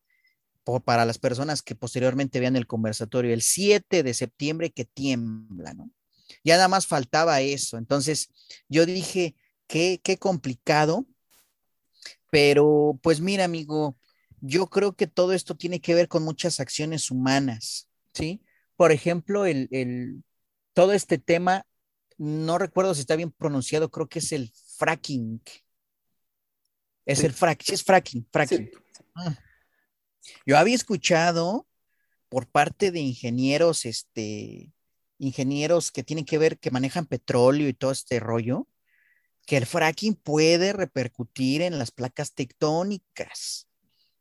para 0.85 1.05
las 1.05 1.19
personas 1.19 1.63
que 1.63 1.77
posteriormente 1.77 2.41
vean 2.41 2.57
el 2.57 2.67
conversatorio, 2.67 3.33
el 3.33 3.43
7 3.43 4.03
de 4.03 4.15
septiembre 4.15 4.71
que 4.71 4.85
tiembla, 4.85 5.75
¿no? 5.75 5.91
Ya 6.43 6.57
nada 6.57 6.67
más 6.67 6.87
faltaba 6.87 7.41
eso. 7.41 7.79
Entonces, 7.79 8.31
yo 8.69 8.85
dije, 8.85 9.37
qué, 9.69 10.01
qué 10.03 10.19
complicado, 10.19 11.07
pero 12.31 12.99
pues 13.03 13.21
mira, 13.21 13.45
amigo, 13.45 13.97
yo 14.41 14.67
creo 14.67 14.95
que 14.95 15.07
todo 15.07 15.33
esto 15.33 15.57
tiene 15.57 15.81
que 15.81 15.95
ver 15.95 16.09
con 16.09 16.25
muchas 16.25 16.59
acciones 16.59 17.13
humanas, 17.13 17.89
¿sí? 18.13 18.43
Por 18.75 18.91
ejemplo, 18.91 19.47
el, 19.47 19.69
el 19.71 20.25
todo 20.75 20.93
este 20.93 21.19
tema, 21.19 21.65
no 22.19 22.59
recuerdo 22.59 22.95
si 22.95 23.01
está 23.01 23.15
bien 23.15 23.31
pronunciado, 23.31 23.91
creo 23.91 24.09
que 24.09 24.19
es 24.19 24.33
el 24.33 24.53
fracking. 24.77 25.41
Es 27.07 27.23
el 27.23 27.33
fracking, 27.33 27.75
es 27.75 27.85
fracking, 27.85 28.29
fracking. 28.33 28.71
Ah. 29.15 29.39
Yo 30.45 30.59
había 30.59 30.75
escuchado 30.75 31.67
por 32.29 32.49
parte 32.49 32.91
de 32.91 33.01
ingenieros, 33.01 33.85
este, 33.85 34.73
ingenieros 35.19 35.93
que 35.93 36.03
tienen 36.03 36.25
que 36.25 36.39
ver, 36.39 36.59
que 36.59 36.73
manejan 36.73 37.07
petróleo 37.07 37.69
y 37.69 37.75
todo 37.75 37.93
este 37.93 38.19
rollo, 38.19 38.67
que 39.47 39.57
el 39.57 39.67
fracking 39.67 40.15
puede 40.15 40.73
repercutir 40.73 41.63
en 41.63 41.79
las 41.79 41.93
placas 41.93 42.35
tectónicas. 42.35 43.69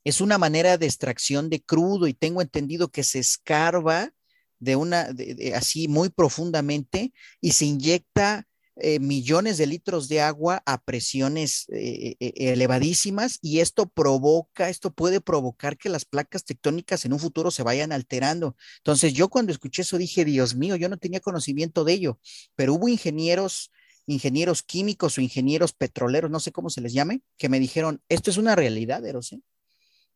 Es 0.03 0.21
una 0.21 0.37
manera 0.37 0.77
de 0.77 0.85
extracción 0.85 1.49
de 1.49 1.63
crudo 1.63 2.07
y 2.07 2.13
tengo 2.13 2.43
entendido 2.43 2.89
que 2.89 3.03
se 3.03 3.17
escarba 3.17 4.13
de 4.59 4.75
una, 4.75 5.09
así 5.55 5.87
muy 5.87 6.09
profundamente 6.09 7.11
y 7.41 7.53
se 7.53 7.65
inyecta 7.65 8.47
eh, 8.77 8.99
millones 8.99 9.57
de 9.57 9.67
litros 9.67 10.09
de 10.09 10.19
agua 10.19 10.61
a 10.65 10.81
presiones 10.83 11.65
eh, 11.69 12.17
eh, 12.19 12.33
elevadísimas 12.51 13.39
y 13.41 13.61
esto 13.61 13.87
provoca, 13.87 14.69
esto 14.69 14.91
puede 14.91 15.21
provocar 15.21 15.77
que 15.77 15.87
las 15.87 16.03
placas 16.03 16.43
tectónicas 16.43 17.05
en 17.05 17.13
un 17.13 17.19
futuro 17.19 17.51
se 17.51 17.63
vayan 17.63 17.93
alterando. 17.93 18.57
Entonces 18.77 19.13
yo 19.13 19.29
cuando 19.29 19.53
escuché 19.53 19.83
eso 19.83 19.97
dije, 19.97 20.25
Dios 20.25 20.55
mío, 20.55 20.75
yo 20.75 20.89
no 20.89 20.97
tenía 20.97 21.21
conocimiento 21.21 21.85
de 21.85 21.93
ello, 21.93 22.19
pero 22.55 22.73
hubo 22.73 22.89
ingenieros 22.89 23.71
ingenieros 24.07 24.61
químicos 24.61 25.17
o 25.17 25.21
ingenieros 25.21 25.73
petroleros, 25.73 26.29
no 26.29 26.39
sé 26.39 26.51
cómo 26.51 26.69
se 26.69 26.81
les 26.81 26.93
llame, 26.93 27.21
que 27.37 27.49
me 27.49 27.59
dijeron, 27.59 28.03
esto 28.07 28.29
es 28.29 28.37
una 28.37 28.55
realidad, 28.55 29.03
Eros. 29.03 29.35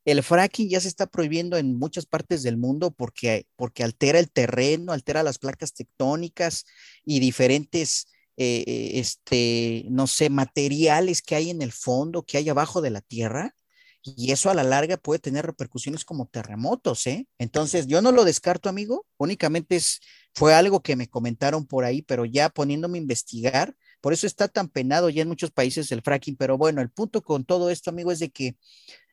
El 0.04 0.22
fracking 0.22 0.68
ya 0.68 0.80
se 0.80 0.88
está 0.88 1.06
prohibiendo 1.06 1.56
en 1.56 1.76
muchas 1.78 2.06
partes 2.06 2.42
del 2.42 2.56
mundo 2.56 2.90
porque, 2.90 3.46
porque 3.56 3.82
altera 3.82 4.18
el 4.18 4.30
terreno, 4.30 4.92
altera 4.92 5.22
las 5.22 5.38
placas 5.38 5.74
tectónicas 5.74 6.64
y 7.04 7.20
diferentes 7.20 8.06
eh, 8.42 8.64
eh, 8.66 8.92
este, 8.94 9.84
no 9.90 10.06
sé, 10.06 10.30
materiales 10.30 11.20
que 11.20 11.34
hay 11.34 11.50
en 11.50 11.60
el 11.60 11.72
fondo, 11.72 12.22
que 12.22 12.38
hay 12.38 12.48
abajo 12.48 12.80
de 12.80 12.88
la 12.88 13.02
tierra, 13.02 13.54
y 14.02 14.32
eso 14.32 14.48
a 14.48 14.54
la 14.54 14.64
larga 14.64 14.96
puede 14.96 15.18
tener 15.18 15.44
repercusiones 15.44 16.06
como 16.06 16.26
terremotos, 16.26 17.06
¿eh? 17.06 17.28
Entonces, 17.36 17.86
yo 17.86 18.00
no 18.00 18.12
lo 18.12 18.24
descarto, 18.24 18.70
amigo, 18.70 19.06
únicamente 19.18 19.76
es, 19.76 20.00
fue 20.32 20.54
algo 20.54 20.80
que 20.80 20.96
me 20.96 21.06
comentaron 21.06 21.66
por 21.66 21.84
ahí, 21.84 22.00
pero 22.00 22.24
ya 22.24 22.48
poniéndome 22.48 22.96
a 22.96 23.02
investigar, 23.02 23.76
por 24.00 24.14
eso 24.14 24.26
está 24.26 24.48
tan 24.48 24.70
penado 24.70 25.10
ya 25.10 25.20
en 25.20 25.28
muchos 25.28 25.50
países 25.50 25.92
el 25.92 26.00
fracking, 26.00 26.36
pero 26.36 26.56
bueno, 26.56 26.80
el 26.80 26.90
punto 26.90 27.20
con 27.22 27.44
todo 27.44 27.68
esto, 27.68 27.90
amigo, 27.90 28.10
es 28.10 28.20
de 28.20 28.30
que 28.30 28.56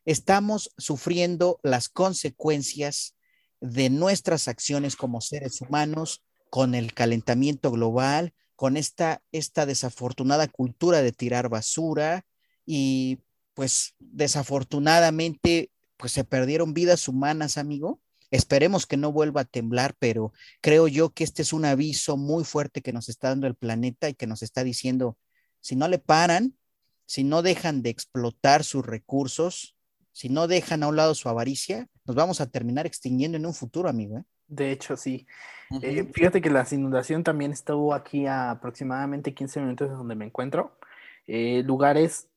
estamos 0.05 0.71
sufriendo 0.77 1.59
las 1.63 1.89
consecuencias 1.89 3.17
de 3.59 3.89
nuestras 3.89 4.47
acciones 4.47 4.95
como 4.95 5.19
seres 5.19 5.59
humanos 5.59 6.23
con 6.49 6.75
el 6.75 6.93
calentamiento 6.93 7.71
global, 7.71 8.33
con 8.57 8.75
esta, 8.75 9.21
esta 9.31 9.67
desafortunada 9.67 10.47
cultura 10.47 11.03
de 11.03 11.11
tirar 11.13 11.47
basura 11.47 12.25
y 12.65 13.19
pues 13.53 13.93
desafortunadamente 13.99 15.71
pues 15.95 16.11
se 16.11 16.23
perdieron 16.23 16.73
vidas 16.73 17.07
humanas, 17.07 17.57
amigo. 17.57 18.01
Esperemos 18.31 18.87
que 18.87 18.97
no 18.97 19.11
vuelva 19.11 19.41
a 19.41 19.45
temblar, 19.45 19.95
pero 19.99 20.33
creo 20.59 20.87
yo 20.87 21.11
que 21.11 21.23
este 21.23 21.43
es 21.43 21.53
un 21.53 21.65
aviso 21.65 22.17
muy 22.17 22.43
fuerte 22.43 22.81
que 22.81 22.93
nos 22.93 23.09
está 23.09 23.29
dando 23.29 23.45
el 23.45 23.55
planeta 23.55 24.09
y 24.09 24.15
que 24.15 24.27
nos 24.27 24.41
está 24.41 24.63
diciendo, 24.63 25.17
si 25.61 25.75
no 25.75 25.87
le 25.87 25.99
paran, 25.99 26.57
si 27.05 27.23
no 27.23 27.43
dejan 27.43 27.83
de 27.83 27.91
explotar 27.91 28.63
sus 28.63 28.83
recursos, 28.85 29.77
si 30.11 30.29
no 30.29 30.47
dejan 30.47 30.81
a 30.81 30.87
un 30.87 30.95
lado 30.95 31.13
su 31.13 31.29
avaricia, 31.29 31.87
nos 32.05 32.15
vamos 32.15 32.41
a 32.41 32.47
terminar 32.47 32.87
extinguiendo 32.87 33.37
en 33.37 33.45
un 33.45 33.53
futuro, 33.53 33.87
amigo. 33.87 34.17
¿eh? 34.17 34.23
De 34.47 34.71
hecho, 34.71 34.95
sí. 34.95 35.27
Eh, 35.81 36.09
fíjate 36.13 36.41
que 36.41 36.49
la 36.49 36.65
inundación 36.71 37.23
también 37.23 37.51
estuvo 37.51 37.93
aquí 37.93 38.25
a 38.25 38.51
aproximadamente 38.51 39.33
15 39.33 39.61
minutos 39.61 39.89
de 39.89 39.95
donde 39.95 40.15
me 40.15 40.25
encuentro. 40.25 40.77
Eh, 41.27 41.61
lugares, 41.63 42.29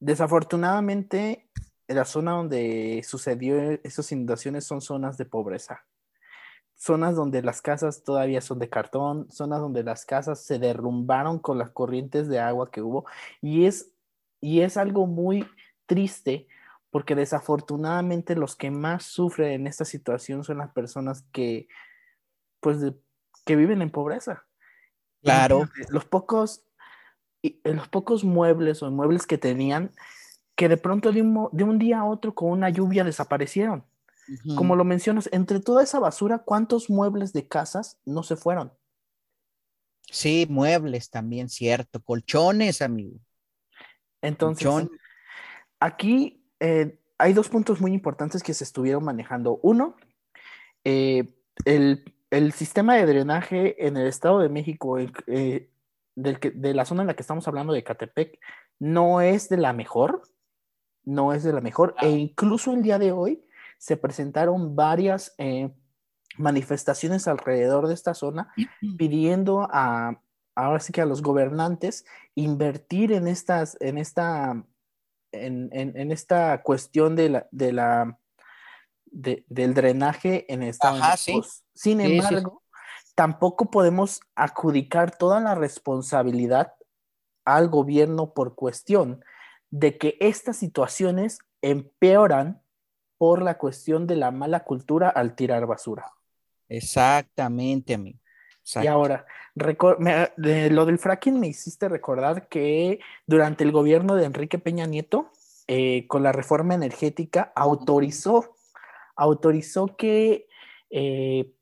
desafortunadamente, 0.00 1.46
la 1.86 2.04
zona 2.04 2.32
donde 2.32 3.02
sucedió 3.06 3.58
esas 3.84 4.10
inundaciones 4.12 4.64
son 4.64 4.80
zonas 4.80 5.18
de 5.18 5.26
pobreza. 5.26 5.84
Zonas 6.74 7.14
donde 7.14 7.42
las 7.42 7.60
casas 7.60 8.02
todavía 8.02 8.40
son 8.40 8.58
de 8.58 8.70
cartón, 8.70 9.30
zonas 9.30 9.60
donde 9.60 9.84
las 9.84 10.06
casas 10.06 10.42
se 10.42 10.58
derrumbaron 10.58 11.38
con 11.38 11.58
las 11.58 11.70
corrientes 11.70 12.28
de 12.28 12.40
agua 12.40 12.70
que 12.70 12.80
hubo. 12.80 13.04
Y 13.42 13.66
es, 13.66 13.92
y 14.40 14.62
es 14.62 14.78
algo 14.78 15.06
muy 15.06 15.46
triste 15.86 16.48
porque 16.92 17.14
desafortunadamente 17.14 18.36
los 18.36 18.54
que 18.54 18.70
más 18.70 19.04
sufren 19.04 19.52
en 19.52 19.66
esta 19.66 19.86
situación 19.86 20.44
son 20.44 20.58
las 20.58 20.72
personas 20.72 21.24
que, 21.32 21.66
pues, 22.60 22.76
que 23.46 23.56
viven 23.56 23.80
en 23.80 23.90
pobreza. 23.90 24.44
Claro. 25.22 25.70
Los 25.88 26.04
pocos, 26.04 26.66
los 27.64 27.88
pocos 27.88 28.24
muebles 28.24 28.82
o 28.82 28.90
muebles 28.90 29.26
que 29.26 29.38
tenían, 29.38 29.90
que 30.54 30.68
de 30.68 30.76
pronto 30.76 31.12
de 31.12 31.22
un, 31.22 31.48
de 31.52 31.64
un 31.64 31.78
día 31.78 32.00
a 32.00 32.04
otro 32.04 32.34
con 32.34 32.50
una 32.50 32.68
lluvia 32.68 33.04
desaparecieron. 33.04 33.86
Como 34.54 34.76
lo 34.76 34.84
mencionas, 34.84 35.30
entre 35.32 35.60
toda 35.60 35.82
esa 35.82 35.98
basura, 35.98 36.40
¿cuántos 36.40 36.90
muebles 36.90 37.32
de 37.32 37.48
casas 37.48 37.98
no 38.04 38.22
se 38.22 38.36
fueron? 38.36 38.70
Sí, 40.10 40.46
muebles 40.48 41.08
también, 41.08 41.48
cierto. 41.48 42.02
Colchones, 42.02 42.82
amigo. 42.82 43.18
Entonces, 44.20 44.88
aquí 45.80 46.41
eh, 46.62 46.96
hay 47.18 47.32
dos 47.32 47.48
puntos 47.48 47.80
muy 47.80 47.92
importantes 47.92 48.44
que 48.44 48.54
se 48.54 48.62
estuvieron 48.62 49.04
manejando. 49.04 49.58
Uno, 49.64 49.96
eh, 50.84 51.34
el, 51.64 52.04
sistema 52.52 52.94
de 52.94 53.04
drenaje 53.04 53.84
en 53.84 53.96
el 53.96 54.06
Estado 54.06 54.38
de 54.38 54.48
México, 54.48 54.96
eh, 54.98 55.68
de 56.14 56.74
la 56.74 56.84
zona 56.84 57.02
en 57.02 57.08
la 57.08 57.14
que 57.14 57.22
estamos 57.22 57.48
hablando 57.48 57.72
de 57.72 57.82
Catepec, 57.82 58.38
no 58.78 59.20
es 59.20 59.48
de 59.48 59.56
la 59.56 59.72
mejor, 59.72 60.22
no 61.04 61.32
es 61.32 61.42
de 61.42 61.52
la 61.52 61.60
mejor, 61.60 61.96
e 62.00 62.10
incluso 62.10 62.72
el 62.72 62.82
día 62.82 63.00
de 63.00 63.10
hoy 63.10 63.44
se 63.78 63.96
presentaron 63.96 64.76
varias 64.76 65.34
manifestaciones 66.38 67.26
alrededor 67.26 67.88
de 67.88 67.94
esta 67.94 68.14
zona 68.14 68.52
pidiendo 68.96 69.68
a, 69.72 70.20
ahora 70.54 70.78
sí 70.78 70.92
que 70.92 71.00
a 71.00 71.06
los 71.06 71.22
gobernantes 71.22 72.04
invertir 72.36 73.12
en 73.12 73.26
estas, 73.26 73.76
en 73.80 73.98
esta 73.98 74.64
en, 75.32 76.12
esta 76.12 76.62
cuestión 76.62 77.16
de 77.16 77.28
la, 77.30 77.48
de 77.50 77.72
la 77.72 78.18
del 79.06 79.74
drenaje 79.74 80.50
en 80.52 80.62
Estados 80.62 81.26
Unidos. 81.28 81.64
Sin 81.74 82.00
embargo, 82.00 82.62
tampoco 83.14 83.70
podemos 83.70 84.20
adjudicar 84.34 85.16
toda 85.16 85.40
la 85.40 85.54
responsabilidad 85.54 86.74
al 87.44 87.68
gobierno 87.68 88.32
por 88.32 88.54
cuestión 88.54 89.24
de 89.70 89.98
que 89.98 90.16
estas 90.20 90.56
situaciones 90.56 91.38
empeoran 91.60 92.62
por 93.18 93.42
la 93.42 93.58
cuestión 93.58 94.06
de 94.06 94.16
la 94.16 94.30
mala 94.30 94.64
cultura 94.64 95.08
al 95.08 95.34
tirar 95.34 95.66
basura. 95.66 96.10
Exactamente, 96.68 97.94
amigo. 97.94 98.18
Y 98.82 98.86
ahora, 98.86 99.26
lo 99.54 100.86
del 100.86 100.98
fracking 100.98 101.38
me 101.38 101.48
hiciste 101.48 101.88
recordar 101.88 102.48
que 102.48 103.00
durante 103.26 103.64
el 103.64 103.72
gobierno 103.72 104.14
de 104.14 104.24
Enrique 104.24 104.58
Peña 104.58 104.86
Nieto, 104.86 105.30
eh, 105.66 106.06
con 106.06 106.22
la 106.22 106.32
reforma 106.32 106.74
energética, 106.74 107.52
autorizó, 107.54 108.56
autorizó 109.16 109.96
que 109.96 110.46
eh, 110.90 111.52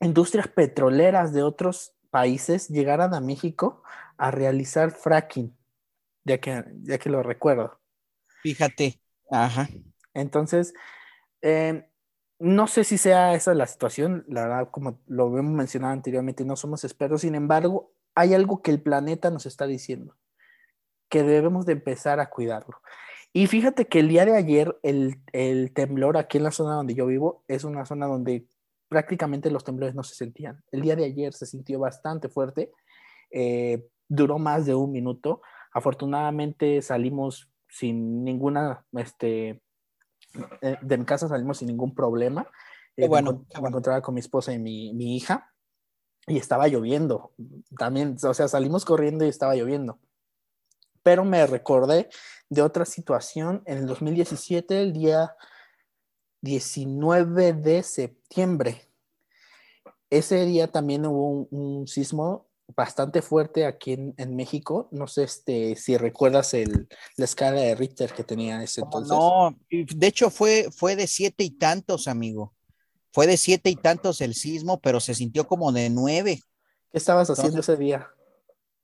industrias 0.00 0.48
petroleras 0.48 1.32
de 1.32 1.42
otros 1.42 1.94
países 2.10 2.68
llegaran 2.68 3.14
a 3.14 3.20
México 3.20 3.82
a 4.16 4.30
realizar 4.30 4.90
fracking, 4.90 5.56
ya 6.24 6.38
que, 6.38 6.64
ya 6.82 6.98
que 6.98 7.10
lo 7.10 7.22
recuerdo. 7.22 7.80
Fíjate, 8.42 9.00
ajá. 9.30 9.68
Entonces, 10.14 10.74
eh, 11.40 11.88
no 12.42 12.66
sé 12.66 12.82
si 12.82 12.98
sea 12.98 13.34
esa 13.34 13.54
la 13.54 13.68
situación, 13.68 14.24
la 14.26 14.42
verdad, 14.42 14.68
como 14.72 14.98
lo 15.06 15.38
hemos 15.38 15.52
mencionado 15.52 15.92
anteriormente, 15.92 16.44
no 16.44 16.56
somos 16.56 16.82
expertos, 16.82 17.20
sin 17.20 17.36
embargo, 17.36 17.92
hay 18.16 18.34
algo 18.34 18.62
que 18.62 18.72
el 18.72 18.82
planeta 18.82 19.30
nos 19.30 19.46
está 19.46 19.64
diciendo, 19.68 20.16
que 21.08 21.22
debemos 21.22 21.66
de 21.66 21.74
empezar 21.74 22.18
a 22.18 22.30
cuidarlo. 22.30 22.80
Y 23.32 23.46
fíjate 23.46 23.86
que 23.86 24.00
el 24.00 24.08
día 24.08 24.24
de 24.24 24.36
ayer, 24.36 24.76
el, 24.82 25.22
temblor 25.72 26.16
aquí 26.16 26.38
en 26.38 26.44
la 26.44 26.50
zona 26.50 26.74
donde 26.74 26.94
yo 26.94 27.06
vivo 27.06 27.44
es 27.46 27.62
una 27.62 27.86
zona 27.86 28.06
donde 28.06 28.44
prácticamente 28.88 29.48
los 29.48 29.62
temblores 29.62 29.94
no 29.94 30.02
se 30.02 30.16
sentían. 30.16 30.64
El 30.72 30.82
día 30.82 30.96
de 30.96 31.04
ayer 31.04 31.32
se 31.34 31.46
sintió 31.46 31.78
bastante 31.78 32.28
fuerte, 32.28 32.72
eh, 33.30 33.86
duró 34.08 34.40
más 34.40 34.66
de 34.66 34.74
un 34.74 34.90
minuto. 34.90 35.42
Afortunadamente 35.72 36.82
salimos 36.82 37.48
sin 37.68 38.24
ninguna 38.24 38.84
este, 38.94 39.62
eh, 40.60 40.76
de 40.80 40.98
mi 40.98 41.04
casa 41.04 41.28
salimos 41.28 41.58
sin 41.58 41.68
ningún 41.68 41.94
problema. 41.94 42.46
Eh, 42.96 43.08
bueno, 43.08 43.46
me, 43.60 43.68
encontraba 43.68 44.02
con 44.02 44.14
mi 44.14 44.20
esposa 44.20 44.52
y 44.52 44.58
mi, 44.58 44.92
mi, 44.92 45.16
hija 45.16 45.50
y 46.26 46.38
estaba 46.38 46.68
lloviendo. 46.68 47.32
También, 47.78 48.16
o 48.22 48.34
sea, 48.34 48.48
salimos 48.48 48.84
corriendo 48.84 49.24
y 49.24 49.28
estaba 49.28 49.54
lloviendo. 49.54 49.98
Pero 51.02 51.24
me 51.24 51.46
recordé 51.46 52.08
de 52.48 52.62
otra 52.62 52.84
situación 52.84 53.62
en 53.66 53.78
el 53.78 53.86
2017, 53.86 54.82
el 54.82 54.92
día 54.92 55.34
19 56.42 57.54
de 57.54 57.82
septiembre. 57.82 58.88
Ese 60.10 60.44
día 60.44 60.70
también 60.70 61.06
hubo 61.06 61.28
un, 61.28 61.48
un 61.50 61.88
sismo 61.88 62.51
bastante 62.76 63.22
fuerte 63.22 63.66
aquí 63.66 63.92
en, 63.92 64.36
México. 64.36 64.88
No 64.90 65.06
sé 65.06 65.24
este, 65.24 65.76
si 65.76 65.96
recuerdas 65.96 66.54
el, 66.54 66.88
la 67.16 67.24
escala 67.24 67.60
de 67.60 67.74
Richter 67.74 68.12
que 68.12 68.24
tenía 68.24 68.62
ese 68.62 68.80
entonces. 68.82 69.16
No, 69.16 69.56
de 69.70 70.06
hecho 70.06 70.30
fue, 70.30 70.68
fue 70.70 70.96
de 70.96 71.06
siete 71.06 71.44
y 71.44 71.50
tantos, 71.50 72.08
amigo. 72.08 72.54
Fue 73.12 73.26
de 73.26 73.36
siete 73.36 73.70
y 73.70 73.76
tantos 73.76 74.20
el 74.20 74.34
sismo, 74.34 74.80
pero 74.80 75.00
se 75.00 75.14
sintió 75.14 75.46
como 75.46 75.72
de 75.72 75.90
nueve. 75.90 76.40
¿Qué 76.90 76.98
estabas 76.98 77.28
haciendo 77.30 77.60
ese 77.60 77.76
día? 77.76 78.08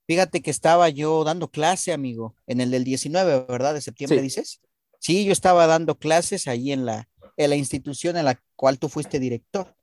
Fíjate 0.07 0.41
que 0.41 0.51
estaba 0.51 0.89
yo 0.89 1.23
dando 1.23 1.49
clase, 1.49 1.93
amigo, 1.93 2.35
en 2.47 2.61
el 2.61 2.71
del 2.71 2.83
19, 2.83 3.45
¿verdad? 3.47 3.75
De 3.75 3.81
septiembre, 3.81 4.21
dices. 4.21 4.61
Sí, 4.99 5.23
yo 5.23 5.31
estaba 5.31 5.67
dando 5.67 5.97
clases 5.97 6.47
ahí 6.47 6.71
en 6.71 6.85
la, 6.85 7.07
en 7.37 7.49
la 7.51 7.55
institución 7.55 8.17
en 8.17 8.25
la 8.25 8.41
cual 8.55 8.79
tú 8.79 8.89
fuiste 8.89 9.19
director. 9.19 9.75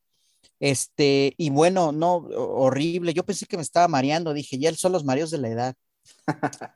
Este, 0.60 1.34
y 1.36 1.50
bueno, 1.50 1.92
no, 1.92 2.16
horrible. 2.16 3.12
Yo 3.14 3.24
pensé 3.24 3.46
que 3.46 3.56
me 3.56 3.62
estaba 3.62 3.88
mareando, 3.88 4.32
dije, 4.32 4.58
ya 4.58 4.74
son 4.74 4.92
los 4.92 5.04
mareos 5.04 5.30
de 5.30 5.38
la 5.38 5.48
edad. 5.48 5.74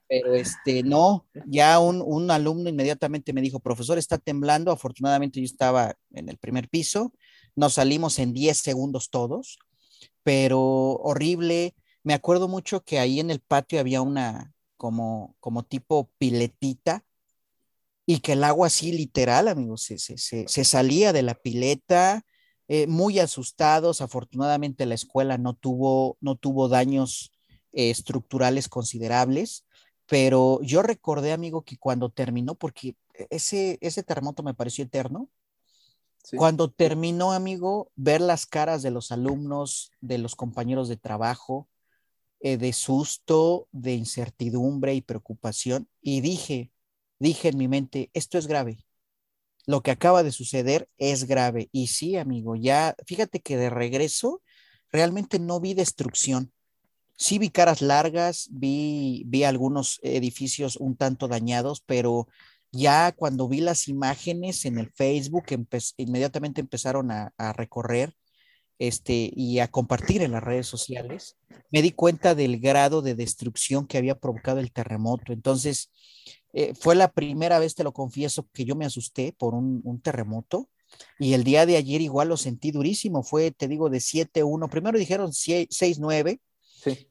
Pero 0.09 0.35
este, 0.35 0.83
no, 0.83 1.27
ya 1.47 1.79
un, 1.79 2.03
un, 2.05 2.31
alumno 2.31 2.69
inmediatamente 2.69 3.33
me 3.33 3.41
dijo, 3.41 3.61
profesor, 3.61 3.99
está 3.99 4.19
temblando. 4.19 4.73
Afortunadamente 4.73 5.41
yo 5.41 5.45
estaba 5.45 5.95
en 6.13 6.29
el 6.29 6.39
primer 6.39 6.69
piso, 6.69 7.13
nos 7.57 7.75
salimos 7.75 8.19
en 8.19 8.33
10 8.33 8.57
segundos 8.59 9.11
todos, 9.11 9.59
pero 10.23 10.61
horrible. 10.61 11.75
Me 12.03 12.15
acuerdo 12.15 12.49
mucho 12.49 12.83
que 12.83 12.99
ahí 12.99 13.21
en 13.21 13.31
el 13.31 13.41
patio 13.41 13.79
había 13.79 14.03
una 14.03 14.53
como, 14.77 15.37
como 15.41 15.63
tipo 15.63 16.11
piletita 16.19 17.05
y 18.07 18.21
que 18.21 18.33
el 18.33 18.45
agua 18.45 18.69
así 18.69 18.93
literal, 18.93 19.47
amigos, 19.49 19.83
se, 19.83 19.99
se, 19.99 20.17
se 20.17 20.65
salía 20.65 21.13
de 21.13 21.23
la 21.23 21.35
pileta 21.35 22.25
eh, 22.73 22.87
muy 22.87 23.19
asustados. 23.19 24.01
Afortunadamente 24.01 24.87
la 24.87 24.95
escuela 24.95 25.39
no 25.39 25.55
tuvo, 25.55 26.17
no 26.21 26.37
tuvo 26.37 26.69
daños 26.69 27.33
eh, 27.73 27.91
estructurales 27.91 28.69
considerables, 28.69 29.67
pero 30.07 30.61
yo 30.63 30.81
recordé, 30.83 31.33
amigo, 31.33 31.63
que 31.63 31.77
cuando 31.77 32.11
terminó, 32.11 32.55
porque 32.55 32.95
ese, 33.29 33.77
ese 33.81 34.05
terremoto 34.05 34.45
me 34.45 34.55
pareció 34.55 34.85
eterno, 34.85 35.29
cuando 36.37 36.71
terminó, 36.71 37.33
amigo, 37.33 37.91
ver 37.97 38.21
las 38.21 38.47
caras 38.47 38.83
de 38.83 38.93
los 38.93 39.11
alumnos, 39.11 39.91
de 40.01 40.19
los 40.19 40.37
compañeros 40.37 40.89
de 40.89 40.97
trabajo, 40.97 41.69
eh, 42.39 42.57
de 42.57 42.73
susto, 42.73 43.67
de 43.73 43.95
incertidumbre 43.95 44.95
y 44.95 45.01
preocupación, 45.01 45.89
y 46.01 46.21
dije, 46.21 46.71
dije 47.19 47.49
en 47.49 47.59
mi 47.59 47.67
mente, 47.67 48.11
esto 48.15 48.39
es 48.39 48.47
grave, 48.47 48.85
lo 49.71 49.83
que 49.83 49.93
acaba 49.93 50.25
de 50.25 50.33
suceder 50.33 50.89
es 50.99 51.29
grave. 51.29 51.69
Y 51.71 51.87
sí, 51.87 52.17
amigo, 52.17 52.57
ya 52.57 52.97
fíjate 53.07 53.39
que 53.41 53.57
de 53.57 53.71
regreso 53.71 54.43
realmente 54.91 55.39
no 55.39 55.61
vi 55.61 55.75
destrucción. 55.75 56.53
Sí 57.17 57.39
vi 57.39 57.51
caras 57.51 57.81
largas, 57.81 58.49
vi, 58.51 59.23
vi 59.27 59.45
algunos 59.45 60.01
edificios 60.03 60.75
un 60.75 60.97
tanto 60.97 61.29
dañados, 61.29 61.85
pero 61.87 62.27
ya 62.73 63.13
cuando 63.13 63.47
vi 63.47 63.61
las 63.61 63.87
imágenes 63.87 64.65
en 64.65 64.79
el 64.79 64.91
Facebook, 64.91 65.45
inmediatamente 65.97 66.61
empezaron 66.61 67.13
a, 67.13 67.33
a 67.39 67.53
recorrer 67.53 68.17
este, 68.81 69.31
y 69.33 69.61
a 69.61 69.69
compartir 69.69 70.23
en 70.23 70.33
las 70.33 70.43
redes 70.43 70.67
sociales, 70.67 71.37
me 71.71 71.83
di 71.83 71.93
cuenta 71.93 72.35
del 72.35 72.59
grado 72.59 73.03
de 73.03 73.15
destrucción 73.15 73.87
que 73.87 73.99
había 73.99 74.19
provocado 74.19 74.59
el 74.59 74.73
terremoto. 74.73 75.33
Entonces, 75.33 75.93
eh, 76.53 76.75
fue 76.75 76.95
la 76.95 77.13
primera 77.13 77.59
vez, 77.59 77.75
te 77.75 77.85
lo 77.85 77.93
confieso, 77.93 78.49
que 78.53 78.65
yo 78.65 78.75
me 78.75 78.85
asusté 78.85 79.35
por 79.37 79.55
un, 79.55 80.01
terremoto. 80.03 80.69
Y 81.19 81.35
el 81.35 81.45
día 81.45 81.67
de 81.67 81.77
ayer 81.77 82.01
igual 82.01 82.29
lo 82.29 82.37
sentí 82.37 82.73
durísimo. 82.73 83.23
Fue, 83.23 83.53
te 83.53 83.69
digo, 83.69 83.91
de 83.91 83.99
7-1. 83.99 84.69
Primero 84.69 84.99
dijeron 84.99 85.31
6-9. 85.31 86.41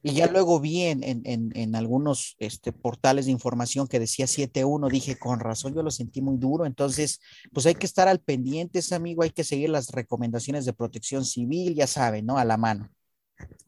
Y 0.02 0.14
ya 0.14 0.26
luego 0.26 0.58
vi 0.58 0.82
en, 0.82 1.02
en, 1.04 1.22
en, 1.54 1.74
algunos 1.76 2.34
este, 2.40 2.72
portales 2.72 3.26
de 3.26 3.32
información 3.32 3.86
que 3.86 4.00
decía 4.00 4.26
7-1. 4.26 4.90
Dije, 4.90 5.16
con 5.16 5.40
razón, 5.40 5.74
yo 5.74 5.82
lo 5.82 5.90
sentí 5.90 6.20
muy 6.20 6.36
duro. 6.36 6.66
Entonces, 6.66 7.20
pues 7.52 7.64
hay 7.66 7.76
que 7.76 7.86
estar 7.86 8.08
al 8.08 8.20
pendiente, 8.20 8.80
amigo. 8.90 9.22
Hay 9.22 9.30
que 9.30 9.44
seguir 9.44 9.70
las 9.70 9.90
recomendaciones 9.92 10.64
de 10.64 10.72
protección 10.72 11.24
civil, 11.24 11.74
ya 11.74 11.86
saben, 11.86 12.26
¿no? 12.26 12.36
A 12.36 12.44
la 12.44 12.56
mano. 12.56 12.90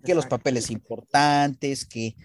Que 0.05 0.14
los 0.14 0.27
papeles 0.27 0.70
importantes, 0.70 1.87
que 1.87 2.16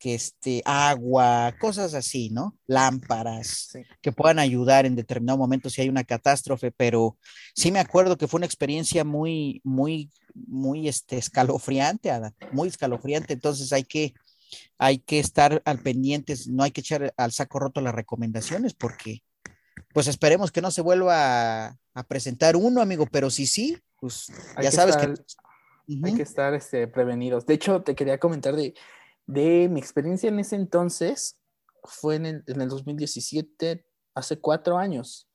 que 0.00 0.14
este, 0.14 0.62
agua, 0.64 1.54
cosas 1.60 1.92
así, 1.92 2.30
¿no? 2.30 2.56
Lámparas 2.66 3.72
que 4.00 4.12
puedan 4.12 4.38
ayudar 4.38 4.86
en 4.86 4.96
determinado 4.96 5.36
momento 5.36 5.68
si 5.68 5.82
hay 5.82 5.90
una 5.90 6.04
catástrofe, 6.04 6.72
pero 6.72 7.18
sí 7.54 7.70
me 7.70 7.80
acuerdo 7.80 8.16
que 8.16 8.26
fue 8.26 8.38
una 8.38 8.46
experiencia 8.46 9.04
muy, 9.04 9.60
muy, 9.62 10.10
muy 10.34 10.88
este, 10.88 11.18
escalofriante, 11.18 12.10
muy 12.50 12.68
escalofriante, 12.68 13.34
entonces 13.34 13.74
hay 13.74 13.84
que, 13.84 14.14
hay 14.78 14.98
que 14.98 15.20
estar 15.20 15.60
al 15.66 15.80
pendiente, 15.80 16.34
no 16.48 16.62
hay 16.62 16.70
que 16.70 16.80
echar 16.80 17.12
al 17.18 17.32
saco 17.32 17.58
roto 17.58 17.82
las 17.82 17.94
recomendaciones 17.94 18.72
porque 18.72 19.22
pues 19.92 20.06
esperemos 20.06 20.50
que 20.50 20.62
no 20.62 20.70
se 20.70 20.80
vuelva 20.80 21.78
a, 21.94 22.02
presentar 22.08 22.56
uno, 22.56 22.80
amigo, 22.80 23.04
pero 23.04 23.28
si 23.28 23.46
sí, 23.46 23.76
pues 24.00 24.32
ya 24.62 24.72
sabes 24.72 24.96
que... 24.96 25.14
Hay 26.04 26.14
que 26.14 26.22
estar 26.22 26.54
este, 26.54 26.86
prevenidos. 26.86 27.44
De 27.46 27.54
hecho, 27.54 27.82
te 27.82 27.96
quería 27.96 28.18
comentar 28.18 28.54
de, 28.54 28.74
de 29.30 29.68
mi 29.68 29.78
experiencia 29.78 30.28
en 30.28 30.38
ese 30.40 30.56
entonces, 30.56 31.38
fue 31.84 32.16
en 32.16 32.26
el, 32.26 32.44
en 32.46 32.60
el 32.60 32.68
2017, 32.68 33.86
hace 34.14 34.40
cuatro 34.40 34.76
años. 34.76 35.28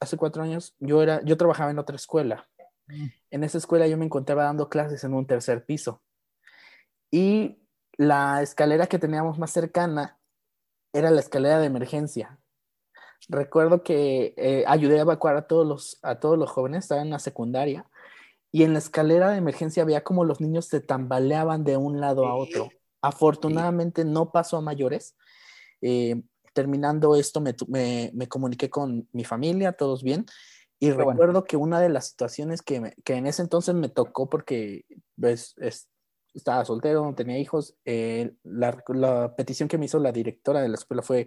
Hace 0.00 0.16
cuatro 0.16 0.42
años 0.42 0.74
yo, 0.80 1.02
era, 1.02 1.22
yo 1.24 1.36
trabajaba 1.36 1.70
en 1.70 1.78
otra 1.78 1.96
escuela. 1.96 2.48
En 3.30 3.44
esa 3.44 3.58
escuela 3.58 3.86
yo 3.86 3.96
me 3.96 4.04
encontraba 4.04 4.44
dando 4.44 4.68
clases 4.68 5.04
en 5.04 5.14
un 5.14 5.26
tercer 5.26 5.64
piso. 5.64 6.02
Y 7.10 7.62
la 7.96 8.42
escalera 8.42 8.86
que 8.86 8.98
teníamos 8.98 9.38
más 9.38 9.50
cercana 9.50 10.18
era 10.92 11.10
la 11.10 11.20
escalera 11.20 11.58
de 11.58 11.66
emergencia. 11.66 12.38
Recuerdo 13.28 13.82
que 13.82 14.34
eh, 14.36 14.64
ayudé 14.66 14.98
a 14.98 15.02
evacuar 15.02 15.36
a 15.36 15.46
todos, 15.46 15.66
los, 15.66 15.98
a 16.02 16.18
todos 16.18 16.38
los 16.38 16.50
jóvenes, 16.50 16.84
estaba 16.84 17.02
en 17.02 17.10
la 17.10 17.18
secundaria, 17.18 17.86
y 18.50 18.62
en 18.62 18.72
la 18.72 18.78
escalera 18.78 19.30
de 19.30 19.38
emergencia 19.38 19.82
había 19.82 20.02
como 20.02 20.24
los 20.24 20.40
niños 20.40 20.66
se 20.66 20.80
tambaleaban 20.80 21.64
de 21.64 21.76
un 21.76 22.00
lado 22.00 22.26
a 22.26 22.34
otro. 22.34 22.70
Afortunadamente 23.02 24.04
no 24.04 24.32
pasó 24.32 24.56
a 24.56 24.62
mayores. 24.62 25.16
Eh, 25.80 26.22
terminando 26.52 27.14
esto 27.14 27.40
me, 27.40 27.54
me, 28.14 28.28
comuniqué 28.28 28.68
con 28.68 29.08
mi 29.12 29.24
familia, 29.24 29.74
todos 29.74 30.02
bien, 30.02 30.26
y 30.80 30.90
recuerdo 30.90 31.44
que 31.44 31.56
una 31.56 31.80
de 31.80 31.88
las 31.88 32.08
situaciones 32.08 32.62
que, 32.62 32.94
que, 33.04 33.14
en 33.14 33.26
ese 33.26 33.42
entonces 33.42 33.74
me 33.74 33.88
tocó 33.88 34.28
porque 34.30 34.84
pues, 35.20 35.54
estaba 36.34 36.64
soltero, 36.64 37.04
no 37.04 37.14
tenía 37.14 37.38
hijos, 37.38 37.76
eh, 37.84 38.32
la, 38.44 38.82
la 38.88 39.34
petición 39.36 39.68
que 39.68 39.76
me 39.76 39.86
hizo 39.86 39.98
la 39.98 40.12
directora 40.12 40.60
de 40.60 40.68
la 40.68 40.76
escuela 40.76 41.02
fue, 41.02 41.26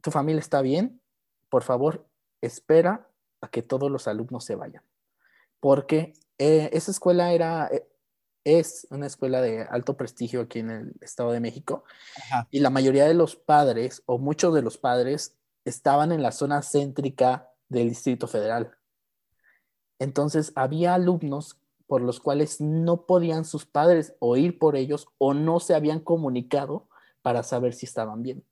tu 0.00 0.10
familia 0.10 0.40
está 0.40 0.62
bien, 0.62 1.00
por 1.48 1.64
favor, 1.64 2.06
espera 2.40 3.08
a 3.40 3.48
que 3.48 3.62
todos 3.62 3.90
los 3.90 4.06
alumnos 4.06 4.44
se 4.44 4.54
vayan. 4.54 4.84
Porque 5.58 6.12
eh, 6.38 6.70
esa 6.72 6.92
escuela 6.92 7.32
era, 7.32 7.68
eh, 7.72 7.86
es 8.44 8.86
una 8.90 9.06
escuela 9.06 9.40
de 9.40 9.62
alto 9.62 9.96
prestigio 9.96 10.40
aquí 10.40 10.60
en 10.60 10.70
el 10.70 10.92
Estado 11.00 11.32
de 11.32 11.40
México 11.40 11.84
y 12.50 12.60
la 12.60 12.70
mayoría 12.70 13.06
de 13.06 13.14
los 13.14 13.36
padres 13.36 14.02
o 14.06 14.18
muchos 14.18 14.54
de 14.54 14.62
los 14.62 14.78
padres 14.78 15.36
estaban 15.64 16.12
en 16.12 16.22
la 16.22 16.32
zona 16.32 16.62
céntrica 16.62 17.50
del 17.68 17.88
Distrito 17.88 18.26
Federal. 18.26 18.76
Entonces 19.98 20.52
había 20.56 20.94
alumnos 20.94 21.58
por 21.86 22.02
los 22.02 22.20
cuales 22.20 22.60
no 22.60 23.06
podían 23.06 23.44
sus 23.44 23.66
padres 23.66 24.14
o 24.18 24.36
ir 24.36 24.58
por 24.58 24.76
ellos 24.76 25.06
o 25.18 25.34
no 25.34 25.60
se 25.60 25.74
habían 25.74 26.00
comunicado 26.00 26.88
para 27.22 27.42
saber 27.42 27.74
si 27.74 27.86
estaban 27.86 28.22
bien. 28.22 28.44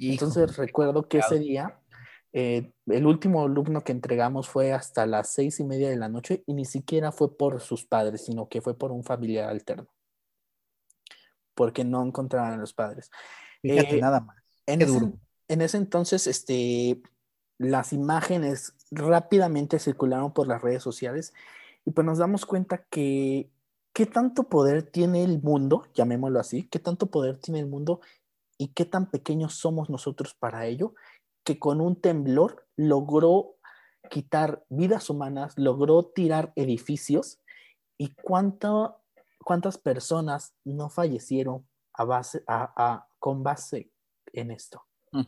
Entonces 0.00 0.56
recuerdo 0.56 1.06
que 1.06 1.18
ese 1.18 1.38
día 1.38 1.78
eh, 2.32 2.72
el 2.86 3.06
último 3.06 3.42
alumno 3.42 3.82
que 3.82 3.92
entregamos 3.92 4.48
fue 4.48 4.72
hasta 4.72 5.06
las 5.06 5.32
seis 5.32 5.58
y 5.60 5.64
media 5.64 5.90
de 5.90 5.96
la 5.96 6.08
noche 6.08 6.44
y 6.46 6.54
ni 6.54 6.64
siquiera 6.64 7.12
fue 7.12 7.36
por 7.36 7.60
sus 7.60 7.84
padres, 7.84 8.24
sino 8.24 8.48
que 8.48 8.60
fue 8.60 8.76
por 8.76 8.92
un 8.92 9.02
familiar 9.02 9.48
alterno. 9.48 9.88
Porque 11.54 11.84
no 11.84 12.04
encontraban 12.04 12.52
a 12.52 12.56
los 12.56 12.72
padres. 12.72 13.10
Fíjate, 13.62 13.98
eh, 13.98 14.00
nada 14.00 14.20
más. 14.20 14.36
En 14.66 14.82
ese, 14.82 15.12
en 15.48 15.62
ese 15.62 15.76
entonces, 15.76 16.26
este, 16.26 17.02
las 17.58 17.92
imágenes 17.92 18.74
rápidamente 18.90 19.78
circularon 19.78 20.32
por 20.32 20.46
las 20.46 20.62
redes 20.62 20.82
sociales 20.82 21.34
y 21.84 21.90
pues 21.90 22.06
nos 22.06 22.18
damos 22.18 22.46
cuenta 22.46 22.84
que 22.90 23.50
qué 23.92 24.06
tanto 24.06 24.44
poder 24.44 24.82
tiene 24.82 25.24
el 25.24 25.42
mundo, 25.42 25.86
llamémoslo 25.94 26.38
así, 26.38 26.68
qué 26.68 26.78
tanto 26.78 27.06
poder 27.06 27.38
tiene 27.38 27.60
el 27.60 27.66
mundo 27.66 28.00
y 28.56 28.68
qué 28.68 28.84
tan 28.84 29.10
pequeños 29.10 29.54
somos 29.54 29.90
nosotros 29.90 30.34
para 30.34 30.66
ello, 30.66 30.94
que 31.44 31.58
con 31.58 31.80
un 31.80 32.00
temblor 32.00 32.66
logró 32.76 33.56
quitar 34.10 34.64
vidas 34.68 35.10
humanas, 35.10 35.54
logró 35.56 36.04
tirar 36.04 36.52
edificios 36.56 37.38
y 37.96 38.08
cuánto, 38.22 39.02
cuántas 39.44 39.78
personas 39.78 40.54
no 40.64 40.90
fallecieron 40.90 41.66
a 41.92 42.04
base, 42.04 42.42
a, 42.46 43.06
con 43.18 43.42
base 43.42 43.90
en 44.32 44.50
esto. 44.50 44.84
Mm. 45.12 45.22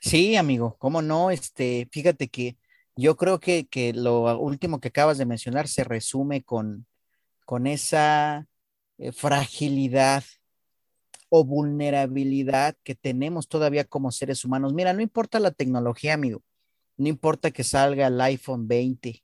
Sí, 0.00 0.36
amigo, 0.36 0.76
cómo 0.78 1.02
no, 1.02 1.30
este, 1.30 1.88
fíjate 1.90 2.28
que 2.28 2.56
yo 2.96 3.16
creo 3.16 3.38
que, 3.38 3.66
que 3.68 3.92
lo 3.92 4.38
último 4.38 4.80
que 4.80 4.88
acabas 4.88 5.18
de 5.18 5.26
mencionar 5.26 5.68
se 5.68 5.84
resume 5.84 6.42
con, 6.42 6.86
con 7.44 7.66
esa 7.66 8.46
eh, 8.98 9.12
fragilidad 9.12 10.24
o 11.28 11.44
vulnerabilidad 11.44 12.76
que 12.82 12.94
tenemos 12.94 13.48
todavía 13.48 13.84
como 13.84 14.10
seres 14.12 14.44
humanos. 14.44 14.74
Mira, 14.74 14.92
no 14.92 15.02
importa 15.02 15.40
la 15.40 15.50
tecnología, 15.50 16.14
amigo, 16.14 16.42
no 16.96 17.08
importa 17.08 17.50
que 17.50 17.64
salga 17.64 18.06
el 18.08 18.20
iPhone 18.20 18.68
20, 18.68 19.22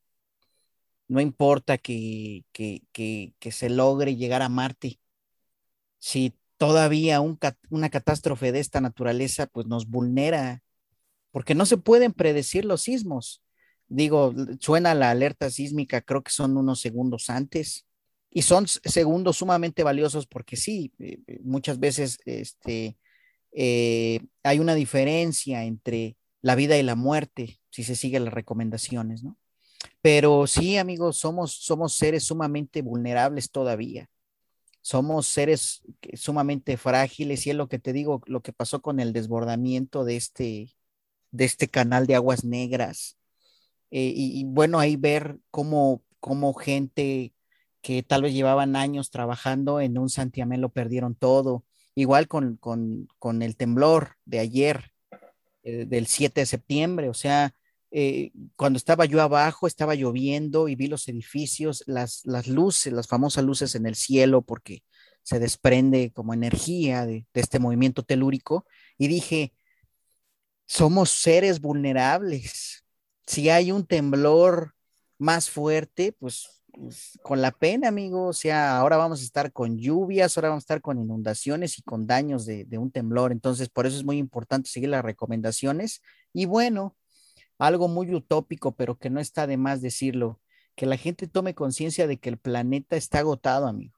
no 1.09 1.21
importa 1.21 1.79
que, 1.79 2.45
que, 2.53 2.83
que, 2.93 3.53
se 3.53 3.69
logre 3.71 4.17
llegar 4.17 4.43
a 4.43 4.49
Marte, 4.49 5.01
si 5.99 6.35
todavía 6.57 7.21
una 7.21 7.91
catástrofe 7.91 8.53
de 8.53 8.61
esta 8.61 8.81
naturaleza 8.81 9.47
pues 9.47 9.67
nos 9.67 9.89
vulnera, 9.89 10.63
porque 11.31 11.55
no 11.55 11.67
se 11.67 11.77
pueden 11.77 12.13
predecir 12.13 12.65
los 12.65 12.83
sismos. 12.83 13.43
Digo, 13.89 14.33
suena 14.61 14.95
la 14.95 15.11
alerta 15.11 15.51
sísmica, 15.51 16.01
creo 16.01 16.23
que 16.23 16.31
son 16.31 16.57
unos 16.57 16.81
segundos 16.81 17.29
antes 17.29 17.87
y 18.37 18.43
son 18.43 18.67
segundos 18.67 19.37
sumamente 19.37 19.85
valiosos 19.85 20.27
porque 20.27 20.57
sí, 20.57 20.93
eh, 20.99 21.21
eh, 21.29 21.39
muchas 21.45 21.79
veces 21.79 22.19
este, 22.27 22.99
eh, 23.53 24.21
hay 24.43 24.59
una 24.59 24.75
diferencia 24.75 25.63
entre 25.63 26.17
la 26.43 26.57
vida 26.57 26.77
y 26.77 26.83
la 26.83 26.97
muerte 26.97 27.61
si 27.71 27.85
se 27.85 27.95
siguen 27.95 28.25
las 28.25 28.35
recomendaciones, 28.35 29.23
¿no? 29.23 29.39
Pero 30.03 30.49
sí, 30.49 30.77
amigos, 30.77 31.17
somos, 31.17 31.53
somos 31.53 31.95
seres 31.95 32.25
sumamente 32.25 32.83
vulnerables 32.83 33.51
todavía. 33.51 34.11
Somos 34.81 35.27
seres 35.27 35.83
sumamente 36.15 36.77
frágiles 36.77 37.47
y 37.47 37.51
es 37.51 37.57
lo 37.57 37.69
que 37.69 37.79
te 37.79 37.93
digo, 37.93 38.21
lo 38.27 38.43
que 38.43 38.53
pasó 38.53 38.83
con 38.83 38.99
el 38.99 39.13
desbordamiento 39.13 40.05
de 40.05 40.17
este, 40.17 40.77
de 41.31 41.45
este 41.45 41.69
canal 41.69 42.07
de 42.07 42.17
aguas 42.17 42.45
negras. 42.45 43.17
y, 43.91 44.41
y, 44.41 44.45
bueno, 44.45 44.79
ahí 44.79 44.97
ver 44.97 45.39
cómo, 45.51 46.03
cómo 46.21 46.53
gente 46.55 47.34
que 47.85 48.03
tal 48.03 48.23
vez 48.23 48.33
llevaban 48.33 48.77
años 48.77 49.11
trabajando 49.11 49.79
en 49.79 49.99
un 49.99 50.09
santiamén 50.09 50.63
lo 50.63 50.71
perdieron 50.71 51.15
todo. 51.15 51.65
Igual 51.95 52.29
con, 52.29 52.59
el 53.43 53.57
temblor 53.57 54.17
de 54.25 54.39
ayer, 54.41 54.91
eh, 55.63 55.85
del 55.87 56.07
7 56.07 56.41
de 56.41 56.47
septiembre, 56.47 57.11
o 57.11 57.15
sea, 57.15 57.55
eh, 57.91 58.33
cuando 58.57 58.79
estaba 58.79 59.05
yo 59.05 59.21
abajo, 59.21 59.67
estaba 59.67 59.95
lloviendo 59.95 60.67
y 60.69 60.77
vi 60.77 60.89
los 60.89 61.07
edificios, 61.09 61.85
las, 61.87 62.23
las 62.25 62.49
luces, 62.49 62.93
las 62.93 63.07
famosas 63.07 63.45
luces 63.45 63.75
en 63.75 63.87
el 63.87 63.95
cielo, 63.97 64.41
porque 64.41 64.83
se 65.23 65.39
desprende 65.39 66.11
como 66.13 66.33
energía 66.33 67.05
de, 67.05 67.27
este 67.35 67.59
movimiento 67.59 68.03
telúrico, 68.03 68.67
y 68.97 69.09
dije, 69.09 69.53
somos 70.67 71.11
seres 71.11 71.61
vulnerables. 71.61 72.85
Si 73.27 73.51
hay 73.51 73.73
un 73.73 73.87
temblor 73.87 74.75
más 75.19 75.51
fuerte, 75.51 76.13
pues, 76.13 76.64
con 77.23 77.41
la 77.43 77.53
pena, 77.53 77.89
amigo. 77.89 78.27
O 78.27 78.33
sea, 78.33 78.79
ahora 78.79 78.97
vamos 78.97 79.21
a 79.21 79.25
estar 79.25 79.53
con 79.53 79.79
lluvias, 79.79 80.37
ahora 80.37 80.51
vamos 80.51 80.63
a 80.63 80.67
estar 80.67 80.81
con 80.81 80.99
inundaciones 80.99 81.79
y 81.79 81.83
con 81.83 82.07
daños 82.07 82.47
de, 82.47 82.67
un 82.79 82.91
temblor. 82.91 83.33
Entonces, 83.33 83.69
por 83.69 83.87
eso 83.87 83.97
es 83.97 84.05
muy 84.05 84.19
importante 84.19 84.71
seguir 84.71 84.89
las 84.91 85.05
recomendaciones. 85.05 86.03
Y 86.33 86.47
bueno, 86.47 86.97
algo 87.59 87.89
muy 87.89 88.15
utópico, 88.15 88.75
pero 88.75 88.99
que 88.99 89.11
no 89.11 89.21
está 89.21 89.47
de 89.47 89.57
más 89.57 89.81
decirlo, 89.81 90.41
que 90.75 90.87
la 90.87 90.97
gente 90.97 91.29
tome 91.29 91.55
conciencia 91.55 92.07
de 92.07 92.19
que 92.19 92.29
el 92.29 92.39
planeta 92.39 92.97
está 92.97 93.21
agotado, 93.21 93.67
amigo. 93.67 93.97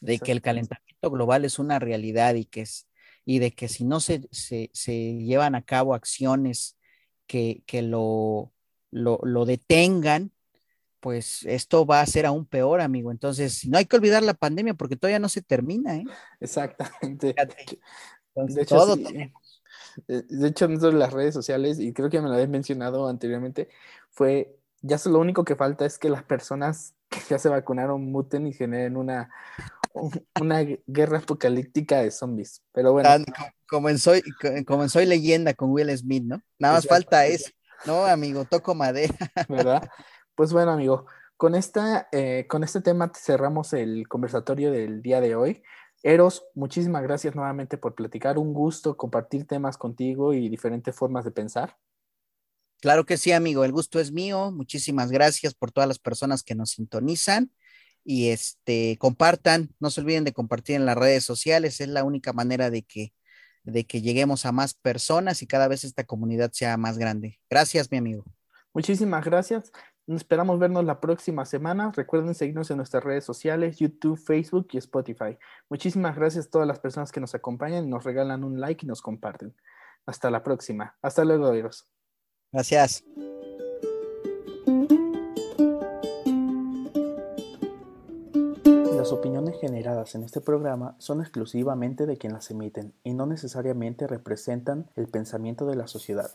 De 0.00 0.18
que 0.18 0.32
el 0.32 0.42
calentamiento 0.42 1.10
global 1.10 1.44
es 1.44 1.58
una 1.58 1.78
realidad 1.78 2.34
y 2.34 2.44
que 2.44 2.62
es, 2.62 2.88
y 3.24 3.38
de 3.38 3.52
que 3.52 3.68
si 3.68 3.84
no 3.84 4.00
se, 4.00 4.28
se, 4.32 4.68
llevan 5.14 5.54
a 5.54 5.62
cabo 5.62 5.94
acciones 5.94 6.76
que, 7.26 7.62
que 7.66 7.82
lo, 7.82 8.52
lo, 8.90 9.20
lo 9.22 9.46
detengan, 9.46 10.32
pues 11.02 11.44
esto 11.46 11.84
va 11.84 12.00
a 12.00 12.06
ser 12.06 12.26
aún 12.26 12.46
peor, 12.46 12.80
amigo. 12.80 13.10
Entonces, 13.10 13.66
no 13.66 13.76
hay 13.76 13.86
que 13.86 13.96
olvidar 13.96 14.22
la 14.22 14.34
pandemia 14.34 14.74
porque 14.74 14.94
todavía 14.94 15.18
no 15.18 15.28
se 15.28 15.42
termina, 15.42 15.96
¿eh? 15.96 16.04
Exactamente. 16.38 17.34
de 18.36 18.62
hecho, 18.62 18.76
todo 18.76 18.96
eh, 18.96 19.32
de 20.28 20.48
hecho, 20.48 20.66
en 20.66 20.98
las 21.00 21.12
redes 21.12 21.34
sociales, 21.34 21.80
y 21.80 21.92
creo 21.92 22.08
que 22.08 22.20
me 22.20 22.28
lo 22.28 22.34
habéis 22.34 22.48
mencionado 22.48 23.08
anteriormente, 23.08 23.68
fue, 24.10 24.56
ya 24.80 24.96
lo 25.06 25.18
único 25.18 25.44
que 25.44 25.56
falta 25.56 25.84
es 25.84 25.98
que 25.98 26.08
las 26.08 26.22
personas 26.22 26.94
que 27.08 27.18
ya 27.28 27.38
se 27.40 27.48
vacunaron 27.48 28.12
muten 28.12 28.46
y 28.46 28.52
generen 28.52 28.96
una, 28.96 29.28
una 30.40 30.60
guerra 30.86 31.18
apocalíptica 31.18 32.00
de 32.00 32.12
zombies. 32.12 32.62
Pero 32.70 32.92
bueno. 32.92 33.10
Como 33.68 33.88
en, 33.88 33.98
soy, 33.98 34.22
como 34.66 34.84
en 34.84 34.88
Soy 34.88 35.06
Leyenda 35.06 35.54
con 35.54 35.72
Will 35.72 35.90
Smith, 35.98 36.22
¿no? 36.22 36.40
Nada 36.60 36.74
más 36.74 36.86
falta 36.86 37.26
eso. 37.26 37.50
No, 37.86 38.04
amigo, 38.04 38.44
toco 38.44 38.76
madera. 38.76 39.16
¿Verdad? 39.48 39.90
Pues 40.42 40.52
bueno, 40.52 40.72
amigo, 40.72 41.06
con, 41.36 41.54
esta, 41.54 42.08
eh, 42.10 42.46
con 42.48 42.64
este 42.64 42.80
tema 42.80 43.12
cerramos 43.14 43.72
el 43.74 44.08
conversatorio 44.08 44.72
del 44.72 45.00
día 45.00 45.20
de 45.20 45.36
hoy. 45.36 45.62
Eros, 46.02 46.44
muchísimas 46.56 47.04
gracias 47.04 47.36
nuevamente 47.36 47.78
por 47.78 47.94
platicar. 47.94 48.38
Un 48.38 48.52
gusto 48.52 48.96
compartir 48.96 49.46
temas 49.46 49.78
contigo 49.78 50.34
y 50.34 50.48
diferentes 50.48 50.96
formas 50.96 51.24
de 51.24 51.30
pensar. 51.30 51.76
Claro 52.80 53.06
que 53.06 53.18
sí, 53.18 53.30
amigo. 53.30 53.64
El 53.64 53.70
gusto 53.70 54.00
es 54.00 54.10
mío. 54.10 54.50
Muchísimas 54.50 55.12
gracias 55.12 55.54
por 55.54 55.70
todas 55.70 55.86
las 55.86 56.00
personas 56.00 56.42
que 56.42 56.56
nos 56.56 56.70
sintonizan 56.70 57.52
y 58.02 58.30
este 58.30 58.96
compartan. 58.98 59.72
No 59.78 59.90
se 59.90 60.00
olviden 60.00 60.24
de 60.24 60.32
compartir 60.32 60.74
en 60.74 60.86
las 60.86 60.98
redes 60.98 61.22
sociales. 61.22 61.80
Es 61.80 61.86
la 61.86 62.02
única 62.02 62.32
manera 62.32 62.68
de 62.68 62.82
que 62.82 63.12
de 63.62 63.86
que 63.86 64.02
lleguemos 64.02 64.44
a 64.44 64.50
más 64.50 64.74
personas 64.74 65.40
y 65.40 65.46
cada 65.46 65.68
vez 65.68 65.84
esta 65.84 66.02
comunidad 66.02 66.50
sea 66.50 66.76
más 66.78 66.98
grande. 66.98 67.38
Gracias, 67.48 67.92
mi 67.92 67.98
amigo. 67.98 68.24
Muchísimas 68.74 69.24
gracias. 69.24 69.70
Esperamos 70.08 70.58
vernos 70.58 70.84
la 70.84 71.00
próxima 71.00 71.44
semana. 71.44 71.92
Recuerden 71.94 72.34
seguirnos 72.34 72.70
en 72.70 72.78
nuestras 72.78 73.04
redes 73.04 73.24
sociales, 73.24 73.78
YouTube, 73.78 74.18
Facebook 74.18 74.68
y 74.72 74.78
Spotify. 74.78 75.38
Muchísimas 75.68 76.16
gracias 76.16 76.46
a 76.46 76.50
todas 76.50 76.66
las 76.66 76.80
personas 76.80 77.12
que 77.12 77.20
nos 77.20 77.34
acompañan, 77.34 77.88
nos 77.88 78.04
regalan 78.04 78.42
un 78.42 78.60
like 78.60 78.84
y 78.84 78.88
nos 78.88 79.00
comparten. 79.00 79.54
Hasta 80.04 80.30
la 80.30 80.42
próxima. 80.42 80.96
Hasta 81.02 81.24
luego, 81.24 81.46
adiós. 81.46 81.88
Gracias. 82.50 83.04
Las 88.96 89.12
opiniones 89.12 89.58
generadas 89.60 90.14
en 90.14 90.24
este 90.24 90.40
programa 90.40 90.96
son 90.98 91.20
exclusivamente 91.20 92.06
de 92.06 92.18
quien 92.18 92.32
las 92.32 92.50
emiten 92.50 92.94
y 93.04 93.14
no 93.14 93.26
necesariamente 93.26 94.06
representan 94.06 94.90
el 94.96 95.08
pensamiento 95.08 95.66
de 95.66 95.76
la 95.76 95.86
sociedad. 95.86 96.30